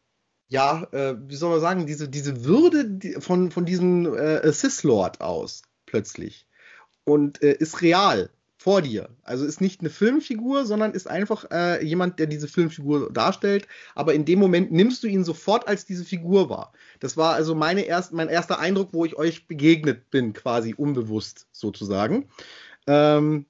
ja, 0.48 0.88
äh, 0.92 1.14
wie 1.28 1.36
soll 1.36 1.50
man 1.50 1.60
sagen, 1.60 1.86
diese, 1.86 2.08
diese 2.08 2.44
Würde 2.44 3.20
von, 3.20 3.50
von 3.50 3.64
diesem 3.64 4.06
äh, 4.14 4.52
Sith-Lord 4.52 5.20
aus 5.20 5.62
plötzlich. 5.86 6.46
Und 7.04 7.42
äh, 7.42 7.52
ist 7.52 7.82
real 7.82 8.30
vor 8.60 8.82
dir. 8.82 9.08
Also 9.22 9.46
ist 9.46 9.62
nicht 9.62 9.80
eine 9.80 9.88
Filmfigur, 9.88 10.66
sondern 10.66 10.92
ist 10.92 11.08
einfach 11.08 11.46
äh, 11.50 11.82
jemand, 11.82 12.18
der 12.18 12.26
diese 12.26 12.46
Filmfigur 12.46 13.10
darstellt. 13.10 13.66
Aber 13.94 14.12
in 14.12 14.26
dem 14.26 14.38
Moment 14.38 14.70
nimmst 14.70 15.02
du 15.02 15.06
ihn 15.06 15.24
sofort 15.24 15.66
als 15.66 15.86
diese 15.86 16.04
Figur 16.04 16.50
wahr. 16.50 16.72
Das 16.98 17.16
war 17.16 17.32
also 17.32 17.54
meine 17.54 17.82
erst, 17.82 18.12
mein 18.12 18.28
erster 18.28 18.58
Eindruck, 18.58 18.90
wo 18.92 19.06
ich 19.06 19.16
euch 19.16 19.46
begegnet 19.46 20.10
bin, 20.10 20.34
quasi 20.34 20.74
unbewusst 20.74 21.46
sozusagen. 21.52 22.28
Ähm, 22.86 23.46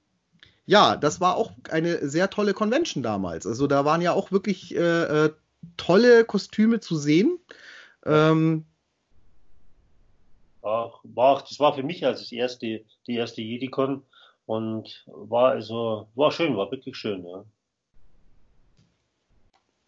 ja, 0.65 0.95
das 0.95 1.19
war 1.19 1.35
auch 1.35 1.51
eine 1.69 2.07
sehr 2.07 2.29
tolle 2.29 2.53
Convention 2.53 3.03
damals. 3.03 3.45
Also 3.45 3.67
da 3.67 3.83
waren 3.83 4.01
ja 4.01 4.13
auch 4.13 4.31
wirklich 4.31 4.75
äh, 4.75 5.25
äh 5.25 5.33
tolle 5.77 6.25
Kostüme 6.25 6.79
zu 6.79 6.95
sehen. 6.95 7.39
Ähm, 8.05 8.65
Ach, 10.63 10.99
war, 11.03 11.39
das 11.39 11.59
war 11.59 11.73
für 11.73 11.83
mich 11.83 12.05
als 12.05 12.19
das 12.19 12.31
erste, 12.31 12.83
die 13.07 13.15
erste 13.15 13.41
Jedi-Con 13.41 14.03
und 14.45 15.03
war 15.07 15.51
also, 15.51 16.07
war 16.13 16.31
schön, 16.31 16.55
war 16.55 16.69
wirklich 16.71 16.95
schön, 16.95 17.25
ja. 17.25 17.43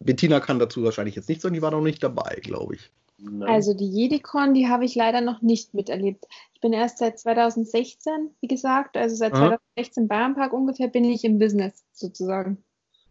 Bettina 0.00 0.40
kann 0.40 0.58
dazu 0.58 0.82
wahrscheinlich 0.82 1.14
jetzt 1.14 1.28
nichts 1.28 1.42
sagen, 1.42 1.54
die 1.54 1.62
war 1.62 1.70
noch 1.70 1.80
nicht 1.80 2.02
dabei, 2.02 2.40
glaube 2.42 2.74
ich. 2.74 2.90
Nein. 3.18 3.48
Also 3.48 3.74
die 3.74 3.88
Jedicon, 3.88 4.52
die 4.54 4.68
habe 4.68 4.84
ich 4.84 4.94
leider 4.94 5.20
noch 5.20 5.40
nicht 5.40 5.72
miterlebt. 5.72 6.26
Ich 6.52 6.60
bin 6.60 6.72
erst 6.72 6.98
seit 6.98 7.18
2016, 7.18 8.30
wie 8.40 8.48
gesagt, 8.48 8.96
also 8.96 9.14
seit 9.14 9.32
Aha. 9.34 9.58
2016 9.76 10.08
Bayernpark 10.08 10.52
ungefähr 10.52 10.88
bin 10.88 11.04
ich 11.04 11.24
im 11.24 11.38
Business 11.38 11.84
sozusagen. 11.92 12.62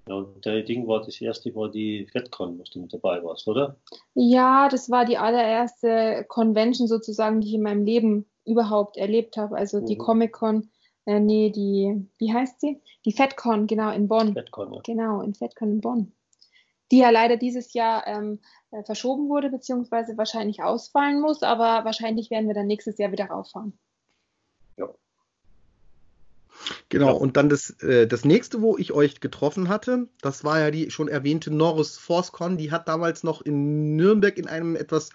Ja, 0.07 0.15
und 0.15 0.45
der 0.45 0.63
Ding 0.63 0.87
war 0.87 1.01
das 1.01 1.21
erste, 1.21 1.55
war 1.55 1.69
die 1.69 2.07
FedCon, 2.11 2.59
wo 2.59 2.63
du 2.63 2.79
mit 2.79 2.93
dabei 2.93 3.23
warst, 3.23 3.47
oder? 3.47 3.77
Ja, 4.15 4.67
das 4.69 4.89
war 4.89 5.05
die 5.05 5.17
allererste 5.17 6.25
Convention 6.27 6.87
sozusagen, 6.87 7.39
die 7.39 7.47
ich 7.47 7.53
in 7.53 7.63
meinem 7.63 7.85
Leben 7.85 8.25
überhaupt 8.45 8.97
erlebt 8.97 9.37
habe. 9.37 9.55
Also 9.55 9.79
die 9.79 9.95
mhm. 9.95 9.99
Comic-Con 9.99 10.69
äh, 11.05 11.19
nee, 11.19 11.49
die, 11.49 12.07
wie 12.17 12.33
heißt 12.33 12.61
sie? 12.61 12.81
Die 13.05 13.11
FedCon, 13.11 13.67
genau, 13.67 13.91
in 13.91 14.07
Bonn. 14.07 14.33
FedCon, 14.33 14.73
ja. 14.73 14.81
Genau, 14.83 15.21
in 15.21 15.33
FedCon 15.33 15.71
in 15.71 15.81
Bonn. 15.81 16.13
Die 16.91 16.99
ja 16.99 17.09
leider 17.09 17.37
dieses 17.37 17.73
Jahr 17.73 18.05
ähm, 18.07 18.39
äh, 18.71 18.83
verschoben 18.83 19.27
wurde, 19.29 19.49
beziehungsweise 19.49 20.17
wahrscheinlich 20.17 20.63
ausfallen 20.63 21.21
muss, 21.21 21.43
aber 21.43 21.85
wahrscheinlich 21.85 22.29
werden 22.29 22.47
wir 22.47 22.53
dann 22.53 22.67
nächstes 22.67 22.97
Jahr 22.97 23.11
wieder 23.11 23.25
rauffahren. 23.25 23.77
Ja. 24.77 24.93
Genau, 26.89 27.07
ja. 27.07 27.13
und 27.13 27.37
dann 27.37 27.49
das, 27.49 27.71
äh, 27.81 28.07
das 28.07 28.25
nächste, 28.25 28.61
wo 28.61 28.77
ich 28.77 28.91
euch 28.91 29.19
getroffen 29.19 29.69
hatte, 29.69 30.07
das 30.21 30.43
war 30.43 30.59
ja 30.59 30.71
die 30.71 30.91
schon 30.91 31.07
erwähnte 31.07 31.51
Norris 31.51 31.97
ForceCon, 31.97 32.57
die 32.57 32.71
hat 32.71 32.87
damals 32.87 33.23
noch 33.23 33.41
in 33.41 33.95
Nürnberg 33.95 34.37
in 34.37 34.47
einem 34.47 34.75
etwas 34.75 35.09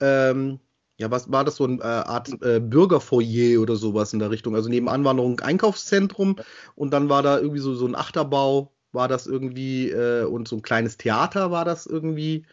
ähm, 0.00 0.60
ja, 1.00 1.10
was 1.10 1.32
war 1.32 1.44
das 1.44 1.56
so 1.56 1.64
eine 1.64 1.80
äh, 1.80 1.84
Art 1.84 2.30
äh, 2.42 2.60
Bürgerfoyer 2.60 3.58
oder 3.62 3.74
sowas 3.76 4.12
in 4.12 4.18
der 4.18 4.30
Richtung? 4.30 4.54
Also 4.54 4.68
neben 4.68 4.86
Anwanderung 4.86 5.40
Einkaufszentrum 5.40 6.36
und 6.74 6.92
dann 6.92 7.08
war 7.08 7.22
da 7.22 7.38
irgendwie 7.38 7.60
so, 7.60 7.74
so 7.74 7.86
ein 7.86 7.96
Achterbau, 7.96 8.70
war 8.92 9.08
das 9.08 9.26
irgendwie 9.26 9.90
äh, 9.90 10.24
und 10.24 10.46
so 10.46 10.56
ein 10.56 10.62
kleines 10.62 10.98
Theater 10.98 11.50
war 11.50 11.64
das 11.64 11.86
irgendwie. 11.86 12.44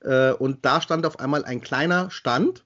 Äh, 0.00 0.32
und 0.32 0.66
da 0.66 0.82
stand 0.82 1.06
auf 1.06 1.18
einmal 1.18 1.46
ein 1.46 1.62
kleiner 1.62 2.10
Stand 2.10 2.64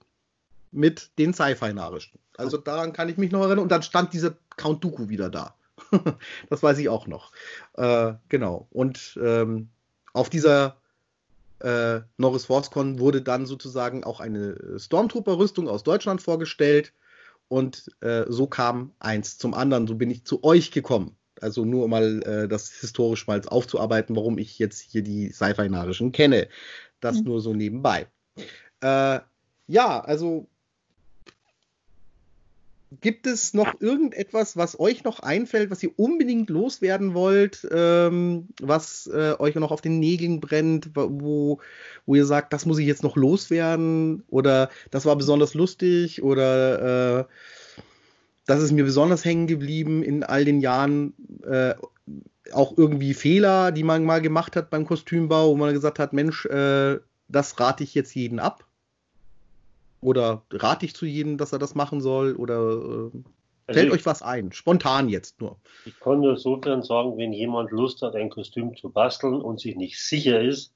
mit 0.73 1.17
den 1.19 1.33
Sci-Fi-Nachrichten. 1.33 2.19
Also 2.37 2.57
daran 2.57 2.93
kann 2.93 3.09
ich 3.09 3.17
mich 3.17 3.31
noch 3.31 3.43
erinnern. 3.43 3.61
Und 3.61 3.71
dann 3.71 3.83
stand 3.83 4.13
dieser 4.13 4.37
Count 4.59 4.85
Dooku 4.85 5.09
wieder 5.09 5.31
da. 5.31 5.55
das 6.51 6.63
weiß 6.63 6.79
ich 6.79 6.89
auch 6.89 7.07
noch. 7.07 7.33
Äh, 7.75 8.15
genau. 8.29 8.67
Und 8.71 9.19
ähm, 9.23 9.69
auf 10.13 10.29
dieser 10.29 10.77
äh, 11.61 12.01
Norris 12.17 12.47
ForceCon 12.47 12.99
wurde 12.99 13.23
dann 13.23 13.47
sozusagen 13.47 14.05
auch 14.05 14.21
eine 14.21 14.51
äh, 14.51 14.79
Stormtrooper-Rüstung 14.79 15.69
aus 15.69 15.83
Deutschland 15.83 16.23
vorgestellt 16.23 16.93
und 17.49 17.91
äh, 18.01 18.25
so 18.29 18.47
kam 18.47 18.93
eins 18.99 19.39
zum 19.39 19.55
anderen. 19.55 19.87
So 19.87 19.95
bin 19.95 20.11
ich 20.11 20.25
zu 20.25 20.45
euch 20.45 20.71
gekommen. 20.71 21.17
Also 21.41 21.65
nur 21.65 21.89
mal 21.89 22.23
äh, 22.25 22.49
das 22.49 22.71
historisch 22.73 23.27
mal 23.27 23.41
aufzuarbeiten, 23.47 24.17
warum 24.17 24.39
ich 24.39 24.59
jetzt 24.59 24.81
hier 24.81 25.03
die 25.03 25.31
Sci-Fi-Narischen 25.31 26.13
kenne. 26.13 26.49
Das 27.01 27.19
mhm. 27.19 27.25
nur 27.25 27.41
so 27.41 27.55
nebenbei. 27.55 28.07
Äh, 28.81 29.21
ja, 29.67 30.01
also 30.01 30.49
Gibt 33.03 33.27
es 33.27 33.53
noch 33.53 33.81
irgendetwas, 33.81 34.57
was 34.57 34.81
euch 34.81 35.05
noch 35.05 35.21
einfällt, 35.21 35.71
was 35.71 35.83
ihr 35.83 35.91
unbedingt 35.97 36.49
loswerden 36.49 37.13
wollt, 37.13 37.69
ähm, 37.71 38.49
was 38.63 39.07
äh, 39.07 39.35
euch 39.39 39.55
noch 39.57 39.73
auf 39.73 39.83
den 39.83 39.99
Nägeln 39.99 40.41
brennt, 40.41 40.91
wo, 40.95 41.61
wo 42.07 42.15
ihr 42.15 42.25
sagt, 42.25 42.55
das 42.55 42.65
muss 42.65 42.79
ich 42.79 42.87
jetzt 42.87 43.03
noch 43.03 43.17
loswerden 43.17 44.23
oder 44.29 44.71
das 44.91 45.05
war 45.05 45.17
besonders 45.17 45.53
lustig 45.53 46.23
oder 46.23 47.21
äh, 47.21 47.25
das 48.47 48.63
ist 48.63 48.73
mir 48.73 48.85
besonders 48.85 49.27
hängen 49.27 49.47
geblieben 49.47 50.03
in 50.03 50.25
all 50.25 50.47
den 50.47 50.61
Jahren, 50.61 51.13
äh, 51.47 51.75
auch 52.53 52.79
irgendwie 52.79 53.13
Fehler, 53.13 53.73
die 53.73 53.85
man 53.85 54.05
mal 54.05 54.23
gemacht 54.23 54.57
hat 54.57 54.71
beim 54.71 54.87
Kostümbau, 54.87 55.51
wo 55.51 55.57
man 55.57 55.75
gesagt 55.75 55.99
hat, 55.99 56.15
Mensch, 56.15 56.47
äh, 56.47 56.99
das 57.29 57.61
rate 57.61 57.85
ich 57.85 57.95
jetzt 57.95 58.15
jeden 58.15 58.39
ab. 58.39 58.65
Oder 60.01 60.43
rate 60.51 60.87
ich 60.87 60.95
zu 60.95 61.07
jedem, 61.07 61.39
dass 61.39 61.53
er 61.53 61.59
das 61.59 61.75
machen 61.75 62.01
soll? 62.01 62.37
Oder 62.37 62.55
äh, 62.55 63.11
also 63.67 63.81
fällt 63.81 63.93
euch 63.93 64.07
was 64.07 64.23
ein? 64.23 64.53
Spontan 64.53 65.09
jetzt 65.09 65.41
nur. 65.41 65.57
Ich 65.85 65.99
kann 66.01 66.21
nur 66.21 66.37
sofern 66.37 66.83
sagen, 66.83 67.17
wenn 67.19 67.33
jemand 67.33 67.71
Lust 67.71 68.03
hat, 68.03 68.15
ein 68.15 68.31
Kostüm 68.31 68.77
zu 68.77 68.91
basteln 68.91 69.41
und 69.41 69.61
sich 69.61 69.77
nicht 69.77 70.01
sicher 70.01 70.41
ist, 70.41 70.73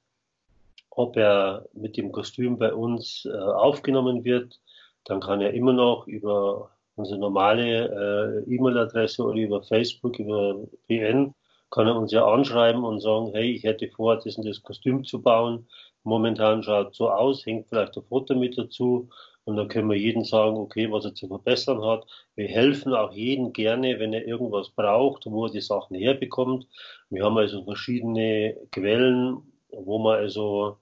ob 0.89 1.17
er 1.17 1.67
mit 1.73 1.97
dem 1.97 2.11
Kostüm 2.11 2.57
bei 2.57 2.73
uns 2.73 3.25
äh, 3.25 3.35
aufgenommen 3.35 4.23
wird, 4.23 4.59
dann 5.05 5.21
kann 5.21 5.41
er 5.41 5.53
immer 5.53 5.73
noch 5.73 6.07
über 6.07 6.69
unsere 6.95 7.19
normale 7.19 8.43
äh, 8.45 8.53
E-Mail-Adresse 8.53 9.23
oder 9.23 9.39
über 9.39 9.63
Facebook, 9.63 10.19
über 10.19 10.55
PN, 10.87 11.33
kann 11.73 11.87
er 11.87 11.95
uns 11.95 12.11
ja 12.11 12.23
anschreiben 12.23 12.83
und 12.83 13.01
sagen, 13.01 13.31
hey, 13.33 13.51
ich 13.51 13.63
hätte 13.63 13.89
vor, 13.89 14.15
das 14.17 14.37
und 14.37 14.45
das 14.45 14.61
Kostüm 14.61 15.03
zu 15.03 15.23
bauen. 15.23 15.67
Momentan 16.03 16.61
schaut 16.61 16.93
so 16.93 17.09
aus, 17.09 17.45
hängt 17.47 17.67
vielleicht 17.67 17.97
ein 17.97 18.03
Foto 18.03 18.35
mit 18.35 18.55
dazu 18.59 19.09
und 19.45 19.57
dann 19.57 19.69
können 19.69 19.89
wir 19.89 19.97
jedem 19.97 20.23
sagen, 20.23 20.55
okay, 20.57 20.91
was 20.91 21.05
er 21.05 21.15
zu 21.15 21.27
verbessern 21.27 21.83
hat. 21.83 22.05
Wir 22.35 22.47
helfen 22.47 22.93
auch 22.93 23.11
jedem 23.11 23.53
gerne, 23.53 23.99
wenn 23.99 24.13
er 24.13 24.27
irgendwas 24.27 24.69
braucht, 24.69 25.25
wo 25.25 25.45
er 25.45 25.51
die 25.51 25.61
Sachen 25.61 25.97
herbekommt. 25.97 26.67
Wir 27.09 27.23
haben 27.23 27.37
also 27.39 27.63
verschiedene 27.63 28.55
Quellen, 28.71 29.41
wo 29.71 29.97
man 29.97 30.19
also 30.19 30.77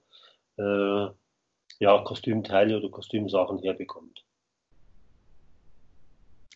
äh, 0.58 1.06
ja, 1.80 1.98
Kostümteile 2.04 2.76
oder 2.76 2.90
Kostümsachen 2.90 3.60
herbekommt. 3.60 4.21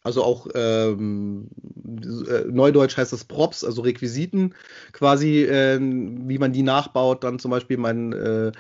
Also 0.07 0.23
auch 0.23 0.47
ähm, 0.55 1.49
äh, 1.85 2.45
Neudeutsch 2.49 2.97
heißt 2.97 3.13
das 3.13 3.25
Props, 3.25 3.65
also 3.65 3.83
Requisiten 3.83 4.55
quasi, 4.93 5.43
äh, 5.43 5.81
wie 5.81 6.39
man 6.39 6.53
die 6.53 6.63
nachbaut. 6.63 7.25
Dann 7.25 7.41
zum 7.41 7.51
Beispiel, 7.51 7.77
man 7.77 8.13
äh, 8.13 8.53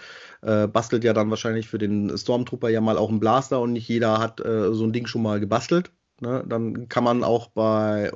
äh, 0.42 0.66
bastelt 0.66 1.05
ja 1.05 1.12
dann 1.12 1.30
wahrscheinlich 1.30 1.68
für 1.68 1.78
den 1.78 2.18
Stormtrooper 2.18 2.68
ja 2.68 2.80
mal 2.80 2.99
auch 2.99 3.11
einen 3.11 3.20
Blaster 3.20 3.61
und 3.61 3.74
nicht 3.74 3.88
jeder 3.88 4.18
hat 4.18 4.40
äh, 4.40 4.74
so 4.74 4.82
ein 4.82 4.92
Ding 4.92 5.07
schon 5.07 5.22
mal 5.22 5.38
gebastelt. 5.38 5.92
Ne? 6.20 6.44
Dann 6.49 6.88
kann 6.88 7.05
man 7.05 7.22
auch 7.22 7.47
bei 7.51 8.11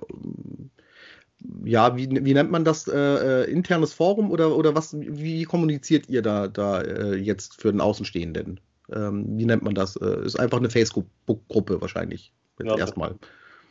ja, 1.64 1.96
wie, 1.96 2.10
wie 2.10 2.34
nennt 2.34 2.50
man 2.50 2.64
das? 2.64 2.88
Äh, 2.88 3.44
internes 3.44 3.94
Forum 3.94 4.32
oder, 4.32 4.56
oder 4.56 4.74
was? 4.74 4.96
Wie 4.98 5.44
kommuniziert 5.44 6.08
ihr 6.08 6.20
da, 6.20 6.48
da 6.48 6.82
jetzt 7.14 7.62
für 7.62 7.70
den 7.70 7.80
Außenstehenden? 7.80 8.58
Ähm, 8.92 9.38
wie 9.38 9.44
nennt 9.44 9.62
man 9.62 9.74
das? 9.74 9.94
ist 9.94 10.38
einfach 10.38 10.58
eine 10.58 10.68
Facebook-Gruppe 10.68 11.80
wahrscheinlich 11.80 12.32
ja. 12.66 12.76
erstmal. 12.78 13.16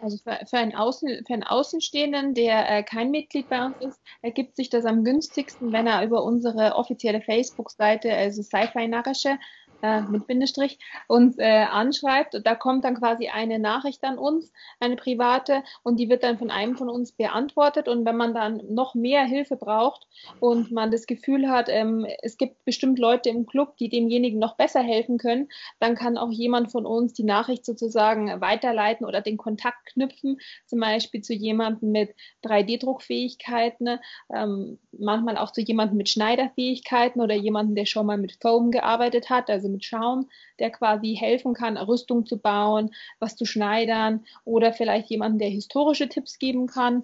Also 0.02 0.18
für, 0.18 0.40
für, 0.46 0.58
einen 0.58 0.74
Außen, 0.76 1.26
für 1.28 1.34
einen 1.34 1.44
Außenstehenden, 1.44 2.34
der 2.34 2.70
äh, 2.70 2.84
kein 2.84 3.12
Mitglied 3.12 3.50
bei 3.50 3.66
uns 3.66 3.76
ist, 3.82 4.00
ergibt 4.22 4.56
sich 4.56 4.70
das 4.70 4.86
am 4.86 5.04
günstigsten, 5.04 5.74
wenn 5.74 5.88
er 5.88 6.06
über 6.06 6.24
unsere 6.24 6.76
offizielle 6.76 7.22
Facebook-Seite, 7.22 8.14
also 8.14 8.42
Sci-Fi 8.42 8.88
Narrische, 8.88 9.38
äh, 9.82 10.01
mit 10.01 10.27
Bindestrich, 10.27 10.80
uns 11.07 11.38
äh, 11.38 11.63
anschreibt. 11.63 12.39
Da 12.43 12.55
kommt 12.55 12.84
dann 12.84 12.95
quasi 12.95 13.30
eine 13.30 13.59
Nachricht 13.59 14.03
an 14.03 14.17
uns, 14.17 14.51
eine 14.80 14.95
private, 14.95 15.63
und 15.84 15.99
die 15.99 16.09
wird 16.09 16.23
dann 16.23 16.38
von 16.38 16.51
einem 16.51 16.75
von 16.75 16.89
uns 16.89 17.11
beantwortet. 17.11 17.88
Und 17.88 18.05
wenn 18.05 18.17
man 18.17 18.34
dann 18.34 18.61
noch 18.69 18.95
mehr 18.95 19.23
Hilfe 19.23 19.55
braucht 19.55 20.07
und 20.39 20.71
man 20.71 20.91
das 20.91 21.07
Gefühl 21.07 21.49
hat, 21.49 21.69
ähm, 21.69 22.05
es 22.21 22.38
gibt 22.38 22.65
bestimmt 22.65 22.99
Leute 22.99 23.30
im 23.30 23.45
Club, 23.45 23.77
die 23.77 23.89
demjenigen 23.89 24.39
noch 24.39 24.55
besser 24.57 24.82
helfen 24.82 25.17
können, 25.17 25.47
dann 25.80 25.95
kann 25.95 26.17
auch 26.17 26.32
jemand 26.32 26.71
von 26.71 26.86
uns 26.86 27.13
die 27.13 27.23
Nachricht 27.23 27.65
sozusagen 27.65 28.41
weiterleiten 28.41 29.05
oder 29.05 29.21
den 29.21 29.38
Kontakt 29.38 29.86
knüpfen, 29.93 30.39
zum 30.65 30.80
Beispiel 30.80 31.21
zu 31.21 31.34
jemandem 31.34 31.91
mit 31.91 32.15
3D-Druckfähigkeiten, 32.43 33.99
ähm, 34.34 34.80
manchmal 34.91 35.38
auch 35.38 35.51
zu 35.51 35.61
jemandem 35.61 35.97
mit 35.97 36.09
Schneiderfähigkeiten 36.09 37.21
oder 37.21 37.36
jemandem, 37.36 37.75
der 37.75 37.86
schon 37.86 38.05
mal 38.05 38.17
mit 38.17 38.38
Foam 38.41 38.71
gearbeitet 38.71 39.30
hat, 39.30 39.49
also 39.49 39.68
mit 39.72 39.86
Schaum, 39.86 40.30
der 40.59 40.72
quasi 40.72 41.15
helfen 41.15 41.53
kann, 41.53 41.78
Rüstung 41.78 42.26
zu 42.26 42.38
bauen, 42.38 42.91
was 43.20 43.36
zu 43.36 43.45
schneidern 43.45 44.26
oder 44.45 44.74
vielleicht 44.74 45.09
jemanden, 45.09 45.39
der 45.39 45.49
historische 45.49 46.09
Tipps 46.09 46.39
geben 46.39 46.67
kann. 46.67 47.03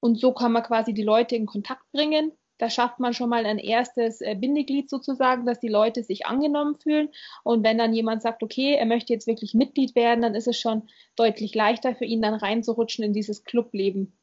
Und 0.00 0.18
so 0.18 0.32
kann 0.32 0.52
man 0.52 0.62
quasi 0.62 0.94
die 0.94 1.02
Leute 1.02 1.36
in 1.36 1.46
Kontakt 1.46 1.84
bringen. 1.92 2.32
Da 2.60 2.68
schafft 2.68 3.00
man 3.00 3.14
schon 3.14 3.30
mal 3.30 3.46
ein 3.46 3.58
erstes 3.58 4.20
äh, 4.20 4.34
Bindeglied 4.34 4.90
sozusagen, 4.90 5.46
dass 5.46 5.60
die 5.60 5.68
Leute 5.68 6.02
sich 6.02 6.26
angenommen 6.26 6.76
fühlen. 6.76 7.08
Und 7.42 7.64
wenn 7.64 7.78
dann 7.78 7.94
jemand 7.94 8.20
sagt, 8.20 8.42
okay, 8.42 8.74
er 8.74 8.84
möchte 8.84 9.14
jetzt 9.14 9.26
wirklich 9.26 9.54
Mitglied 9.54 9.94
werden, 9.94 10.20
dann 10.20 10.34
ist 10.34 10.46
es 10.46 10.58
schon 10.58 10.82
deutlich 11.16 11.54
leichter 11.54 11.94
für 11.94 12.04
ihn, 12.04 12.20
dann 12.20 12.34
reinzurutschen 12.34 13.02
in 13.02 13.14
dieses 13.14 13.44
Clubleben. 13.44 14.19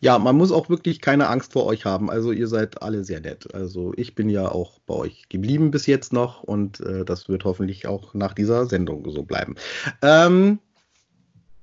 Ja, 0.00 0.18
man 0.18 0.36
muss 0.36 0.52
auch 0.52 0.68
wirklich 0.68 1.00
keine 1.00 1.28
Angst 1.28 1.52
vor 1.52 1.66
euch 1.66 1.84
haben. 1.84 2.10
Also 2.10 2.32
ihr 2.32 2.48
seid 2.48 2.82
alle 2.82 3.04
sehr 3.04 3.20
nett. 3.20 3.54
Also 3.54 3.92
ich 3.96 4.14
bin 4.14 4.28
ja 4.28 4.50
auch 4.50 4.78
bei 4.86 4.94
euch 4.94 5.28
geblieben 5.28 5.70
bis 5.70 5.86
jetzt 5.86 6.12
noch 6.12 6.42
und 6.42 6.80
äh, 6.80 7.04
das 7.04 7.28
wird 7.28 7.44
hoffentlich 7.44 7.86
auch 7.86 8.14
nach 8.14 8.34
dieser 8.34 8.66
Sendung 8.66 9.10
so 9.10 9.22
bleiben. 9.22 9.56
Ähm, 10.02 10.58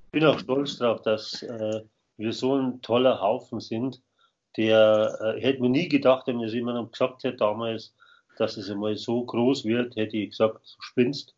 ich 0.07 0.11
bin 0.11 0.25
auch 0.25 0.39
stolz 0.39 0.77
darauf, 0.77 1.01
dass 1.03 1.43
äh, 1.43 1.81
wir 2.17 2.33
so 2.33 2.55
ein 2.55 2.81
toller 2.81 3.21
Haufen 3.21 3.59
sind. 3.59 4.01
Der 4.57 5.17
äh, 5.21 5.41
hätte 5.41 5.61
mir 5.61 5.69
nie 5.69 5.87
gedacht, 5.87 6.27
wenn 6.27 6.37
mir 6.37 6.45
das 6.45 6.53
jemand 6.53 6.91
gesagt 6.91 7.23
hätte 7.23 7.37
damals, 7.37 7.93
dass 8.37 8.57
es 8.57 8.69
einmal 8.69 8.95
so 8.95 9.23
groß 9.23 9.65
wird, 9.65 9.95
hätte 9.95 10.17
ich 10.17 10.31
gesagt, 10.31 10.55
du 10.55 10.81
spinnst. 10.81 11.35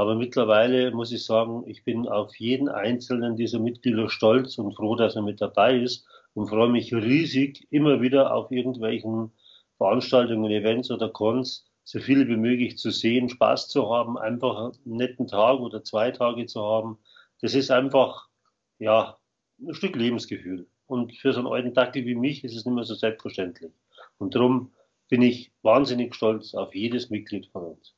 Aber 0.00 0.14
mittlerweile 0.14 0.92
muss 0.92 1.12
ich 1.12 1.26
sagen, 1.26 1.62
ich 1.66 1.84
bin 1.84 2.08
auf 2.08 2.34
jeden 2.36 2.70
einzelnen 2.70 3.36
dieser 3.36 3.58
Mitglieder 3.58 4.08
stolz 4.08 4.56
und 4.56 4.72
froh, 4.74 4.96
dass 4.96 5.14
er 5.14 5.20
mit 5.20 5.42
dabei 5.42 5.76
ist 5.76 6.06
und 6.32 6.48
freue 6.48 6.70
mich 6.70 6.94
riesig, 6.94 7.66
immer 7.70 8.00
wieder 8.00 8.34
auf 8.34 8.50
irgendwelchen 8.50 9.30
Veranstaltungen, 9.76 10.50
Events 10.50 10.90
oder 10.90 11.10
Cons 11.10 11.66
so 11.84 12.00
viele 12.00 12.26
wie 12.28 12.38
möglich 12.38 12.78
zu 12.78 12.90
sehen, 12.90 13.28
Spaß 13.28 13.68
zu 13.68 13.90
haben, 13.90 14.16
einfach 14.16 14.72
einen 14.86 14.96
netten 14.96 15.26
Tag 15.26 15.60
oder 15.60 15.84
zwei 15.84 16.12
Tage 16.12 16.46
zu 16.46 16.62
haben. 16.62 16.96
Das 17.42 17.54
ist 17.54 17.70
einfach, 17.70 18.30
ja, 18.78 19.18
ein 19.60 19.74
Stück 19.74 19.96
Lebensgefühl. 19.96 20.66
Und 20.86 21.14
für 21.14 21.34
so 21.34 21.40
einen 21.40 21.48
alten 21.48 21.74
Dackel 21.74 22.06
wie 22.06 22.14
mich 22.14 22.42
ist 22.42 22.56
es 22.56 22.64
nicht 22.64 22.74
mehr 22.74 22.84
so 22.84 22.94
selbstverständlich. 22.94 23.72
Und 24.16 24.34
darum 24.34 24.72
bin 25.10 25.20
ich 25.20 25.52
wahnsinnig 25.60 26.14
stolz 26.14 26.54
auf 26.54 26.74
jedes 26.74 27.10
Mitglied 27.10 27.48
von 27.48 27.64
uns. 27.64 27.94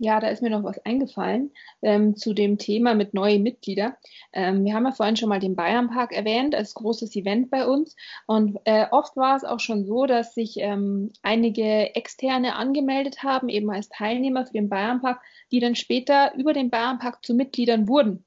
Ja, 0.00 0.20
da 0.20 0.28
ist 0.28 0.42
mir 0.42 0.50
noch 0.50 0.62
was 0.62 0.78
eingefallen 0.84 1.50
ähm, 1.82 2.14
zu 2.14 2.32
dem 2.32 2.56
Thema 2.56 2.94
mit 2.94 3.14
neuen 3.14 3.42
Mitgliedern. 3.42 3.94
Ähm, 4.32 4.64
wir 4.64 4.74
haben 4.74 4.84
ja 4.84 4.92
vorhin 4.92 5.16
schon 5.16 5.28
mal 5.28 5.40
den 5.40 5.56
Bayernpark 5.56 6.12
erwähnt 6.12 6.54
als 6.54 6.74
großes 6.74 7.16
Event 7.16 7.50
bei 7.50 7.66
uns. 7.66 7.96
Und 8.26 8.58
äh, 8.64 8.86
oft 8.92 9.16
war 9.16 9.36
es 9.36 9.42
auch 9.42 9.58
schon 9.58 9.84
so, 9.86 10.06
dass 10.06 10.34
sich 10.34 10.58
ähm, 10.58 11.10
einige 11.22 11.96
Externe 11.96 12.54
angemeldet 12.54 13.24
haben, 13.24 13.48
eben 13.48 13.70
als 13.70 13.88
Teilnehmer 13.88 14.46
für 14.46 14.52
den 14.52 14.68
Bayernpark, 14.68 15.20
die 15.50 15.58
dann 15.58 15.74
später 15.74 16.32
über 16.36 16.52
den 16.52 16.70
Bayernpark 16.70 17.24
zu 17.24 17.34
Mitgliedern 17.34 17.88
wurden. 17.88 18.24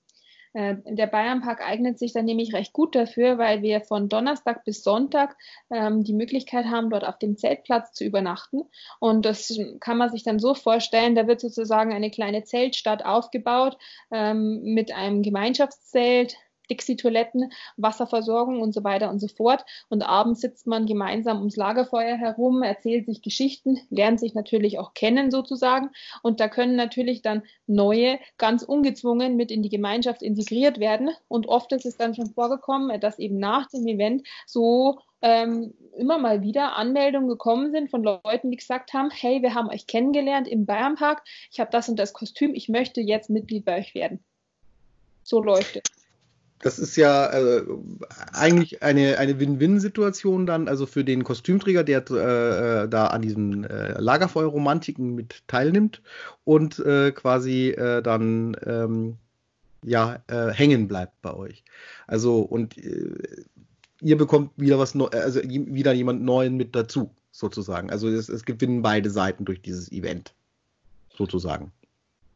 Äh, 0.54 0.76
der 0.86 1.08
Bayernpark 1.08 1.62
eignet 1.62 1.98
sich 1.98 2.14
dann 2.14 2.26
nämlich 2.26 2.54
recht 2.54 2.74
gut 2.74 2.96
dafür, 2.96 3.38
weil 3.38 3.62
wir 3.62 3.82
von 3.82 4.10
Donnerstag 4.10 4.66
bis 4.66 4.84
Sonntag 4.84 5.38
ähm, 5.70 6.04
die 6.04 6.14
Möglichkeit 6.14 6.66
haben, 6.66 6.90
dort 6.90 7.06
auf 7.06 7.18
dem 7.18 7.38
Zeltplatz 7.38 7.94
zu 7.94 8.04
übernachten. 8.04 8.64
Und 9.00 9.26
das 9.26 9.58
kann 9.80 9.98
man 9.98 10.10
sich 10.10 10.24
dann 10.24 10.40
so 10.40 10.54
vorstellen, 10.54 11.16
da 11.16 11.28
wird 11.28 11.40
sozusagen 11.40 11.94
eine 11.94 12.12
kleine 12.12 12.44
Zeltstadt 12.44 13.06
aufgebaut 13.06 13.78
ähm, 14.12 14.62
mit 14.64 14.94
einem 14.94 15.22
Gemeinschaftszelt, 15.22 16.36
Dixie-Toiletten, 16.72 17.52
Wasserversorgung 17.78 18.62
und 18.62 18.74
so 18.74 18.84
weiter 18.84 19.10
und 19.10 19.20
so 19.20 19.28
fort. 19.28 19.66
Und 19.90 20.04
abends 20.04 20.42
sitzt 20.42 20.68
man 20.68 20.86
gemeinsam 20.86 21.40
ums 21.40 21.58
Lagerfeuer 21.58 22.16
herum, 22.16 22.64
erzählt 22.64 23.06
sich 23.06 23.22
Geschichten, 23.22 23.80
lernt 23.90 24.20
sich 24.20 24.34
natürlich 24.34 24.80
auch 24.80 24.94
kennen 24.94 25.30
sozusagen. 25.30 25.90
Und 26.24 26.40
da 26.40 26.48
können 26.48 26.76
natürlich 26.76 27.22
dann 27.22 27.44
neue 27.68 28.20
ganz 28.38 28.64
ungezwungen 28.64 29.36
mit 29.36 29.52
in 29.52 29.62
die 29.62 29.70
Gemeinschaft 29.70 30.22
integriert 30.22 30.80
werden. 30.80 31.12
Und 31.28 31.48
oft 31.48 31.72
ist 31.74 31.86
es 31.86 31.98
dann 31.98 32.16
schon 32.16 32.32
vorgekommen, 32.32 33.00
dass 33.00 33.20
eben 33.20 33.38
nach 33.38 33.68
dem 33.68 33.86
Event 33.86 34.26
so 34.48 35.00
ähm, 35.22 35.74
immer 35.98 36.18
mal 36.18 36.42
wieder 36.42 36.76
Anmeldungen 36.76 37.30
gekommen 37.30 37.72
sind 37.72 37.90
von 37.90 38.04
Leuten, 38.04 38.50
die 38.50 38.58
gesagt 38.58 38.94
haben, 38.94 39.10
hey, 39.12 39.42
wir 39.42 39.54
haben 39.54 39.70
euch 39.70 39.88
kennengelernt 39.88 40.48
im 40.48 40.66
Bayernpark, 40.66 41.24
ich 41.52 41.60
habe 41.60 41.72
das 41.72 41.90
und 41.90 41.98
das 41.98 42.14
Kostüm, 42.14 42.56
ich 42.56 42.70
möchte 42.70 43.02
jetzt 43.02 43.30
Mitglied 43.30 43.66
bei 43.66 43.78
euch 43.78 43.94
werden. 43.94 44.24
So 45.24 45.42
läuft 45.42 45.76
es 45.76 45.91
das 46.62 46.78
ist 46.80 46.96
ja 46.96 47.28
äh, 47.28 47.64
eigentlich 48.34 48.84
eine, 48.84 49.18
eine 49.18 49.40
Win-Win-Situation 49.40 50.46
dann, 50.46 50.68
also 50.68 50.86
für 50.86 51.04
den 51.04 51.24
Kostümträger, 51.24 51.84
der 51.84 52.00
äh, 52.12 52.88
da 52.88 53.08
an 53.08 53.22
diesen 53.22 53.64
äh, 53.64 54.00
Lagerfeuerromantiken 54.00 55.16
mit 55.16 55.44
teilnimmt 55.48 56.02
und 56.44 56.80
äh, 56.80 57.12
quasi 57.12 57.70
äh, 57.70 58.02
dann 58.02 58.56
ähm, 58.66 59.18
ja 59.84 60.20
äh, 60.28 60.52
hängen 60.52 60.88
bleibt 60.88 61.22
bei 61.22 61.34
euch. 61.34 61.64
Also 62.08 62.42
und 62.42 62.78
äh, 62.78 63.44
ihr 64.02 64.18
bekommt 64.18 64.52
wieder 64.58 64.78
was 64.78 64.94
Neu 64.94 65.08
also 65.08 65.42
wieder 65.44 65.94
jemand 65.94 66.22
Neuen 66.24 66.58
mit 66.58 66.76
dazu, 66.76 67.12
sozusagen. 67.32 67.90
Also 67.90 68.08
es, 68.08 68.30
es 68.30 68.46
gewinnen 68.46 68.84
beide 68.84 69.10
Seiten 69.10 69.46
durch 69.46 69.62
dieses 69.62 69.92
Event, 69.92 70.34
sozusagen. 71.16 71.72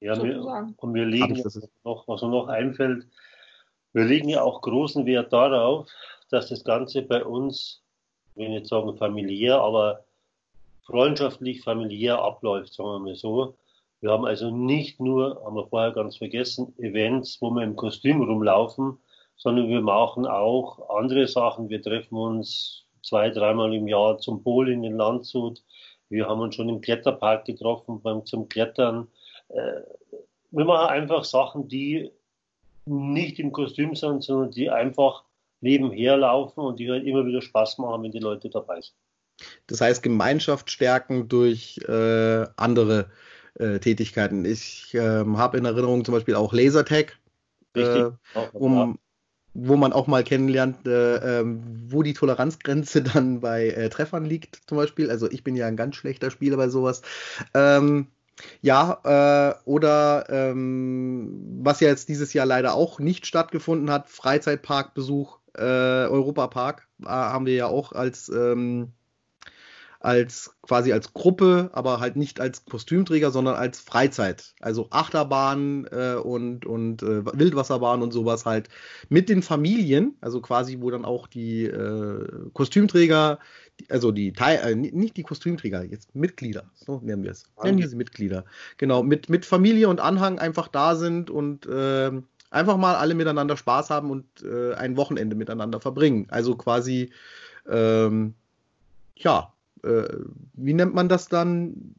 Ja, 0.01 0.15
mir, 0.21 0.73
und 0.78 0.91
mir 0.91 1.05
liegen 1.05 1.41
noch, 1.84 2.07
was 2.07 2.21
mir 2.21 2.30
noch 2.30 2.47
einfällt, 2.47 3.07
wir 3.95 4.03
legen 4.03 4.27
ja 4.27 4.41
auch 4.41 4.61
großen 4.61 5.05
Wert 5.05 5.31
darauf, 5.31 5.87
dass 6.29 6.49
das 6.49 6.65
Ganze 6.65 7.01
bei 7.01 7.23
uns, 7.23 7.81
ich 8.31 8.35
will 8.35 8.49
nicht 8.49 8.67
sagen 8.67 8.97
familiär, 8.97 9.61
aber 9.61 10.03
freundschaftlich 10.85 11.63
familiär 11.63 12.19
abläuft, 12.19 12.73
sagen 12.73 12.89
wir 12.89 12.99
mal 12.99 13.15
so. 13.15 13.57
Wir 14.01 14.11
haben 14.11 14.25
also 14.25 14.51
nicht 14.51 14.99
nur, 14.99 15.41
haben 15.45 15.55
wir 15.55 15.67
vorher 15.67 15.93
ganz 15.93 16.17
vergessen, 16.17 16.73
Events, 16.77 17.37
wo 17.39 17.49
wir 17.51 17.63
im 17.63 17.77
Kostüm 17.77 18.21
rumlaufen, 18.21 18.97
sondern 19.37 19.69
wir 19.69 19.79
machen 19.79 20.27
auch 20.27 20.89
andere 20.89 21.25
Sachen. 21.25 21.69
Wir 21.69 21.81
treffen 21.81 22.17
uns 22.17 22.85
zwei, 23.01 23.29
dreimal 23.29 23.73
im 23.73 23.87
Jahr 23.87 24.17
zum 24.17 24.43
Bowling 24.43 24.83
in 24.83 24.97
Landshut. 24.97 25.63
Wir 26.09 26.27
haben 26.27 26.41
uns 26.41 26.55
schon 26.55 26.67
im 26.67 26.81
Kletterpark 26.81 27.45
getroffen 27.45 28.01
beim, 28.01 28.25
zum 28.25 28.49
Klettern. 28.49 29.07
Äh, 29.47 29.83
wir 30.51 30.65
machen 30.65 30.89
einfach 30.89 31.23
Sachen, 31.23 31.69
die 31.69 32.11
nicht 32.86 33.39
im 33.39 33.51
Kostüm 33.51 33.95
sind, 33.95 34.23
sondern 34.23 34.51
die 34.51 34.69
einfach 34.69 35.23
nebenher 35.61 36.17
laufen 36.17 36.59
und 36.59 36.79
die 36.79 36.89
halt 36.89 37.05
immer 37.05 37.25
wieder 37.25 37.41
Spaß 37.41 37.77
machen, 37.79 38.03
wenn 38.03 38.11
die 38.11 38.19
Leute 38.19 38.49
dabei 38.49 38.81
sind. 38.81 38.95
Das 39.67 39.81
heißt, 39.81 40.03
Gemeinschaft 40.03 40.71
stärken 40.71 41.27
durch 41.27 41.79
äh, 41.88 42.45
andere 42.55 43.09
äh, 43.55 43.79
Tätigkeiten. 43.79 44.45
Ich 44.45 44.93
äh, 44.93 45.25
habe 45.25 45.57
in 45.57 45.65
Erinnerung 45.65 46.05
zum 46.05 46.13
Beispiel 46.13 46.36
auch 46.36 46.53
Lasertag, 46.53 47.17
äh, 47.75 48.11
um, 48.53 48.99
wo 49.53 49.75
man 49.75 49.93
auch 49.93 50.07
mal 50.07 50.23
kennenlernt, 50.23 50.86
äh, 50.88 51.39
ähm, 51.39 51.63
wo 51.88 52.03
die 52.03 52.13
Toleranzgrenze 52.13 53.01
dann 53.13 53.41
bei 53.41 53.69
äh, 53.69 53.89
Treffern 53.89 54.25
liegt, 54.25 54.61
zum 54.67 54.77
Beispiel. 54.77 55.09
Also 55.09 55.29
ich 55.29 55.43
bin 55.43 55.55
ja 55.55 55.67
ein 55.67 55.77
ganz 55.77 55.95
schlechter 55.95 56.31
Spieler 56.31 56.57
bei 56.57 56.69
sowas. 56.69 57.01
Ähm, 57.53 58.07
ja, 58.61 58.99
äh, 59.03 59.55
oder 59.65 60.25
ähm, 60.29 61.59
was 61.61 61.79
ja 61.79 61.88
jetzt 61.88 62.09
dieses 62.09 62.33
Jahr 62.33 62.45
leider 62.45 62.73
auch 62.73 62.99
nicht 62.99 63.25
stattgefunden 63.25 63.89
hat, 63.91 64.09
Freizeitparkbesuch, 64.09 65.39
äh, 65.55 65.61
Europapark, 65.61 66.88
äh, 67.03 67.07
haben 67.07 67.45
wir 67.45 67.55
ja 67.55 67.67
auch 67.67 67.91
als 67.91 68.29
ähm, 68.29 68.93
als 69.99 70.55
quasi 70.61 70.93
als 70.93 71.13
Gruppe, 71.13 71.69
aber 71.73 71.99
halt 71.99 72.15
nicht 72.15 72.39
als 72.39 72.65
Kostümträger, 72.65 73.31
sondern 73.31 73.55
als 73.55 73.79
Freizeit. 73.79 74.53
Also 74.59 74.87
Achterbahn 74.91 75.87
äh, 75.91 76.15
und, 76.15 76.65
und 76.65 77.01
äh, 77.03 77.25
Wildwasserbahn 77.25 78.01
und 78.01 78.11
sowas 78.11 78.45
halt 78.45 78.69
mit 79.09 79.29
den 79.29 79.41
Familien, 79.41 80.15
also 80.21 80.41
quasi, 80.41 80.81
wo 80.81 80.91
dann 80.91 81.05
auch 81.05 81.27
die 81.27 81.65
äh, 81.65 82.27
Kostümträger, 82.53 83.39
also 83.89 84.11
die 84.11 84.33
Teil, 84.33 84.59
äh, 84.63 84.75
nicht 84.75 85.17
die 85.17 85.23
Kostümträger, 85.23 85.83
jetzt 85.83 86.15
Mitglieder, 86.15 86.65
so 86.75 86.99
nennen 87.03 87.23
wir 87.23 87.31
es. 87.31 87.45
Nennen 87.63 87.77
wir 87.77 87.87
sie 87.87 87.95
Mitglieder. 87.95 88.45
Genau, 88.77 89.03
mit, 89.03 89.29
mit 89.29 89.45
Familie 89.45 89.89
und 89.89 89.99
Anhang 89.99 90.39
einfach 90.39 90.67
da 90.67 90.95
sind 90.95 91.29
und 91.29 91.65
äh, 91.65 92.11
einfach 92.51 92.77
mal 92.77 92.95
alle 92.95 93.15
miteinander 93.15 93.57
Spaß 93.57 93.89
haben 93.89 94.11
und 94.11 94.25
äh, 94.43 94.73
ein 94.75 94.97
Wochenende 94.97 95.35
miteinander 95.35 95.79
verbringen. 95.79 96.27
Also 96.29 96.55
quasi, 96.55 97.11
ähm, 97.69 98.33
ja, 99.15 99.51
äh, 99.86 100.19
wie 100.53 100.73
nennt 100.73 100.93
man 100.93 101.09
das 101.09 101.27
dann? 101.27 101.95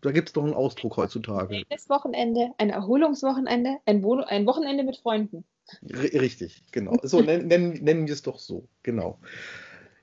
Da 0.00 0.10
gibt 0.10 0.30
es 0.30 0.32
doch 0.32 0.42
einen 0.42 0.54
Ausdruck 0.54 0.96
heutzutage. 0.96 1.62
Das 1.68 1.90
Wochenende, 1.90 2.50
ein 2.58 2.70
Erholungswochenende, 2.70 3.76
ein, 3.84 4.02
Wo 4.02 4.16
ein 4.16 4.46
Wochenende 4.46 4.84
mit 4.84 4.96
Freunden. 4.96 5.44
R 5.86 6.02
richtig, 6.20 6.62
genau. 6.72 6.96
So 7.02 7.20
nennen, 7.20 7.46
nennen, 7.48 7.72
nennen 7.82 8.06
wir 8.06 8.14
es 8.14 8.22
doch 8.22 8.38
so, 8.38 8.66
genau. 8.82 9.18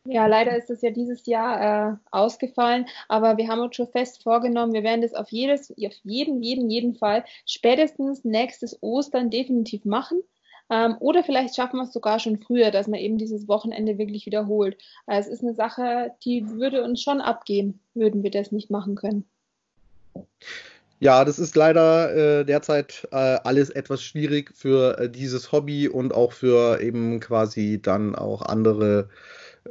Ja, 0.10 0.26
leider 0.28 0.56
ist 0.56 0.70
das 0.70 0.82
ja 0.82 0.92
dieses 0.92 1.26
Jahr 1.26 1.92
äh, 1.92 1.96
ausgefallen, 2.12 2.86
aber 3.10 3.36
wir 3.36 3.50
haben 3.50 3.60
uns 3.60 3.76
schon 3.76 3.90
fest 3.90 4.24
vorgenommen, 4.24 4.72
wir 4.72 4.84
werden 4.84 5.02
das 5.02 5.14
auf 5.14 5.30
jedes, 5.32 5.70
auf 5.72 5.94
jeden, 6.04 6.42
jeden, 6.42 6.70
jeden 6.70 6.96
Fall 6.96 7.26
spätestens 7.46 8.24
nächstes 8.24 8.82
Ostern 8.82 9.30
definitiv 9.30 9.84
machen. 9.84 10.22
Ähm, 10.70 10.96
oder 11.00 11.24
vielleicht 11.24 11.56
schaffen 11.56 11.78
wir 11.78 11.84
es 11.84 11.94
sogar 11.94 12.20
schon 12.20 12.40
früher, 12.40 12.72
dass 12.72 12.88
man 12.88 13.00
eben 13.00 13.18
dieses 13.18 13.48
Wochenende 13.48 13.98
wirklich 13.98 14.26
wiederholt. 14.26 14.78
Also 15.06 15.30
es 15.30 15.38
ist 15.38 15.44
eine 15.44 15.54
Sache, 15.54 16.12
die 16.26 16.50
würde 16.50 16.84
uns 16.84 17.02
schon 17.02 17.22
abgehen, 17.22 17.80
würden 17.94 18.24
wir 18.24 18.32
das 18.32 18.52
nicht 18.52 18.70
machen 18.70 18.96
können. 18.96 19.26
Ja, 21.00 21.24
das 21.26 21.38
ist 21.38 21.56
leider 21.56 22.40
äh, 22.40 22.44
derzeit 22.44 23.08
äh, 23.12 23.38
alles 23.44 23.70
etwas 23.70 24.02
schwierig 24.02 24.52
für 24.56 24.98
äh, 24.98 25.10
dieses 25.10 25.52
Hobby 25.52 25.88
und 25.88 26.14
auch 26.14 26.32
für 26.32 26.82
eben 26.82 27.20
quasi 27.20 27.80
dann 27.80 28.16
auch 28.16 28.42
andere 28.42 29.10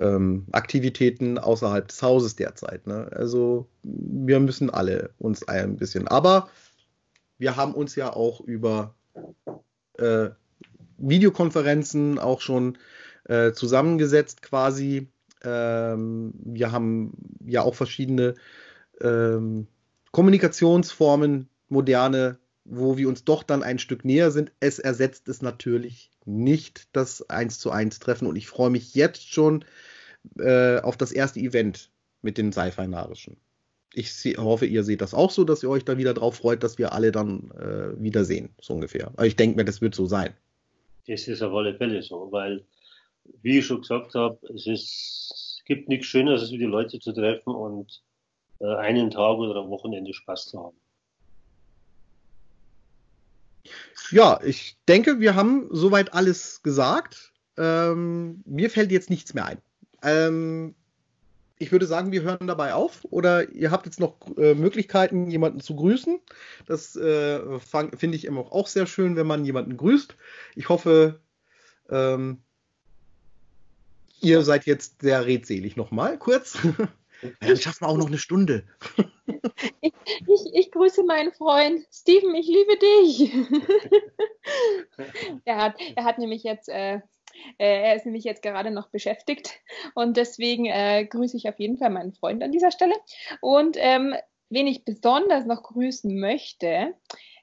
ähm, 0.01 0.47
Aktivitäten 0.53 1.39
außerhalb 1.39 1.89
des 1.89 2.01
Hauses 2.01 2.37
derzeit. 2.37 2.87
Ne? 2.87 3.11
Also 3.13 3.67
wir 3.83 4.39
müssen 4.39 4.71
alle 4.71 5.11
uns 5.19 5.47
ein 5.49 5.77
bisschen. 5.77 6.07
Aber 6.07 6.49
wir 7.39 7.57
haben 7.57 7.75
uns 7.75 7.97
ja 7.97 8.13
auch 8.13 8.41
über 8.41 8.95
äh, 9.99 10.29
Videokonferenzen 10.99 12.19
auch 12.19 12.41
schon 12.41 12.79
äh, 13.25 13.53
zusammengesetzt 13.53 14.43
quasi. 14.43 15.09
Ähm, 15.43 16.33
wir 16.39 16.73
haben 16.73 17.13
ja 17.45 17.63
auch 17.63 17.75
verschiedene 17.75 18.35
ähm, 19.01 19.67
Kommunikationsformen, 20.13 21.49
moderne, 21.69 22.39
wo 22.65 22.97
wir 22.97 23.09
uns 23.09 23.25
doch 23.25 23.43
dann 23.43 23.63
ein 23.63 23.79
Stück 23.79 24.05
näher 24.05 24.31
sind. 24.31 24.53
Es 24.61 24.79
ersetzt 24.79 25.29
es 25.29 25.43
natürlich 25.43 26.11
nicht 26.25 26.89
das 26.93 27.29
1 27.29 27.59
zu 27.59 27.71
1 27.71 27.99
Treffen 27.99 28.27
und 28.27 28.37
ich 28.37 28.49
freue 28.49 28.71
mich 28.71 28.95
jetzt 28.95 29.33
schon 29.33 29.65
äh, 30.39 30.79
auf 30.81 30.97
das 30.97 31.13
erste 31.13 31.41
Event 31.41 31.91
mit 32.23 32.39
den 32.39 32.53
Sci-Fi-Narischen. 32.53 33.37
Ich 33.93 34.13
hoffe, 34.37 34.67
ihr 34.67 34.85
seht 34.85 35.01
das 35.01 35.15
auch 35.15 35.31
so, 35.31 35.45
dass 35.45 35.63
ihr 35.63 35.71
euch 35.71 35.85
da 35.85 35.97
wieder 35.97 36.13
drauf 36.13 36.37
freut, 36.37 36.63
dass 36.63 36.77
wir 36.77 36.93
alle 36.93 37.13
dann 37.13 37.51
äh, 37.53 38.03
wiedersehen, 38.03 38.51
so 38.61 38.75
ungefähr. 38.75 39.09
Aber 39.09 39.27
ich 39.27 39.37
denke 39.37 39.57
mir, 39.57 39.65
das 39.65 39.81
wird 39.81 39.95
so 39.95 40.07
sein. 40.07 40.35
Das 41.07 41.29
ist 41.29 41.43
auf 41.43 41.55
alle 41.55 41.75
Fälle 41.75 42.03
so, 42.03 42.29
weil, 42.31 42.65
wie 43.43 43.59
ich 43.59 43.67
schon 43.67 43.81
gesagt 43.81 44.15
habe, 44.15 44.39
es, 44.55 44.67
ist, 44.67 45.63
gibt 45.65 45.89
nichts 45.89 46.07
Schöneres, 46.07 46.43
als 46.43 46.51
die 46.51 46.59
Leute 46.59 46.99
zu 46.99 47.13
treffen 47.13 47.55
und 47.55 48.03
äh, 48.61 48.75
einen 48.77 49.11
Tag 49.11 49.37
oder 49.39 49.61
am 49.61 49.71
Wochenende 49.71 50.13
Spaß 50.13 50.47
zu 50.47 50.63
haben. 50.63 50.77
Ja, 54.11 54.41
ich 54.45 54.77
denke, 54.89 55.21
wir 55.21 55.35
haben 55.35 55.69
soweit 55.71 56.15
alles 56.15 56.63
gesagt. 56.63 57.33
Ähm, 57.57 58.43
mir 58.45 58.71
fällt 58.71 58.93
jetzt 58.93 59.11
nichts 59.11 59.35
mehr 59.35 59.47
ein. 59.47 59.59
Ähm, 60.03 60.75
ich 61.59 61.73
würde 61.73 61.87
sagen, 61.87 62.13
wir 62.13 62.23
hören 62.23 62.47
dabei 62.47 62.75
auf. 62.75 63.07
Oder 63.11 63.51
ihr 63.51 63.71
habt 63.71 63.87
jetzt 63.87 64.01
noch 64.01 64.17
äh, 64.37 64.55
Möglichkeiten, 64.55 65.31
jemanden 65.31 65.61
zu 65.61 65.77
grüßen. 65.77 66.21
Das 66.67 66.97
äh, 66.97 67.59
finde 67.61 68.17
ich 68.17 68.25
immer 68.25 68.53
auch 68.53 68.67
sehr 68.67 68.87
schön, 68.87 69.17
wenn 69.17 69.27
man 69.27 69.45
jemanden 69.45 69.77
grüßt. 69.77 70.15
Ich 70.55 70.69
hoffe, 70.69 71.21
ähm, 71.91 72.43
ihr 74.21 74.43
seid 74.43 74.67
jetzt 74.67 75.01
sehr 75.03 75.27
redselig 75.27 75.77
nochmal 75.77 76.19
kurz. 76.19 76.59
Dann 77.41 77.57
schaffen 77.57 77.83
wir 77.83 77.89
auch 77.89 77.97
noch 77.97 78.09
eine 78.09 78.19
Stunde. 78.19 78.65
ich, 79.81 79.93
ich, 80.27 80.55
ich, 80.55 80.71
grüße 80.71 81.05
meinen 81.05 81.33
Freund 81.33 81.87
Steven, 81.91 82.35
ich 82.35 82.47
liebe 82.47 82.77
dich. 82.79 83.33
er, 85.45 85.57
hat, 85.57 85.77
er 85.95 86.05
hat 86.05 86.19
nämlich 86.19 86.43
jetzt 86.43 86.69
äh, 86.69 87.01
äh, 87.59 87.83
er 87.83 87.97
ist 87.97 88.07
nämlich 88.07 88.25
jetzt 88.25 88.43
gerade 88.43 88.71
noch 88.71 88.89
beschäftigt 88.89 89.61
und 89.95 90.17
deswegen 90.17 90.67
äh, 90.67 91.05
grüße 91.07 91.37
ich 91.37 91.49
auf 91.49 91.59
jeden 91.59 91.79
Fall 91.79 91.91
meinen 91.91 92.13
Freund 92.13 92.43
an 92.43 92.53
dieser 92.53 92.71
Stelle. 92.71 92.95
Und 93.41 93.77
ähm, 93.79 94.15
wen 94.51 94.67
ich 94.67 94.85
besonders 94.85 95.47
noch 95.47 95.63
grüßen 95.63 96.19
möchte, 96.19 96.95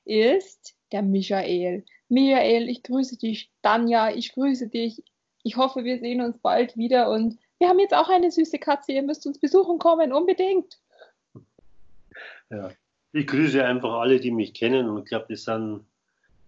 ist 0.06 0.76
der 0.92 1.02
Michael. 1.02 1.86
Michael, 2.10 2.70
ich 2.70 2.84
grüße 2.84 3.18
dich. 3.18 3.52
Danja, 3.62 4.12
ich 4.12 4.34
grüße 4.34 4.70
dich. 4.70 5.04
Ich 5.44 5.58
hoffe, 5.58 5.84
wir 5.84 6.00
sehen 6.00 6.22
uns 6.22 6.38
bald 6.38 6.78
wieder 6.78 7.10
und 7.10 7.38
wir 7.60 7.68
haben 7.68 7.80
jetzt 7.80 7.94
auch 7.94 8.10
eine 8.10 8.32
süße 8.32 8.60
Katze. 8.60 8.94
Ihr 8.94 9.04
müsst 9.04 9.26
uns 9.26 9.40
besuchen 9.40 9.80
kommen, 9.80 10.14
unbedingt. 10.14 10.80
Ja, 12.50 12.72
ich 13.14 13.28
grüße 13.28 13.64
einfach 13.64 13.94
alle, 13.94 14.20
die 14.20 14.32
mich 14.32 14.54
kennen 14.54 14.90
und 14.90 15.00
ich 15.00 15.06
glaube, 15.06 15.26
das 15.30 15.44
sind 15.44 15.86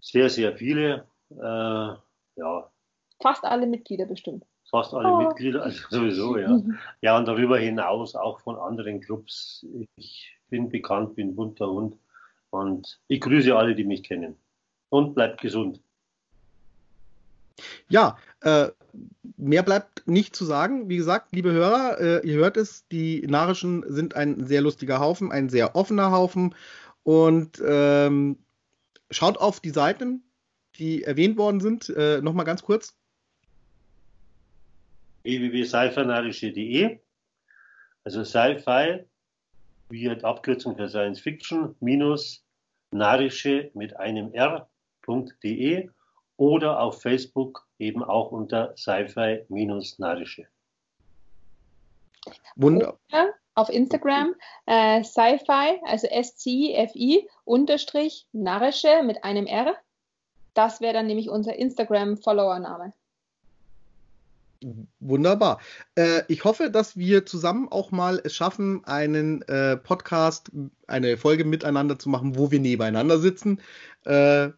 sehr, 0.00 0.30
sehr 0.30 0.56
viele. 0.56 1.06
Äh, 1.30 1.96
ja, 2.36 2.70
Fast 3.20 3.44
alle 3.44 3.66
Mitglieder 3.66 4.06
bestimmt. 4.06 4.44
Fast 4.70 4.92
alle 4.94 5.08
oh. 5.08 5.18
Mitglieder, 5.18 5.62
also 5.62 5.82
sowieso, 5.90 6.36
ja. 6.36 6.60
Ja, 7.00 7.16
und 7.16 7.26
darüber 7.26 7.58
hinaus 7.58 8.14
auch 8.14 8.40
von 8.40 8.56
anderen 8.56 9.00
Clubs. 9.00 9.64
Ich 9.96 10.36
bin 10.48 10.68
bekannt, 10.68 11.14
bin 11.14 11.36
bunter 11.36 11.70
Hund 11.70 11.96
und 12.50 13.00
ich 13.08 13.20
grüße 13.20 13.54
alle, 13.56 13.74
die 13.74 13.84
mich 13.84 14.02
kennen. 14.02 14.36
Und 14.88 15.14
bleibt 15.14 15.40
gesund. 15.40 15.80
Ja, 17.88 18.18
äh, 18.42 18.68
mehr 19.36 19.62
bleibt 19.62 20.06
nicht 20.06 20.36
zu 20.36 20.44
sagen. 20.44 20.88
Wie 20.88 20.96
gesagt, 20.96 21.32
liebe 21.32 21.52
Hörer, 21.52 22.00
äh, 22.00 22.26
ihr 22.26 22.36
hört 22.36 22.56
es, 22.56 22.86
die 22.88 23.22
Narischen 23.26 23.84
sind 23.88 24.14
ein 24.14 24.46
sehr 24.46 24.60
lustiger 24.60 25.00
Haufen, 25.00 25.32
ein 25.32 25.48
sehr 25.48 25.74
offener 25.74 26.10
Haufen. 26.10 26.54
Und 27.02 27.62
ähm, 27.66 28.38
schaut 29.10 29.38
auf 29.38 29.60
die 29.60 29.70
Seiten, 29.70 30.24
die 30.76 31.04
erwähnt 31.04 31.36
worden 31.36 31.60
sind. 31.60 31.88
Äh, 31.88 32.20
Nochmal 32.20 32.44
ganz 32.46 32.62
kurz 32.62 32.95
www.sci-fi-narische.de. 35.26 37.00
Also 38.04 38.24
Sci-Fi, 38.24 39.04
wie 39.88 40.08
halt 40.08 40.24
Abkürzung 40.24 40.76
für 40.76 40.88
Science 40.88 41.20
Fiction, 41.20 41.74
minus 41.80 42.44
narische 42.90 43.70
mit 43.74 43.96
einem 43.96 44.32
R.de 44.32 45.90
oder 46.36 46.80
auf 46.80 47.02
Facebook 47.02 47.66
eben 47.78 48.04
auch 48.04 48.30
unter 48.30 48.76
Sci-Fi 48.76 49.44
minus 49.48 49.98
narische. 49.98 50.46
Wunderbar. 52.56 52.98
Auf 53.54 53.70
Instagram 53.70 54.34
äh, 54.66 55.02
Sci-Fi, 55.02 55.80
also 55.84 56.06
S-C-F-I 56.08 57.26
unterstrich 57.44 58.28
narische 58.32 59.02
mit 59.02 59.24
einem 59.24 59.46
R. 59.46 59.74
Das 60.52 60.80
wäre 60.80 60.92
dann 60.92 61.06
nämlich 61.06 61.30
unser 61.30 61.56
Instagram-Follower-Name. 61.56 62.92
Wunderbar. 65.00 65.60
Äh, 65.94 66.22
ich 66.28 66.44
hoffe, 66.44 66.70
dass 66.70 66.96
wir 66.96 67.26
zusammen 67.26 67.68
auch 67.70 67.90
mal 67.90 68.20
es 68.24 68.34
schaffen, 68.34 68.84
einen 68.84 69.42
äh, 69.42 69.76
Podcast, 69.76 70.50
eine 70.86 71.16
Folge 71.16 71.44
miteinander 71.44 71.98
zu 71.98 72.08
machen, 72.08 72.36
wo 72.36 72.50
wir 72.50 72.60
nebeneinander 72.60 73.18
sitzen. 73.18 73.60
Äh, 74.04 74.50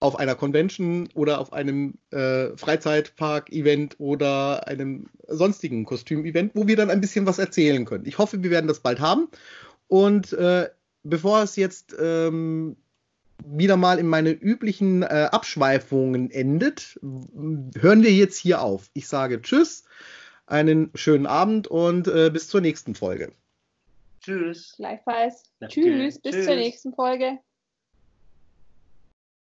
auf 0.00 0.16
einer 0.16 0.36
Convention 0.36 1.08
oder 1.14 1.40
auf 1.40 1.52
einem 1.52 1.94
äh, 2.10 2.56
Freizeitpark-Event 2.56 3.96
oder 3.98 4.68
einem 4.68 5.06
sonstigen 5.26 5.84
Kostüm-Event, 5.84 6.52
wo 6.54 6.68
wir 6.68 6.76
dann 6.76 6.90
ein 6.90 7.00
bisschen 7.00 7.26
was 7.26 7.38
erzählen 7.38 7.84
können. 7.84 8.06
Ich 8.06 8.18
hoffe, 8.18 8.42
wir 8.42 8.50
werden 8.50 8.68
das 8.68 8.80
bald 8.80 9.00
haben. 9.00 9.28
Und 9.88 10.32
äh, 10.34 10.68
bevor 11.02 11.42
es 11.42 11.56
jetzt 11.56 11.96
ähm, 12.00 12.76
wieder 13.44 13.76
mal 13.76 13.98
in 13.98 14.06
meine 14.06 14.30
üblichen 14.30 15.02
äh, 15.02 15.28
Abschweifungen 15.30 16.30
endet, 16.30 16.98
hören 17.02 18.02
wir 18.02 18.12
jetzt 18.12 18.38
hier 18.38 18.62
auf. 18.62 18.90
Ich 18.94 19.08
sage 19.08 19.40
Tschüss, 19.42 19.84
einen 20.46 20.90
schönen 20.94 21.26
Abend 21.26 21.66
und 21.68 22.08
äh, 22.08 22.30
bis 22.30 22.48
zur 22.48 22.60
nächsten 22.60 22.94
Folge. 22.94 23.32
Tschüss. 24.20 24.74
Gleichfalls. 24.76 25.44
Tschüss, 25.68 26.20
bis 26.20 26.32
Tschüss. 26.32 26.46
zur 26.46 26.56
nächsten 26.56 26.92
Folge. 26.92 27.38